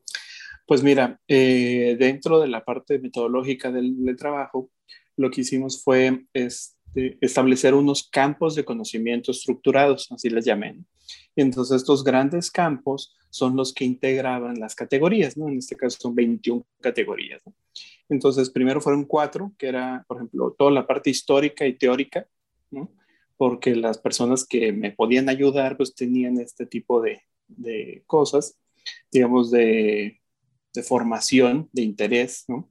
pues 0.69 0.83
mira, 0.83 1.19
eh, 1.27 1.95
dentro 1.97 2.39
de 2.39 2.47
la 2.47 2.63
parte 2.63 2.99
metodológica 2.99 3.71
del, 3.71 4.15
trabajo, 4.15 4.69
lo 5.17 5.31
que 5.31 5.41
hicimos 5.41 5.83
fue 5.83 6.27
este, 6.31 7.17
establecer 7.21 7.73
unos 7.73 8.07
campos 8.07 8.53
de 8.53 8.63
conocimiento 8.63 9.31
estructurados, 9.31 10.11
así 10.11 10.29
les 10.29 10.45
llamé. 10.45 10.77
entonces 11.35 11.77
estos 11.77 12.03
grandes 12.03 12.51
campos 12.51 13.17
son 13.31 13.55
los 13.55 13.73
que 13.73 13.83
integraban 13.83 14.59
las 14.59 14.75
categorías, 14.75 15.35
¿no? 15.37 15.49
En 15.49 15.57
este 15.57 15.75
caso 15.75 15.97
son 15.99 16.13
21 16.13 16.63
categorías. 16.81 17.41
Entonces, 18.07 18.51
primero 18.51 18.79
fueron 18.79 19.05
cuatro, 19.05 19.51
que 19.57 19.69
era, 19.69 20.05
por 20.07 20.17
ejemplo, 20.17 20.55
toda 20.55 20.69
la 20.69 20.85
parte 20.85 21.09
histórica 21.09 21.65
y 21.65 21.79
teórica, 21.79 22.27
¿no? 22.69 22.91
Porque 23.37 23.75
las 23.75 23.97
personas 23.97 24.45
que 24.45 24.71
me 24.71 24.91
podían 24.91 25.29
ayudar, 25.29 25.77
pues 25.77 25.95
tenían 25.95 26.39
este 26.39 26.67
tipo 26.67 27.01
de, 27.01 27.23
de 27.47 28.03
cosas, 28.05 28.55
digamos, 29.11 29.49
de 29.49 30.18
de 30.79 30.83
formación, 30.83 31.69
de 31.73 31.81
interés, 31.81 32.45
¿no? 32.47 32.69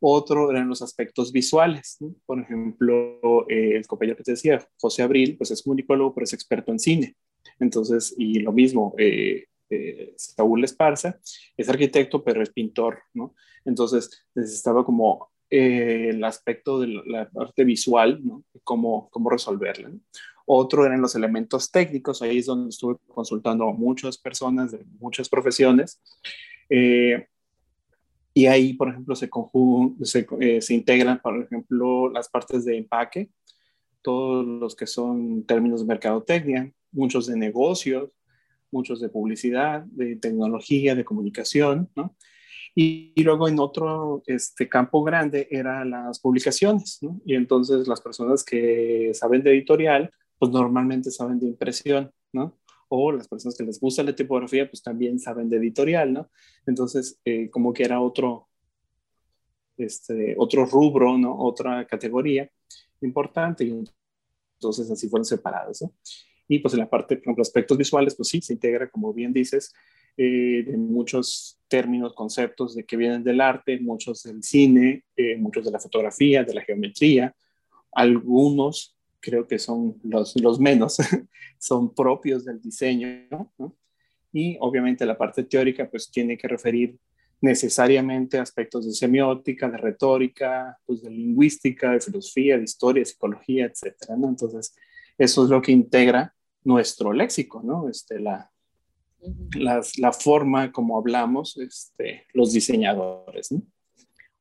Otro 0.00 0.50
eran 0.50 0.68
los 0.68 0.82
aspectos 0.82 1.32
visuales. 1.32 1.98
Por 2.26 2.40
ejemplo, 2.40 3.46
eh, 3.48 3.76
el 3.76 3.86
compañero 3.86 4.16
que 4.16 4.24
te 4.24 4.32
decía, 4.32 4.66
José 4.78 5.02
Abril, 5.02 5.36
pues 5.38 5.50
es 5.50 5.62
comunicólogo, 5.62 6.14
pero 6.14 6.24
es 6.24 6.32
experto 6.32 6.70
en 6.72 6.78
cine. 6.78 7.16
Entonces, 7.60 8.14
y 8.18 8.40
lo 8.40 8.52
mismo, 8.52 8.94
eh, 8.98 9.46
eh, 9.70 10.12
Saúl 10.16 10.64
Esparza 10.64 11.18
es 11.56 11.68
arquitecto, 11.68 12.22
pero 12.22 12.42
es 12.42 12.50
pintor, 12.50 12.98
¿no? 13.14 13.34
Entonces, 13.64 14.26
necesitaba 14.34 14.84
como 14.84 15.30
el 15.48 16.22
aspecto 16.24 16.80
de 16.80 16.88
la 17.06 17.30
parte 17.30 17.64
visual, 17.64 18.20
¿no? 18.22 18.44
Cómo, 18.64 19.08
cómo 19.10 19.30
resolverla. 19.30 19.88
¿no? 19.88 20.00
Otro 20.44 20.84
eran 20.84 21.00
los 21.00 21.14
elementos 21.14 21.70
técnicos, 21.70 22.20
ahí 22.20 22.38
es 22.38 22.46
donde 22.46 22.70
estuve 22.70 22.96
consultando 23.08 23.68
a 23.68 23.72
muchas 23.72 24.18
personas 24.18 24.72
de 24.72 24.84
muchas 25.00 25.28
profesiones 25.28 26.00
eh, 26.68 27.26
y 28.36 28.44
ahí, 28.48 28.74
por 28.74 28.90
ejemplo, 28.90 29.16
se, 29.16 29.30
se, 30.02 30.26
eh, 30.40 30.60
se, 30.60 30.74
integran, 30.74 31.22
por 31.22 31.42
ejemplo, 31.42 32.10
las 32.10 32.28
partes 32.28 32.66
de 32.66 32.76
empaque, 32.76 33.30
todos 34.02 34.46
los 34.46 34.76
que 34.76 34.86
son 34.86 35.46
términos 35.46 35.80
de 35.80 35.86
mercadotecnia, 35.86 36.70
muchos 36.92 37.26
de 37.28 37.36
negocios, 37.38 38.10
muchos 38.70 39.00
de 39.00 39.08
publicidad, 39.08 39.84
de 39.86 40.16
tecnología, 40.16 40.94
de 40.94 41.02
comunicación, 41.02 41.88
¿no? 41.96 42.14
Y, 42.74 43.14
luego 43.22 43.48
en 43.48 43.58
otro 43.58 44.22
este, 44.26 44.68
campo 44.68 45.02
grande 45.02 45.48
eran 45.50 45.88
las 45.88 46.20
publicaciones, 46.20 46.98
¿no? 47.00 47.18
Y 47.24 47.36
entonces 47.36 47.88
las 47.88 48.02
personas 48.02 48.44
que 48.44 49.12
saben 49.14 49.42
de 49.44 49.52
editorial, 49.52 50.12
pues 50.38 50.52
normalmente 50.52 51.10
saben 51.10 51.40
de 51.40 51.46
impresión, 51.46 52.10
¿no? 52.34 52.58
O 52.88 53.12
las 53.12 53.28
personas 53.28 53.56
que 53.56 53.64
les 53.64 53.80
gusta 53.80 54.02
la 54.02 54.14
tipografía, 54.14 54.68
pues 54.68 54.82
también 54.82 55.18
saben 55.18 55.48
de 55.48 55.56
editorial, 55.56 56.12
¿no? 56.12 56.30
Entonces, 56.66 57.20
eh, 57.24 57.50
como 57.50 57.72
que 57.72 57.84
era 57.84 58.00
otro, 58.00 58.48
este, 59.76 60.34
otro 60.38 60.66
rubro, 60.66 61.18
¿no? 61.18 61.38
Otra 61.38 61.86
categoría 61.86 62.50
importante, 63.00 63.64
y 63.64 63.84
entonces 64.58 64.90
así 64.90 65.08
fueron 65.08 65.24
separados, 65.24 65.82
¿no? 65.82 65.92
Y 66.48 66.60
pues 66.60 66.74
en 66.74 66.80
la 66.80 66.88
parte, 66.88 67.16
por 67.16 67.22
ejemplo, 67.22 67.42
aspectos 67.42 67.76
visuales, 67.76 68.14
pues 68.14 68.28
sí, 68.28 68.40
se 68.40 68.52
integra, 68.52 68.88
como 68.88 69.12
bien 69.12 69.32
dices, 69.32 69.74
eh, 70.16 70.64
en 70.68 70.90
muchos 70.92 71.58
términos, 71.68 72.14
conceptos 72.14 72.74
de 72.74 72.84
que 72.84 72.96
vienen 72.96 73.22
del 73.22 73.40
arte, 73.40 73.78
muchos 73.80 74.22
del 74.22 74.42
cine, 74.42 75.04
eh, 75.16 75.36
muchos 75.36 75.64
de 75.64 75.70
la 75.72 75.80
fotografía, 75.80 76.44
de 76.44 76.54
la 76.54 76.62
geometría, 76.62 77.34
algunos 77.92 78.95
creo 79.20 79.46
que 79.46 79.58
son 79.58 79.96
los, 80.02 80.40
los 80.40 80.60
menos, 80.60 80.96
son 81.58 81.94
propios 81.94 82.44
del 82.44 82.60
diseño, 82.60 83.26
¿no? 83.58 83.76
Y 84.32 84.56
obviamente 84.60 85.06
la 85.06 85.16
parte 85.16 85.44
teórica 85.44 85.88
pues 85.88 86.10
tiene 86.10 86.36
que 86.36 86.48
referir 86.48 86.98
necesariamente 87.40 88.38
aspectos 88.38 88.86
de 88.86 88.92
semiótica, 88.92 89.68
de 89.68 89.76
retórica, 89.76 90.78
pues 90.84 91.02
de 91.02 91.10
lingüística, 91.10 91.92
de 91.92 92.00
filosofía, 92.00 92.56
de 92.56 92.64
historia, 92.64 93.00
de 93.00 93.06
psicología, 93.06 93.66
etcétera, 93.66 94.16
¿no? 94.16 94.28
Entonces, 94.28 94.74
eso 95.18 95.44
es 95.44 95.50
lo 95.50 95.62
que 95.62 95.72
integra 95.72 96.34
nuestro 96.64 97.12
léxico, 97.12 97.62
¿no? 97.62 97.88
Este, 97.88 98.20
la, 98.20 98.50
la 99.54 100.12
forma 100.12 100.72
como 100.72 100.98
hablamos 100.98 101.56
este, 101.58 102.26
los 102.32 102.52
diseñadores, 102.52 103.52
¿no? 103.52 103.62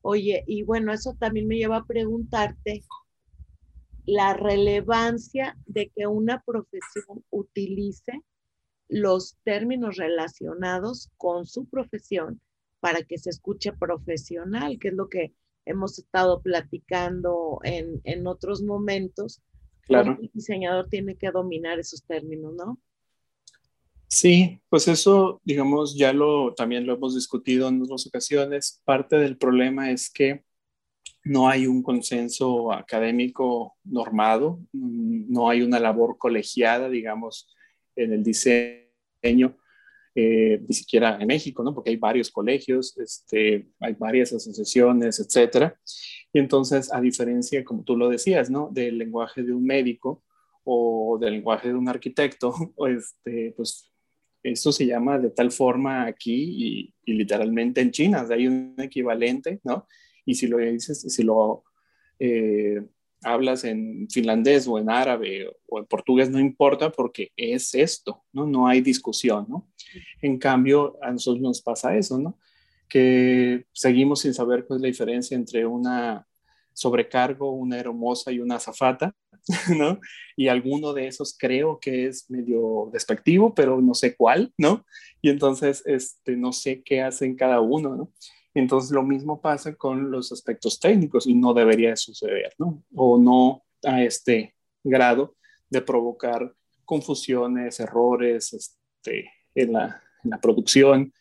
Oye, 0.07 0.43
y 0.45 0.61
bueno, 0.61 0.93
eso 0.93 1.15
también 1.19 1.47
me 1.47 1.57
lleva 1.57 1.77
a 1.77 1.85
preguntarte 1.85 2.83
la 4.05 4.33
relevancia 4.33 5.57
de 5.65 5.89
que 5.89 6.07
una 6.07 6.43
profesión 6.43 7.23
utilice 7.29 8.21
los 8.87 9.37
términos 9.43 9.97
relacionados 9.97 11.09
con 11.17 11.45
su 11.45 11.65
profesión 11.65 12.39
para 12.79 13.01
que 13.01 13.17
se 13.17 13.31
escuche 13.31 13.73
profesional, 13.73 14.77
que 14.79 14.89
es 14.89 14.93
lo 14.93 15.09
que 15.09 15.33
hemos 15.65 15.97
estado 15.97 16.41
platicando 16.41 17.59
en, 17.63 17.99
en 18.03 18.27
otros 18.27 18.61
momentos. 18.61 19.41
Claro. 19.81 20.17
El 20.21 20.29
diseñador 20.33 20.87
tiene 20.87 21.15
que 21.15 21.31
dominar 21.31 21.79
esos 21.79 22.03
términos, 22.03 22.53
¿no? 22.53 22.79
Sí, 24.07 24.61
pues 24.69 24.87
eso, 24.87 25.41
digamos, 25.43 25.97
ya 25.97 26.13
lo 26.13 26.53
también 26.53 26.85
lo 26.85 26.93
hemos 26.93 27.15
discutido 27.15 27.67
en 27.67 27.81
otras 27.81 28.05
ocasiones. 28.05 28.81
Parte 28.85 29.15
del 29.17 29.37
problema 29.37 29.91
es 29.91 30.11
que 30.11 30.45
no 31.25 31.49
hay 31.49 31.67
un 31.67 31.83
consenso 31.83 32.71
académico 32.71 33.75
normado, 33.83 34.59
mm, 34.71 35.31
no 35.33 35.49
hay 35.49 35.63
una 35.63 35.79
labor 35.79 36.17
colegiada, 36.17 36.87
digamos, 36.87 37.53
en 37.95 38.13
el 38.13 38.23
diseño 38.23 39.57
eh, 40.17 40.63
ni 40.65 40.73
siquiera 40.73 41.17
en 41.19 41.27
México, 41.27 41.61
¿no? 41.61 41.73
Porque 41.73 41.89
hay 41.89 41.97
varios 41.97 42.31
colegios, 42.31 42.97
este, 42.97 43.67
hay 43.81 43.93
varias 43.95 44.31
asociaciones, 44.31 45.19
etcétera. 45.19 45.77
Y 46.31 46.39
entonces, 46.39 46.93
a 46.93 47.01
diferencia, 47.01 47.65
como 47.65 47.83
tú 47.83 47.97
lo 47.97 48.07
decías, 48.07 48.49
¿no? 48.49 48.69
Del 48.71 48.97
lenguaje 48.97 49.43
de 49.43 49.51
un 49.51 49.65
médico 49.65 50.23
o 50.63 51.17
del 51.19 51.33
lenguaje 51.33 51.67
de 51.67 51.75
un 51.75 51.89
arquitecto, 51.89 52.53
este, 52.87 53.53
pues 53.57 53.91
esto 54.43 54.71
se 54.71 54.85
llama 54.85 55.19
de 55.19 55.31
tal 55.31 55.51
forma 55.51 56.05
aquí 56.05 56.93
y, 57.05 57.13
literalmente 57.13 57.81
en 57.81 57.91
China, 57.91 58.25
hay 58.29 58.47
un 58.47 58.75
equivalente, 58.77 59.59
¿no? 59.63 59.85
Y 60.25 60.35
si 60.35 60.47
lo 60.47 60.57
dices, 60.57 61.01
si 61.01 61.23
lo 61.23 61.63
eh, 62.19 62.81
hablas 63.23 63.63
en 63.63 64.07
finlandés 64.09 64.67
o 64.67 64.77
en 64.77 64.89
árabe 64.89 65.49
o 65.67 65.79
en 65.79 65.85
portugués, 65.85 66.29
no 66.29 66.39
importa 66.39 66.91
porque 66.91 67.31
es 67.35 67.73
esto, 67.73 68.23
¿no? 68.31 68.45
No 68.45 68.67
hay 68.67 68.81
discusión, 68.81 69.45
¿no? 69.49 69.67
En 70.21 70.37
cambio, 70.37 70.97
a 71.01 71.11
nosotros 71.11 71.41
nos 71.41 71.61
pasa 71.61 71.95
eso, 71.97 72.17
¿no? 72.17 72.37
Que 72.87 73.65
seguimos 73.73 74.21
sin 74.21 74.33
saber 74.33 74.65
cuál 74.65 74.77
es 74.77 74.81
la 74.81 74.87
diferencia 74.87 75.35
entre 75.35 75.65
una 75.65 76.27
sobrecargo, 76.75 77.51
una 77.51 77.79
hermosa 77.79 78.31
y 78.31 78.39
una 78.39 78.57
azafata, 78.57 79.15
¿no? 79.75 79.99
Y 80.35 80.49
alguno 80.49 80.93
de 80.93 81.07
esos 81.07 81.35
creo 81.37 81.79
que 81.79 82.07
es 82.07 82.29
medio 82.29 82.89
despectivo, 82.91 83.55
pero 83.55 83.81
no 83.81 83.93
sé 83.93 84.15
cuál, 84.15 84.53
¿no? 84.57 84.85
Y 85.21 85.29
entonces, 85.29 85.81
este, 85.85 86.35
no 86.35 86.51
sé 86.51 86.83
qué 86.83 87.01
hacen 87.01 87.35
cada 87.35 87.61
uno, 87.61 87.95
¿no? 87.95 88.11
Entonces, 88.55 88.91
lo 88.91 89.03
mismo 89.03 89.41
pasa 89.41 89.75
con 89.75 90.09
los 90.09 90.31
aspectos 90.31 90.79
técnicos 90.79 91.27
y 91.27 91.35
no 91.35 91.53
debería 91.53 91.95
suceder, 91.97 92.53
¿no? 92.57 92.81
O 92.95 93.17
no 93.17 93.63
a 93.83 94.01
este 94.01 94.55
grado 94.81 95.35
de 95.69 95.81
provocar 95.81 96.55
confusiones, 96.85 97.81
errores 97.81 98.53
este, 98.53 99.29
en, 99.53 99.73
la, 99.73 100.01
en 100.23 100.29
la 100.29 100.39
producción. 100.39 101.13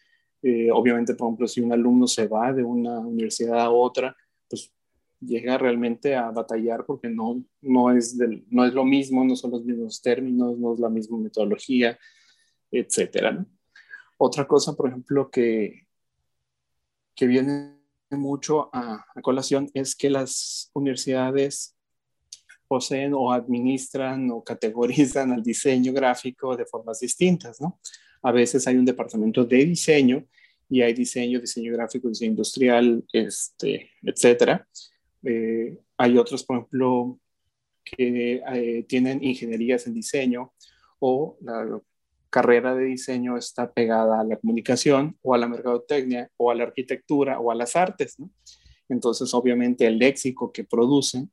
Eh, 0.43 0.71
obviamente, 0.71 1.15
por 1.15 1.27
ejemplo, 1.27 1.49
si 1.49 1.61
un 1.61 1.73
alumno 1.73 2.07
se 2.07 2.29
va 2.29 2.53
de 2.53 2.63
una 2.63 3.01
universidad 3.01 3.61
a 3.61 3.71
otra, 3.71 4.17
pues 4.49 4.73
llega 5.21 5.59
realmente 5.59 6.15
a 6.15 6.31
batallar 6.31 6.85
porque 6.87 7.09
no, 7.09 7.45
no, 7.63 7.91
es 7.91 8.17
del, 8.17 8.45
no 8.49 8.65
es 8.65 8.75
lo 8.75 8.85
mismo, 8.85 9.25
no 9.25 9.35
son 9.35 9.51
los 9.51 9.65
mismos 9.65 10.01
términos, 10.01 10.57
no 10.57 10.75
es 10.75 10.79
la 10.79 10.89
misma 10.89 11.19
metodología, 11.19 11.99
etcétera. 12.71 13.33
¿no? 13.33 13.47
Otra 14.19 14.47
cosa, 14.47 14.77
por 14.77 14.89
ejemplo, 14.89 15.31
que, 15.31 15.84
que 17.15 17.27
viene 17.27 17.75
mucho 18.11 18.71
a, 18.75 19.05
a, 19.15 19.21
colación 19.23 19.71
es 19.75 19.95
que 19.95 20.11
las 20.11 20.71
universidades 20.75 21.77
poseen 22.69 23.13
o 23.15 23.33
administran 23.33 24.31
o 24.31 24.43
categorizan 24.43 25.33
al 25.33 25.43
diseño 25.43 25.93
gráfico 25.93 26.57
de 26.57 26.67
formas 26.67 27.01
distintas, 27.01 27.61
¿no? 27.61 27.81
A 28.23 28.33
veces 28.33 28.67
hay 28.67 28.77
un 28.77 28.85
departamento 28.85 29.45
de 29.45 29.65
diseño 29.65 30.25
y 30.69 30.81
hay 30.81 30.95
diseño, 30.95 31.41
diseño 31.41 31.73
gráfico, 31.75 32.09
diseño 32.09 32.31
industrial, 32.31 33.05
este, 33.13 33.91
etcétera. 34.03 34.67
Eh, 35.23 35.79
hay 35.97 36.19
otros, 36.19 36.43
por 36.45 36.57
ejemplo, 36.57 37.19
que 37.85 38.43
eh, 38.53 38.85
tienen 38.89 39.23
ingenierías 39.23 39.87
en 39.87 39.95
diseño 39.95 40.55
o 40.99 41.37
la 41.43 41.81
carrera 42.35 42.75
de 42.75 42.85
diseño 42.85 43.37
está 43.37 43.73
pegada 43.73 44.21
a 44.21 44.25
la 44.25 44.37
comunicación 44.37 45.17
o 45.23 45.35
a 45.35 45.39
la 45.39 45.49
mercadotecnia 45.49 46.31
o 46.37 46.51
a 46.51 46.55
la 46.55 46.65
arquitectura 46.65 47.39
o 47.39 47.51
a 47.51 47.55
las 47.55 47.77
artes. 47.77 48.19
¿no? 48.19 48.31
Entonces, 48.89 49.33
obviamente, 49.35 49.87
el 49.87 49.99
léxico 49.99 50.53
que 50.53 50.65
producen 50.65 51.31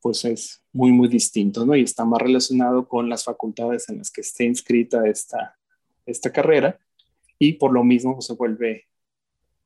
pues 0.00 0.24
es 0.26 0.62
muy, 0.70 0.92
muy 0.92 1.08
distinto, 1.08 1.64
¿no? 1.64 1.74
Y 1.74 1.80
está 1.80 2.04
más 2.04 2.20
relacionado 2.20 2.86
con 2.86 3.08
las 3.08 3.24
facultades 3.24 3.88
en 3.88 3.96
las 3.96 4.10
que 4.10 4.20
esté 4.20 4.44
inscrita 4.44 5.08
esta, 5.08 5.56
esta 6.04 6.30
carrera 6.30 6.78
y 7.38 7.54
por 7.54 7.72
lo 7.72 7.82
mismo 7.84 8.20
se 8.20 8.34
vuelve 8.34 8.84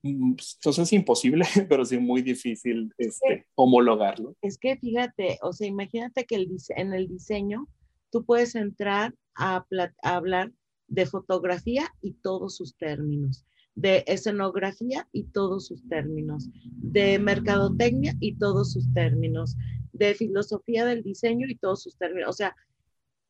Mm, 0.03 0.35
pues, 0.35 0.55
entonces 0.57 0.83
es 0.85 0.93
imposible, 0.93 1.45
pero 1.69 1.85
sí 1.85 1.99
muy 1.99 2.23
difícil 2.23 2.93
este, 2.99 3.47
homologarlo. 3.55 4.37
Es 4.43 4.59
que 4.59 4.77
fíjate, 4.77 5.39
o 5.43 5.53
sea, 5.53 5.67
imagínate 5.67 6.25
que 6.25 6.37
el, 6.37 6.49
en 6.77 6.95
el 6.95 7.09
diseño 7.09 7.67
tú 8.11 8.25
puedes 8.25 8.55
entrar 8.55 9.15
a, 9.35 9.67
a, 10.03 10.17
hablar 10.17 10.53
de 10.89 11.07
fotografía 11.07 11.95
y 12.01 12.15
todos 12.15 12.57
sus 12.57 12.77
términos, 12.77 13.45
de 13.75 14.05
escenografía 14.07 15.09
y 15.13 15.25
todos 15.25 15.67
sus 15.67 15.87
términos, 15.89 16.49
de 16.65 17.19
mercadotecnia 17.19 18.15
y 18.21 18.37
todos 18.37 18.73
sus 18.73 18.93
términos, 18.93 19.57
de 19.93 20.15
filosofía 20.15 20.85
del 20.85 21.03
diseño 21.03 21.47
y 21.49 21.57
todos 21.57 21.83
sus 21.83 21.97
términos. 21.97 22.31
O 22.31 22.33
sea, 22.33 22.57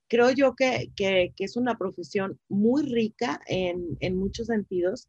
creo 0.09 0.31
yo 0.31 0.55
que, 0.55 0.91
que, 0.97 1.33
que 1.37 1.45
es 1.45 1.57
una 1.57 1.77
profesión 1.77 2.39
muy 2.49 2.83
rica 2.83 3.41
en, 3.47 3.97
en 4.01 4.17
muchos 4.17 4.47
sentidos 4.47 5.09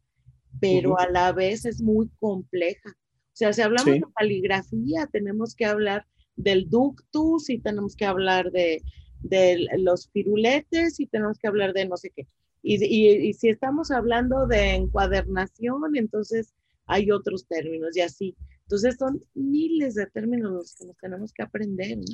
pero 0.58 0.98
a 0.98 1.08
la 1.08 1.32
vez 1.32 1.64
es 1.64 1.80
muy 1.80 2.08
compleja. 2.18 2.90
O 2.90 3.36
sea, 3.40 3.52
si 3.52 3.62
hablamos 3.62 3.94
de 3.94 4.02
caligrafía, 4.14 5.08
tenemos 5.12 5.54
que 5.54 5.66
hablar 5.66 6.06
del 6.36 6.68
ductus 6.68 7.48
y 7.50 7.58
tenemos 7.58 7.94
que 7.94 8.06
hablar 8.06 8.50
de, 8.50 8.82
de 9.20 9.68
los 9.78 10.10
firuletes 10.10 10.98
y 10.98 11.06
tenemos 11.06 11.38
que 11.38 11.48
hablar 11.48 11.72
de 11.72 11.86
no 11.86 11.96
sé 11.96 12.10
qué. 12.14 12.26
Y, 12.62 12.84
y, 12.84 13.32
si 13.34 13.48
estamos 13.48 13.90
hablando 13.90 14.46
de 14.46 14.74
encuadernación, 14.74 15.96
entonces 15.96 16.52
hay 16.86 17.10
otros 17.10 17.46
términos 17.46 17.96
y 17.96 18.00
así. 18.00 18.36
Entonces 18.62 18.96
son 18.98 19.20
miles 19.34 19.94
de 19.94 20.06
términos 20.06 20.52
los 20.52 20.76
que 20.76 20.86
nos 20.86 20.96
tenemos 20.98 21.32
que 21.32 21.42
aprender. 21.42 21.98
¿no? 21.98 22.04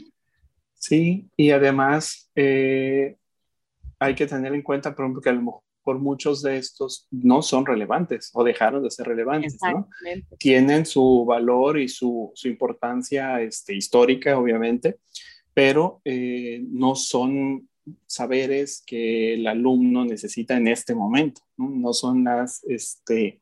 Sí, 0.75 1.29
y 1.37 1.51
además 1.51 2.31
eh, 2.35 3.17
hay 3.99 4.15
que 4.15 4.27
tener 4.27 4.55
en 4.55 4.63
cuenta, 4.63 4.95
por 4.95 5.05
ejemplo, 5.05 5.23
que 5.23 5.31
a 5.31 5.33
lo 5.33 5.43
mejor 5.43 5.63
por 5.87 6.01
muchos 6.01 6.43
de 6.43 6.59
estos 6.59 7.07
no 7.13 7.43
son 7.43 7.65
relevantes 7.65 8.31
o 8.35 8.43
dejaron 8.43 8.83
de 8.83 8.91
ser 8.91 9.07
relevantes, 9.07 9.57
¿no? 9.63 9.89
Tienen 10.37 10.85
su 10.85 11.25
valor 11.25 11.79
y 11.79 11.87
su, 11.89 12.33
su 12.35 12.49
importancia 12.49 13.41
este, 13.41 13.73
histórica, 13.73 14.37
obviamente, 14.37 14.99
pero 15.55 16.01
eh, 16.05 16.61
no 16.69 16.97
son 16.97 17.69
saberes 18.07 18.83
que 18.87 19.35
el 19.35 19.47
alumno 19.47 20.05
necesita 20.05 20.57
en 20.57 20.69
este 20.69 20.95
momento, 20.95 21.43
no, 21.57 21.93
son 21.93 22.25
las, 22.25 22.65
este, 22.65 23.41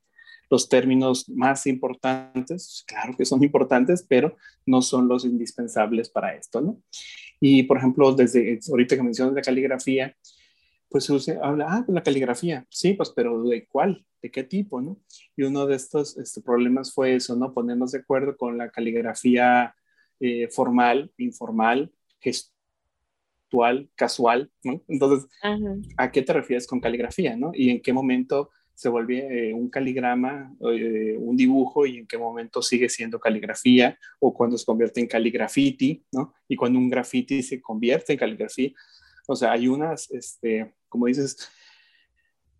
los 0.50 0.68
términos 0.68 1.28
más 1.28 1.66
importantes, 1.66 2.84
claro 2.86 3.16
que 3.16 3.24
son 3.24 3.42
importantes, 3.42 4.04
pero 4.08 4.36
no 4.66 4.82
son 4.82 5.08
los 5.08 5.24
indispensables 5.24 6.08
para 6.08 6.34
esto, 6.34 6.60
¿no? 6.60 6.80
Y, 7.40 7.64
por 7.64 7.78
ejemplo, 7.78 8.12
desde 8.14 8.58
ahorita 8.70 8.96
que 8.96 9.02
mencionas 9.02 9.34
la 9.34 9.42
caligrafía, 9.42 10.16
pues 10.88 11.06
se 11.06 11.38
habla, 11.42 11.66
ah, 11.68 11.84
la 11.88 12.02
caligrafía, 12.02 12.66
sí, 12.70 12.92
pues, 12.92 13.10
pero 13.10 13.42
¿de 13.42 13.66
cuál? 13.66 14.06
¿De 14.22 14.30
qué 14.30 14.44
tipo, 14.44 14.80
no? 14.80 15.00
Y 15.36 15.42
uno 15.42 15.66
de 15.66 15.74
estos 15.74 16.16
este, 16.16 16.40
problemas 16.40 16.92
fue 16.92 17.16
eso, 17.16 17.34
¿no? 17.34 17.52
Ponernos 17.52 17.92
de 17.92 17.98
acuerdo 17.98 18.36
con 18.36 18.56
la 18.56 18.70
caligrafía 18.70 19.74
eh, 20.20 20.48
formal, 20.48 21.12
informal, 21.18 21.92
casual, 23.94 24.50
¿no? 24.62 24.82
Entonces, 24.88 25.28
¿a 25.96 26.10
qué 26.10 26.22
te 26.22 26.32
refieres 26.32 26.66
con 26.66 26.80
caligrafía, 26.80 27.36
no? 27.36 27.52
Y 27.54 27.70
en 27.70 27.82
qué 27.82 27.92
momento 27.92 28.50
se 28.74 28.88
vuelve 28.88 29.50
eh, 29.50 29.54
un 29.54 29.70
caligrama, 29.70 30.54
eh, 30.72 31.16
un 31.18 31.36
dibujo, 31.36 31.86
y 31.86 31.98
en 31.98 32.06
qué 32.06 32.18
momento 32.18 32.60
sigue 32.60 32.88
siendo 32.88 33.20
caligrafía, 33.20 33.98
o 34.18 34.34
cuando 34.34 34.58
se 34.58 34.64
convierte 34.64 35.00
en 35.00 35.06
caligrafiti, 35.06 36.04
¿no? 36.12 36.34
Y 36.48 36.56
cuando 36.56 36.78
un 36.78 36.90
graffiti 36.90 37.42
se 37.42 37.60
convierte 37.60 38.14
en 38.14 38.18
caligrafía. 38.18 38.72
O 39.26 39.36
sea, 39.36 39.52
hay 39.52 39.68
unas, 39.68 40.10
este, 40.10 40.74
como 40.88 41.06
dices, 41.06 41.36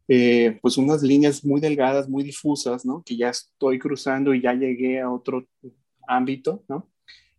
eh, 0.07 0.59
pues 0.63 0.77
unas 0.77 1.03
líneas 1.03 1.45
muy 1.45 1.61
delgadas, 1.61 2.09
muy 2.09 2.23
difusas, 2.23 2.85
¿no? 2.85 3.03
Que 3.05 3.17
ya 3.17 3.31
estoy 3.31 3.79
cruzando 3.79 4.35
y 4.35 4.43
ya 4.43 4.55
llegué 4.55 5.01
a 5.01 5.11
otro 5.11 5.47
ámbito, 6.07 6.65
¿no? 6.69 6.91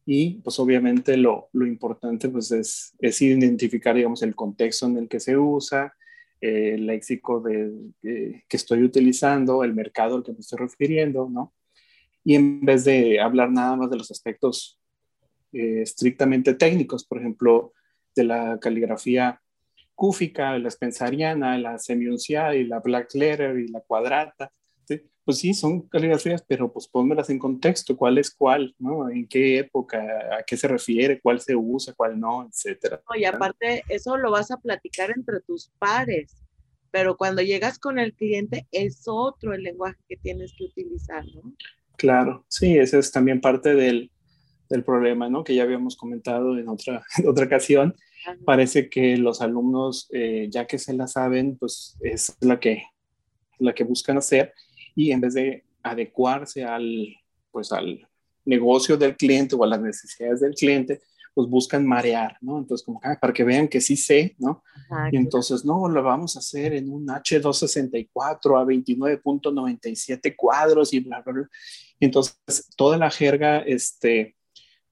Y 0.05 0.35
pues 0.41 0.59
obviamente 0.59 1.17
lo, 1.17 1.49
lo 1.53 1.65
importante 1.65 2.29
pues 2.29 2.51
es, 2.51 2.93
es, 2.99 3.21
identificar, 3.21 3.95
digamos, 3.95 4.21
el 4.21 4.35
contexto 4.35 4.85
en 4.85 4.97
el 4.97 5.07
que 5.07 5.19
se 5.19 5.35
usa, 5.37 5.95
el 6.41 6.85
léxico 6.85 7.41
de, 7.41 7.71
que 8.01 8.57
estoy 8.57 8.83
utilizando, 8.83 9.63
el 9.63 9.73
mercado 9.73 10.17
al 10.17 10.23
que 10.23 10.33
me 10.33 10.39
estoy 10.39 10.59
refiriendo, 10.59 11.27
¿no? 11.29 11.53
Y 12.23 12.35
en 12.35 12.61
vez 12.61 12.85
de 12.85 13.19
hablar 13.19 13.51
nada 13.51 13.75
más 13.75 13.89
de 13.89 13.97
los 13.97 14.11
aspectos 14.11 14.79
eh, 15.53 15.81
estrictamente 15.81 16.53
técnicos, 16.53 17.05
por 17.05 17.19
ejemplo, 17.19 17.73
de 18.15 18.23
la 18.25 18.57
caligrafía 18.59 19.41
cúfica, 19.93 20.57
la 20.59 20.69
spenceriana, 20.69 21.57
la 21.57 21.79
semiunciada 21.79 22.55
y 22.55 22.65
la 22.65 22.79
black 22.79 23.13
letter 23.13 23.57
y 23.59 23.67
la 23.69 23.79
cuadrata. 23.81 24.51
Pues 25.25 25.39
sí, 25.39 25.55
son 25.55 25.81
caligrafías, 25.81 26.43
pero 26.47 26.71
pues 26.71 26.87
pónmelas 26.87 27.31
en 27.31 27.39
contexto, 27.39 27.97
cuál 27.97 28.19
es 28.19 28.29
cuál, 28.29 28.75
¿no? 28.77 29.09
En 29.09 29.27
qué 29.27 29.57
época, 29.57 29.99
a 30.39 30.43
qué 30.43 30.55
se 30.55 30.67
refiere, 30.67 31.19
cuál 31.19 31.39
se 31.39 31.55
usa, 31.55 31.95
cuál 31.97 32.19
no, 32.19 32.47
etcétera. 32.47 33.01
y 33.17 33.25
aparte, 33.25 33.83
eso 33.89 34.17
lo 34.17 34.29
vas 34.29 34.51
a 34.51 34.57
platicar 34.57 35.09
entre 35.09 35.39
tus 35.41 35.71
pares, 35.79 36.43
pero 36.91 37.17
cuando 37.17 37.41
llegas 37.41 37.79
con 37.79 37.97
el 37.97 38.13
cliente 38.13 38.67
es 38.71 39.01
otro 39.07 39.55
el 39.55 39.63
lenguaje 39.63 39.97
que 40.07 40.15
tienes 40.15 40.53
que 40.55 40.65
utilizar, 40.65 41.25
¿no? 41.33 41.55
Claro, 41.97 42.45
sí, 42.47 42.77
ese 42.77 42.99
es 42.99 43.11
también 43.11 43.41
parte 43.41 43.73
del, 43.73 44.11
del 44.69 44.83
problema, 44.83 45.27
¿no? 45.27 45.43
Que 45.43 45.55
ya 45.55 45.63
habíamos 45.63 45.95
comentado 45.95 46.55
en 46.55 46.69
otra, 46.69 47.03
en 47.17 47.27
otra 47.27 47.45
ocasión. 47.45 47.95
Parece 48.45 48.89
que 48.89 49.17
los 49.17 49.41
alumnos, 49.41 50.07
eh, 50.11 50.49
ya 50.51 50.67
que 50.67 50.77
se 50.77 50.93
la 50.93 51.07
saben, 51.07 51.57
pues 51.57 51.97
es 52.01 52.35
la 52.41 52.59
que 52.59 52.83
la 53.57 53.73
que 53.73 53.83
buscan 53.83 54.17
hacer 54.17 54.53
y 54.95 55.11
en 55.11 55.21
vez 55.21 55.33
de 55.33 55.63
adecuarse 55.83 56.63
al, 56.63 57.15
pues 57.51 57.71
al 57.71 58.07
negocio 58.45 58.97
del 58.97 59.15
cliente 59.15 59.55
o 59.55 59.63
a 59.63 59.67
las 59.67 59.81
necesidades 59.81 60.39
del 60.39 60.53
cliente, 60.53 61.01
pues 61.35 61.49
buscan 61.49 61.85
marear, 61.85 62.37
¿no? 62.39 62.57
Entonces, 62.57 62.85
como 62.85 63.01
ah, 63.03 63.17
para 63.19 63.33
que 63.33 63.43
vean 63.43 63.67
que 63.67 63.81
sí 63.81 63.97
sé, 63.97 64.35
¿no? 64.39 64.63
y 65.11 65.17
entonces, 65.17 65.65
no, 65.65 65.89
lo 65.89 66.01
vamos 66.01 66.37
a 66.37 66.39
hacer 66.39 66.73
en 66.73 66.89
un 66.89 67.07
H264 67.07 68.61
a 68.61 68.63
29.97 68.63 70.33
cuadros 70.35 70.93
y 70.93 71.01
bla, 71.01 71.21
bla, 71.21 71.33
bla. 71.33 71.49
Entonces, 71.99 72.69
toda 72.77 72.97
la 72.97 73.11
jerga 73.11 73.59
este, 73.59 74.37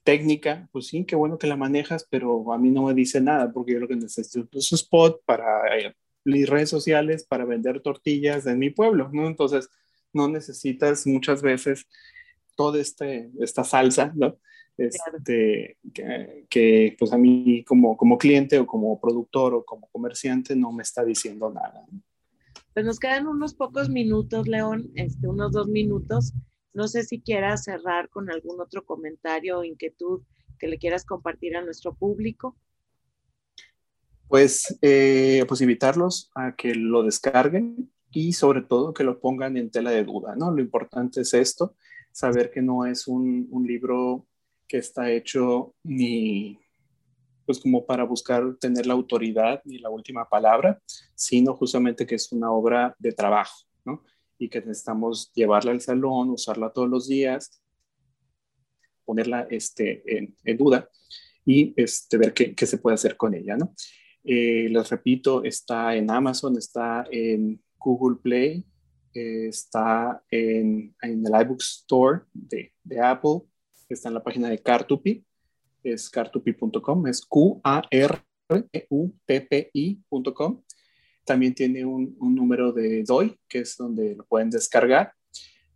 técnica, 0.03 0.67
pues 0.73 0.87
sí, 0.87 1.05
qué 1.05 1.15
bueno 1.15 1.37
que 1.37 1.47
la 1.47 1.55
manejas, 1.55 2.05
pero 2.09 2.51
a 2.51 2.57
mí 2.57 2.69
no 2.71 2.83
me 2.83 2.93
dice 2.93 3.21
nada, 3.21 3.51
porque 3.51 3.73
yo 3.73 3.79
lo 3.79 3.87
que 3.87 3.95
necesito 3.95 4.45
es 4.57 4.71
un 4.71 4.75
spot 4.75 5.21
para 5.25 5.61
eh, 5.77 5.95
redes 6.25 6.69
sociales, 6.69 7.25
para 7.25 7.45
vender 7.45 7.81
tortillas 7.81 8.45
en 8.45 8.59
mi 8.59 8.69
pueblo, 8.69 9.09
¿no? 9.13 9.27
Entonces, 9.27 9.69
no 10.13 10.27
necesitas 10.27 11.05
muchas 11.07 11.41
veces 11.41 11.87
toda 12.55 12.79
este, 12.79 13.31
esta 13.39 13.63
salsa, 13.63 14.13
¿no? 14.15 14.37
Este, 14.75 15.77
que, 16.49 16.95
pues 16.97 17.13
a 17.13 17.17
mí 17.17 17.63
como, 17.67 17.95
como 17.95 18.17
cliente 18.17 18.57
o 18.57 18.65
como 18.65 18.99
productor 18.99 19.53
o 19.53 19.63
como 19.63 19.87
comerciante 19.91 20.55
no 20.55 20.71
me 20.71 20.81
está 20.81 21.03
diciendo 21.03 21.51
nada. 21.51 21.85
Pues 22.73 22.85
nos 22.85 22.99
quedan 22.99 23.27
unos 23.27 23.53
pocos 23.53 23.89
minutos, 23.89 24.47
León, 24.47 24.91
este, 24.95 25.27
unos 25.27 25.51
dos 25.51 25.67
minutos. 25.67 26.33
No 26.73 26.87
sé 26.87 27.03
si 27.03 27.21
quieras 27.21 27.65
cerrar 27.65 28.09
con 28.09 28.31
algún 28.31 28.59
otro 28.59 28.83
comentario 28.83 29.59
o 29.59 29.63
inquietud 29.63 30.23
que 30.57 30.67
le 30.67 30.79
quieras 30.79 31.05
compartir 31.05 31.55
a 31.55 31.61
nuestro 31.61 31.93
público. 31.93 32.57
Pues, 34.27 34.75
eh, 34.81 35.45
pues 35.47 35.61
invitarlos 35.61 36.31
a 36.33 36.55
que 36.55 36.73
lo 36.73 37.03
descarguen 37.03 37.92
y 38.13 38.33
sobre 38.33 38.61
todo 38.61 38.93
que 38.93 39.03
lo 39.03 39.19
pongan 39.19 39.57
en 39.57 39.71
tela 39.71 39.91
de 39.91 40.03
duda, 40.03 40.35
¿no? 40.35 40.51
Lo 40.51 40.61
importante 40.61 41.21
es 41.21 41.33
esto, 41.33 41.75
saber 42.11 42.51
que 42.51 42.61
no 42.61 42.85
es 42.85 43.07
un, 43.07 43.47
un 43.51 43.65
libro 43.65 44.27
que 44.67 44.77
está 44.77 45.11
hecho 45.11 45.73
ni 45.83 46.59
pues 47.45 47.59
como 47.59 47.85
para 47.85 48.03
buscar 48.05 48.55
tener 48.59 48.85
la 48.85 48.93
autoridad 48.93 49.61
ni 49.65 49.77
la 49.79 49.89
última 49.89 50.29
palabra, 50.29 50.81
sino 51.13 51.55
justamente 51.55 52.05
que 52.05 52.15
es 52.15 52.31
una 52.31 52.51
obra 52.51 52.95
de 52.99 53.11
trabajo, 53.11 53.65
¿no? 53.83 54.03
Y 54.37 54.47
que 54.47 54.59
necesitamos 54.59 55.31
llevarla 55.33 55.71
al 55.71 55.81
salón, 55.81 56.29
usarla 56.29 56.71
todos 56.71 56.89
los 56.89 57.07
días, 57.07 57.61
ponerla 59.03 59.47
este, 59.49 60.03
en, 60.07 60.57
duda 60.57 60.89
y 61.45 61.73
este, 61.75 62.17
ver 62.17 62.33
qué, 62.33 62.55
qué, 62.55 62.65
se 62.65 62.77
puede 62.77 62.93
hacer 62.93 63.17
con 63.17 63.33
ella, 63.33 63.57
¿no? 63.57 63.73
Eh, 64.23 64.69
les 64.69 64.89
repito, 64.89 65.43
está 65.43 65.95
en 65.95 66.09
Amazon, 66.09 66.57
está 66.57 67.05
en 67.11 67.61
Google 67.83 68.17
Play, 68.21 68.65
eh, 69.13 69.47
está 69.47 70.23
en, 70.29 70.95
en, 71.01 71.25
el 71.25 71.41
iBook 71.41 71.61
Store 71.61 72.21
de, 72.33 72.73
de 72.83 72.99
Apple, 72.99 73.41
está 73.89 74.07
en 74.07 74.15
la 74.15 74.23
página 74.23 74.49
de 74.49 74.59
Cartupi, 74.59 75.23
es 75.83 76.09
cartupi.com, 76.09 77.07
es 77.07 77.21
Q-A-R-U-P-P-I.com. 77.25 77.81
También 81.25 81.53
tiene 81.53 81.85
un, 81.85 82.15
un, 82.19 82.35
número 82.35 82.71
de 82.73 83.03
DOI, 83.03 83.39
que 83.47 83.59
es 83.59 83.77
donde 83.77 84.15
lo 84.15 84.25
pueden 84.25 84.49
descargar, 84.49 85.13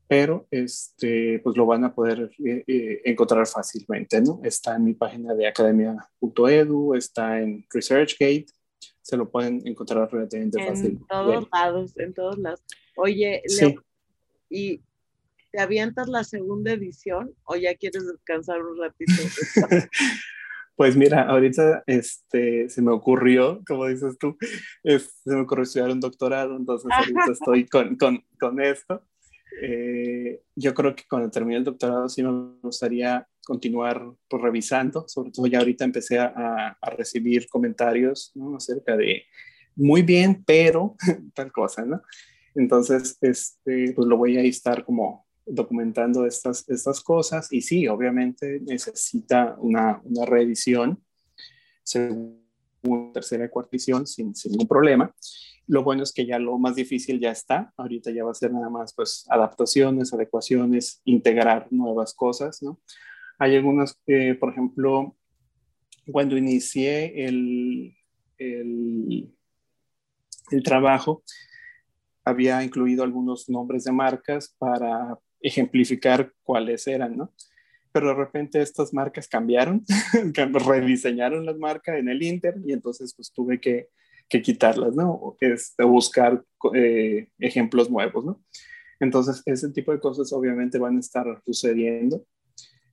pero 0.08 0.47
este, 0.51 1.39
pues 1.39 1.58
lo 1.58 1.66
van 1.66 1.84
a 1.84 1.93
poder 1.93 2.32
eh, 2.43 2.64
eh, 2.66 3.01
encontrar 3.05 3.45
fácilmente, 3.45 4.22
¿no? 4.22 4.39
Está 4.43 4.76
en 4.76 4.86
mi 4.86 4.93
página 4.93 5.34
de 5.34 5.47
academia.edu, 5.47 6.95
está 6.95 7.41
en 7.41 7.66
ResearchGate, 7.70 8.47
se 9.08 9.16
lo 9.16 9.30
pueden 9.30 9.66
encontrar 9.66 10.12
relativamente 10.12 10.68
fácil. 10.68 10.86
En 10.91 11.08
todos 11.08 11.47
lados, 11.53 11.97
en 11.97 12.14
todos 12.14 12.38
lados. 12.38 12.62
Oye, 12.97 13.41
Leo, 13.58 13.82
¿y 14.49 14.82
te 15.49 15.62
avientas 15.62 16.10
la 16.10 16.26
segunda 16.26 16.74
edición 16.74 17.34
o 17.45 17.55
ya 17.55 17.74
quieres 17.76 18.05
descansar 18.05 18.62
un 18.62 18.78
ratito? 18.78 19.14
Pues 20.76 20.95
mira, 20.95 21.24
ahorita 21.24 21.84
este, 21.88 22.70
se 22.70 22.84
me 22.84 22.91
ocurrió, 22.91 23.64
como 23.68 23.88
dices 23.88 24.16
tú, 24.20 24.38
se 24.84 25.01
me 25.26 25.41
ocurrió 25.41 25.64
estudiar 25.64 25.89
un 25.89 25.99
doctorado, 25.99 26.55
entonces 26.55 26.88
ahorita 26.91 27.20
estoy 27.32 27.66
con, 27.66 27.95
con, 27.95 28.24
con 28.39 28.62
esto. 28.62 29.03
Eh, 29.60 30.43
yo 30.55 30.76
creo 30.76 30.95
que 30.95 31.05
cuando 31.10 31.32
termine 31.32 31.58
el 31.58 31.64
doctorado 31.64 32.08
sí 32.10 32.22
me 32.22 32.60
gustaría 32.62 33.28
continuar 33.48 34.04
pues, 34.28 34.41
revisando, 34.41 35.08
sobre 35.08 35.32
todo 35.32 35.48
ya 35.48 35.60
ahorita 35.60 35.86
empecé 35.86 36.20
a, 36.20 36.78
a 36.82 36.89
recibir 36.89 37.48
comentarios 37.48 38.34
¿no? 38.36 38.58
acerca 38.58 38.98
de 38.98 39.24
muy 39.78 40.02
bien, 40.02 40.43
pero 40.45 40.95
tal 41.34 41.52
cosa, 41.52 41.86
¿no? 41.86 42.02
Entonces, 42.56 43.18
este, 43.22 43.93
pues 43.93 44.08
lo 44.08 44.18
voy 44.18 44.38
a 44.38 44.41
estar 44.41 44.84
como 44.84 45.28
documentando 45.45 46.26
estas, 46.26 46.68
estas 46.68 47.02
cosas 47.02 47.54
y 47.54 47.62
sí, 47.62 47.88
obviamente 47.88 48.60
necesita 48.66 49.56
una, 49.60 50.02
una 50.04 50.26
reedición, 50.26 51.02
segunda, 51.84 52.41
tercera 53.14 53.50
cuarta 53.50 53.70
edición 53.74 54.08
sin, 54.08 54.36
sin, 54.36 54.52
ningún 54.52 54.68
problema. 54.68 55.14
Lo 55.68 55.84
bueno 55.84 56.04
es 56.04 56.12
que 56.12 56.26
ya 56.26 56.39
lo 56.39 56.58
más 56.58 56.76
difícil 56.76 57.20
ya 57.20 57.32
está, 57.32 57.74
ahorita 57.78 58.12
ya 58.12 58.24
va 58.24 58.32
a 58.32 58.34
ser 58.34 58.52
nada 58.52 58.70
más 58.70 58.93
pues 58.93 59.26
adaptaciones, 59.30 60.14
adecuaciones, 60.14 61.02
integrar 61.06 61.68
nuevas 61.72 62.14
cosas, 62.14 62.64
¿no? 62.64 62.80
Hay 63.40 63.56
algunas, 63.56 64.00
por 64.40 64.52
ejemplo, 64.52 65.16
cuando 66.12 66.38
inicié 66.38 67.28
el, 67.28 67.96
el, 68.38 69.34
el 70.52 70.64
trabajo, 70.64 71.24
había 72.24 72.64
incluido 72.64 73.04
algunos 73.04 73.50
nombres 73.50 73.84
de 73.84 73.92
marcas 73.92 74.54
para 74.58 75.18
ejemplificar 75.42 76.34
cuáles 76.44 76.88
eran, 76.88 77.16
¿no? 77.16 77.34
Pero 77.92 78.10
de 78.10 78.16
repente 78.16 78.62
estas 78.62 78.94
marcas 78.94 79.28
cambiaron, 79.28 79.84
rediseñaron 80.34 81.46
las 81.46 81.58
marcas 81.58 81.98
en 81.98 82.10
el 82.10 82.22
Inter 82.22 82.56
y 82.66 82.74
entonces 82.74 83.14
pues 83.16 83.32
tuve 83.32 83.60
que, 83.60 83.90
que 84.28 84.42
quitarlas, 84.42 84.96
¿no? 84.96 85.36
Este, 85.40 85.84
buscar 85.84 86.44
eh, 86.74 87.30
ejemplos 87.40 87.90
nuevos, 87.90 88.26
¿no? 88.26 88.44
Entonces 89.00 89.42
ese 89.46 89.70
tipo 89.72 89.92
de 89.92 90.00
cosas 90.00 90.34
obviamente 90.34 90.80
van 90.80 90.98
a 90.98 91.00
estar 91.00 91.26
sucediendo 91.46 92.26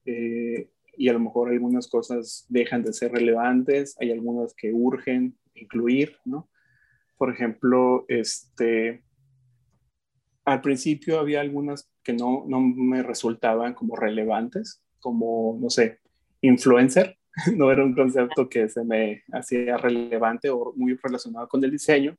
eh, 0.04 0.70
y 0.96 1.08
a 1.08 1.12
lo 1.12 1.20
mejor 1.20 1.50
algunas 1.50 1.88
cosas 1.88 2.46
dejan 2.48 2.82
de 2.82 2.92
ser 2.92 3.12
relevantes, 3.12 3.96
hay 4.00 4.12
algunas 4.12 4.54
que 4.54 4.72
urgen 4.72 5.36
incluir, 5.54 6.16
¿no? 6.24 6.48
Por 7.16 7.32
ejemplo, 7.32 8.04
este, 8.08 9.02
al 10.44 10.60
principio 10.60 11.18
había 11.18 11.40
algunas 11.40 11.90
que 12.02 12.12
no, 12.12 12.44
no 12.46 12.60
me 12.60 13.02
resultaban 13.02 13.74
como 13.74 13.96
relevantes, 13.96 14.82
como, 15.00 15.58
no 15.60 15.70
sé, 15.70 16.00
influencer. 16.40 17.18
No 17.56 17.72
era 17.72 17.84
un 17.84 17.96
concepto 17.96 18.48
que 18.48 18.68
se 18.68 18.84
me 18.84 19.24
hacía 19.32 19.76
relevante 19.76 20.50
o 20.50 20.72
muy 20.76 20.94
relacionado 20.94 21.48
con 21.48 21.64
el 21.64 21.70
diseño, 21.72 22.16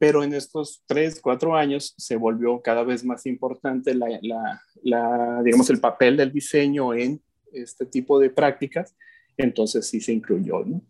pero 0.00 0.24
en 0.24 0.32
estos 0.32 0.82
tres, 0.86 1.20
cuatro 1.20 1.54
años 1.54 1.94
se 1.98 2.16
volvió 2.16 2.62
cada 2.62 2.84
vez 2.84 3.04
más 3.04 3.26
importante 3.26 3.94
la, 3.94 4.08
la, 4.22 4.62
la, 4.82 5.42
digamos, 5.44 5.68
el 5.68 5.78
papel 5.78 6.16
del 6.16 6.32
diseño 6.32 6.94
en 6.94 7.20
este 7.52 7.84
tipo 7.84 8.18
de 8.18 8.30
prácticas, 8.30 8.96
entonces 9.36 9.86
sí 9.86 10.00
se 10.00 10.14
incluyó, 10.14 10.64
¿no? 10.64 10.80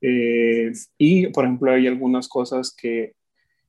Eh, 0.00 0.72
y, 0.98 1.28
por 1.28 1.44
ejemplo, 1.44 1.70
hay 1.70 1.86
algunas 1.86 2.26
cosas 2.26 2.74
que 2.74 3.14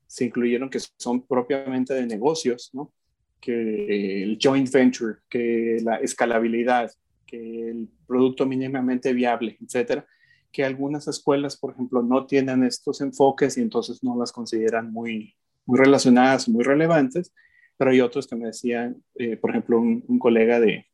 se 0.08 0.26
incluyeron 0.26 0.72
que 0.72 0.80
son 0.98 1.22
propiamente 1.28 1.94
de 1.94 2.08
negocios, 2.08 2.72
¿no? 2.74 2.92
que 3.40 4.24
el 4.24 4.40
joint 4.42 4.72
venture, 4.72 5.18
que 5.30 5.78
la 5.84 5.98
escalabilidad, 5.98 6.92
que 7.28 7.70
el 7.70 7.88
producto 8.08 8.48
mínimamente 8.48 9.14
viable, 9.14 9.60
etcétera, 9.64 10.08
que 10.56 10.64
algunas 10.64 11.06
escuelas, 11.10 11.58
por 11.58 11.74
ejemplo, 11.74 12.02
no 12.02 12.26
tienen 12.26 12.64
estos 12.64 13.02
enfoques 13.02 13.58
y 13.58 13.62
entonces 13.62 14.02
no 14.02 14.18
las 14.18 14.32
consideran 14.32 14.90
muy, 14.90 15.36
muy 15.66 15.78
relacionadas, 15.78 16.48
muy 16.48 16.64
relevantes, 16.64 17.34
pero 17.76 17.92
hay 17.92 18.00
otros 18.00 18.26
que 18.26 18.38
me 18.38 18.46
decían, 18.46 19.04
eh, 19.16 19.36
por 19.36 19.50
ejemplo, 19.50 19.82
un, 19.82 20.06
un 20.08 20.18
colega 20.18 20.62
de, 20.62 20.86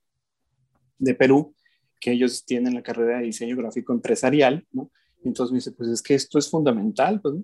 de 0.98 1.14
Perú, 1.14 1.54
que 2.00 2.12
ellos 2.12 2.44
tienen 2.44 2.74
la 2.74 2.82
carrera 2.82 3.20
de 3.20 3.26
diseño 3.26 3.56
gráfico 3.56 3.94
empresarial, 3.94 4.66
¿no? 4.72 4.90
Entonces 5.24 5.52
me 5.52 5.58
dice, 5.58 5.74
pues 5.74 5.90
es 5.90 6.02
que 6.02 6.16
esto 6.16 6.40
es 6.40 6.50
fundamental, 6.50 7.22
pues 7.22 7.36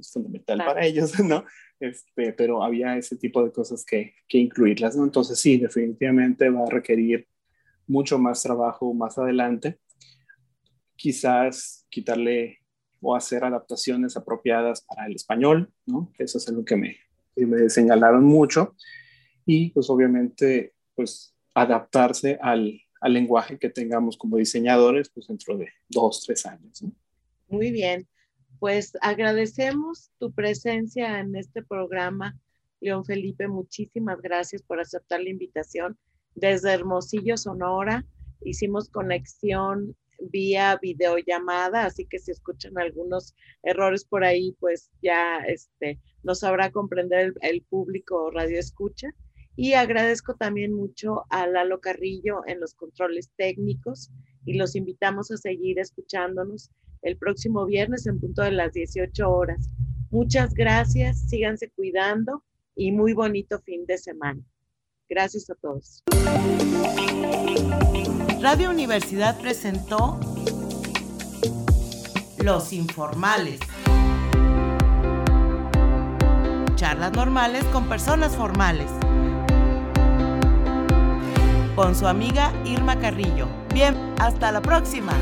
es 0.00 0.10
fundamental 0.10 0.56
para 0.64 0.86
ellos, 0.86 1.12
¿no? 1.20 1.44
Este, 1.78 2.32
pero 2.32 2.64
había 2.64 2.96
ese 2.96 3.16
tipo 3.16 3.44
de 3.44 3.52
cosas 3.52 3.84
que, 3.84 4.14
que 4.26 4.38
incluirlas, 4.38 4.96
¿no? 4.96 5.04
Entonces 5.04 5.38
sí, 5.38 5.58
definitivamente 5.58 6.48
va 6.48 6.62
a 6.62 6.70
requerir 6.70 7.28
mucho 7.86 8.18
más 8.18 8.42
trabajo 8.42 8.94
más 8.94 9.18
adelante. 9.18 9.78
Quizás 10.96 11.86
quitarle 11.90 12.58
o 13.00 13.14
hacer 13.14 13.44
adaptaciones 13.44 14.16
apropiadas 14.16 14.82
para 14.82 15.06
el 15.06 15.14
español, 15.14 15.72
¿no? 15.86 16.12
Eso 16.18 16.38
es 16.38 16.48
algo 16.48 16.64
que 16.64 16.76
me, 16.76 16.96
me 17.36 17.68
señalaron 17.68 18.24
mucho. 18.24 18.74
Y 19.44 19.70
pues 19.70 19.88
obviamente, 19.90 20.74
pues 20.94 21.34
adaptarse 21.54 22.38
al, 22.40 22.80
al 23.00 23.12
lenguaje 23.12 23.58
que 23.58 23.70
tengamos 23.70 24.16
como 24.16 24.38
diseñadores, 24.38 25.10
pues 25.10 25.28
dentro 25.28 25.56
de 25.56 25.68
dos, 25.88 26.24
tres 26.26 26.46
años, 26.46 26.82
¿no? 26.82 26.92
Muy 27.48 27.70
bien, 27.70 28.08
pues 28.58 28.92
agradecemos 29.00 30.10
tu 30.18 30.32
presencia 30.32 31.20
en 31.20 31.36
este 31.36 31.62
programa 31.62 32.36
León 32.80 33.04
Felipe, 33.04 33.48
muchísimas 33.48 34.20
gracias 34.20 34.62
por 34.62 34.80
aceptar 34.80 35.20
la 35.20 35.30
invitación. 35.30 35.98
Desde 36.34 36.72
Hermosillo, 36.72 37.36
Sonora, 37.36 38.04
hicimos 38.42 38.90
conexión 38.90 39.96
vía 40.18 40.78
videollamada, 40.80 41.84
así 41.84 42.06
que 42.06 42.18
si 42.18 42.30
escuchan 42.30 42.78
algunos 42.78 43.34
errores 43.62 44.04
por 44.04 44.24
ahí, 44.24 44.56
pues 44.60 44.90
ya 45.02 45.38
este, 45.46 46.00
nos 46.22 46.40
sabrá 46.40 46.70
comprender 46.70 47.34
el, 47.40 47.62
público 47.62 48.30
radio 48.30 48.58
escucha. 48.58 49.08
Y 49.58 49.72
agradezco 49.72 50.34
también 50.34 50.74
mucho 50.74 51.24
a 51.30 51.46
Lalo 51.46 51.80
Carrillo 51.80 52.42
en 52.46 52.60
los 52.60 52.74
controles 52.74 53.30
técnicos 53.36 54.10
y 54.44 54.54
los 54.58 54.76
invitamos 54.76 55.30
a 55.30 55.38
seguir 55.38 55.78
escuchándonos 55.78 56.70
el 57.00 57.16
próximo 57.16 57.64
viernes 57.64 58.06
en 58.06 58.20
punto 58.20 58.42
de 58.42 58.50
las 58.50 58.74
18 58.74 59.30
horas. 59.30 59.70
Muchas 60.10 60.52
gracias, 60.52 61.28
síganse 61.30 61.70
cuidando 61.70 62.44
y 62.74 62.92
muy 62.92 63.14
bonito 63.14 63.58
fin 63.60 63.86
de 63.86 63.96
semana. 63.96 64.42
Gracias 65.08 65.48
a 65.50 65.54
todos. 65.54 66.02
Radio 68.40 68.70
Universidad 68.70 69.38
presentó 69.38 70.20
Los 72.38 72.72
Informales. 72.72 73.58
Charlas 76.74 77.12
normales 77.12 77.64
con 77.72 77.88
personas 77.88 78.36
formales. 78.36 78.90
Con 81.74 81.94
su 81.94 82.06
amiga 82.06 82.52
Irma 82.64 82.98
Carrillo. 82.98 83.48
Bien, 83.72 83.96
hasta 84.18 84.52
la 84.52 84.60
próxima. 84.60 85.12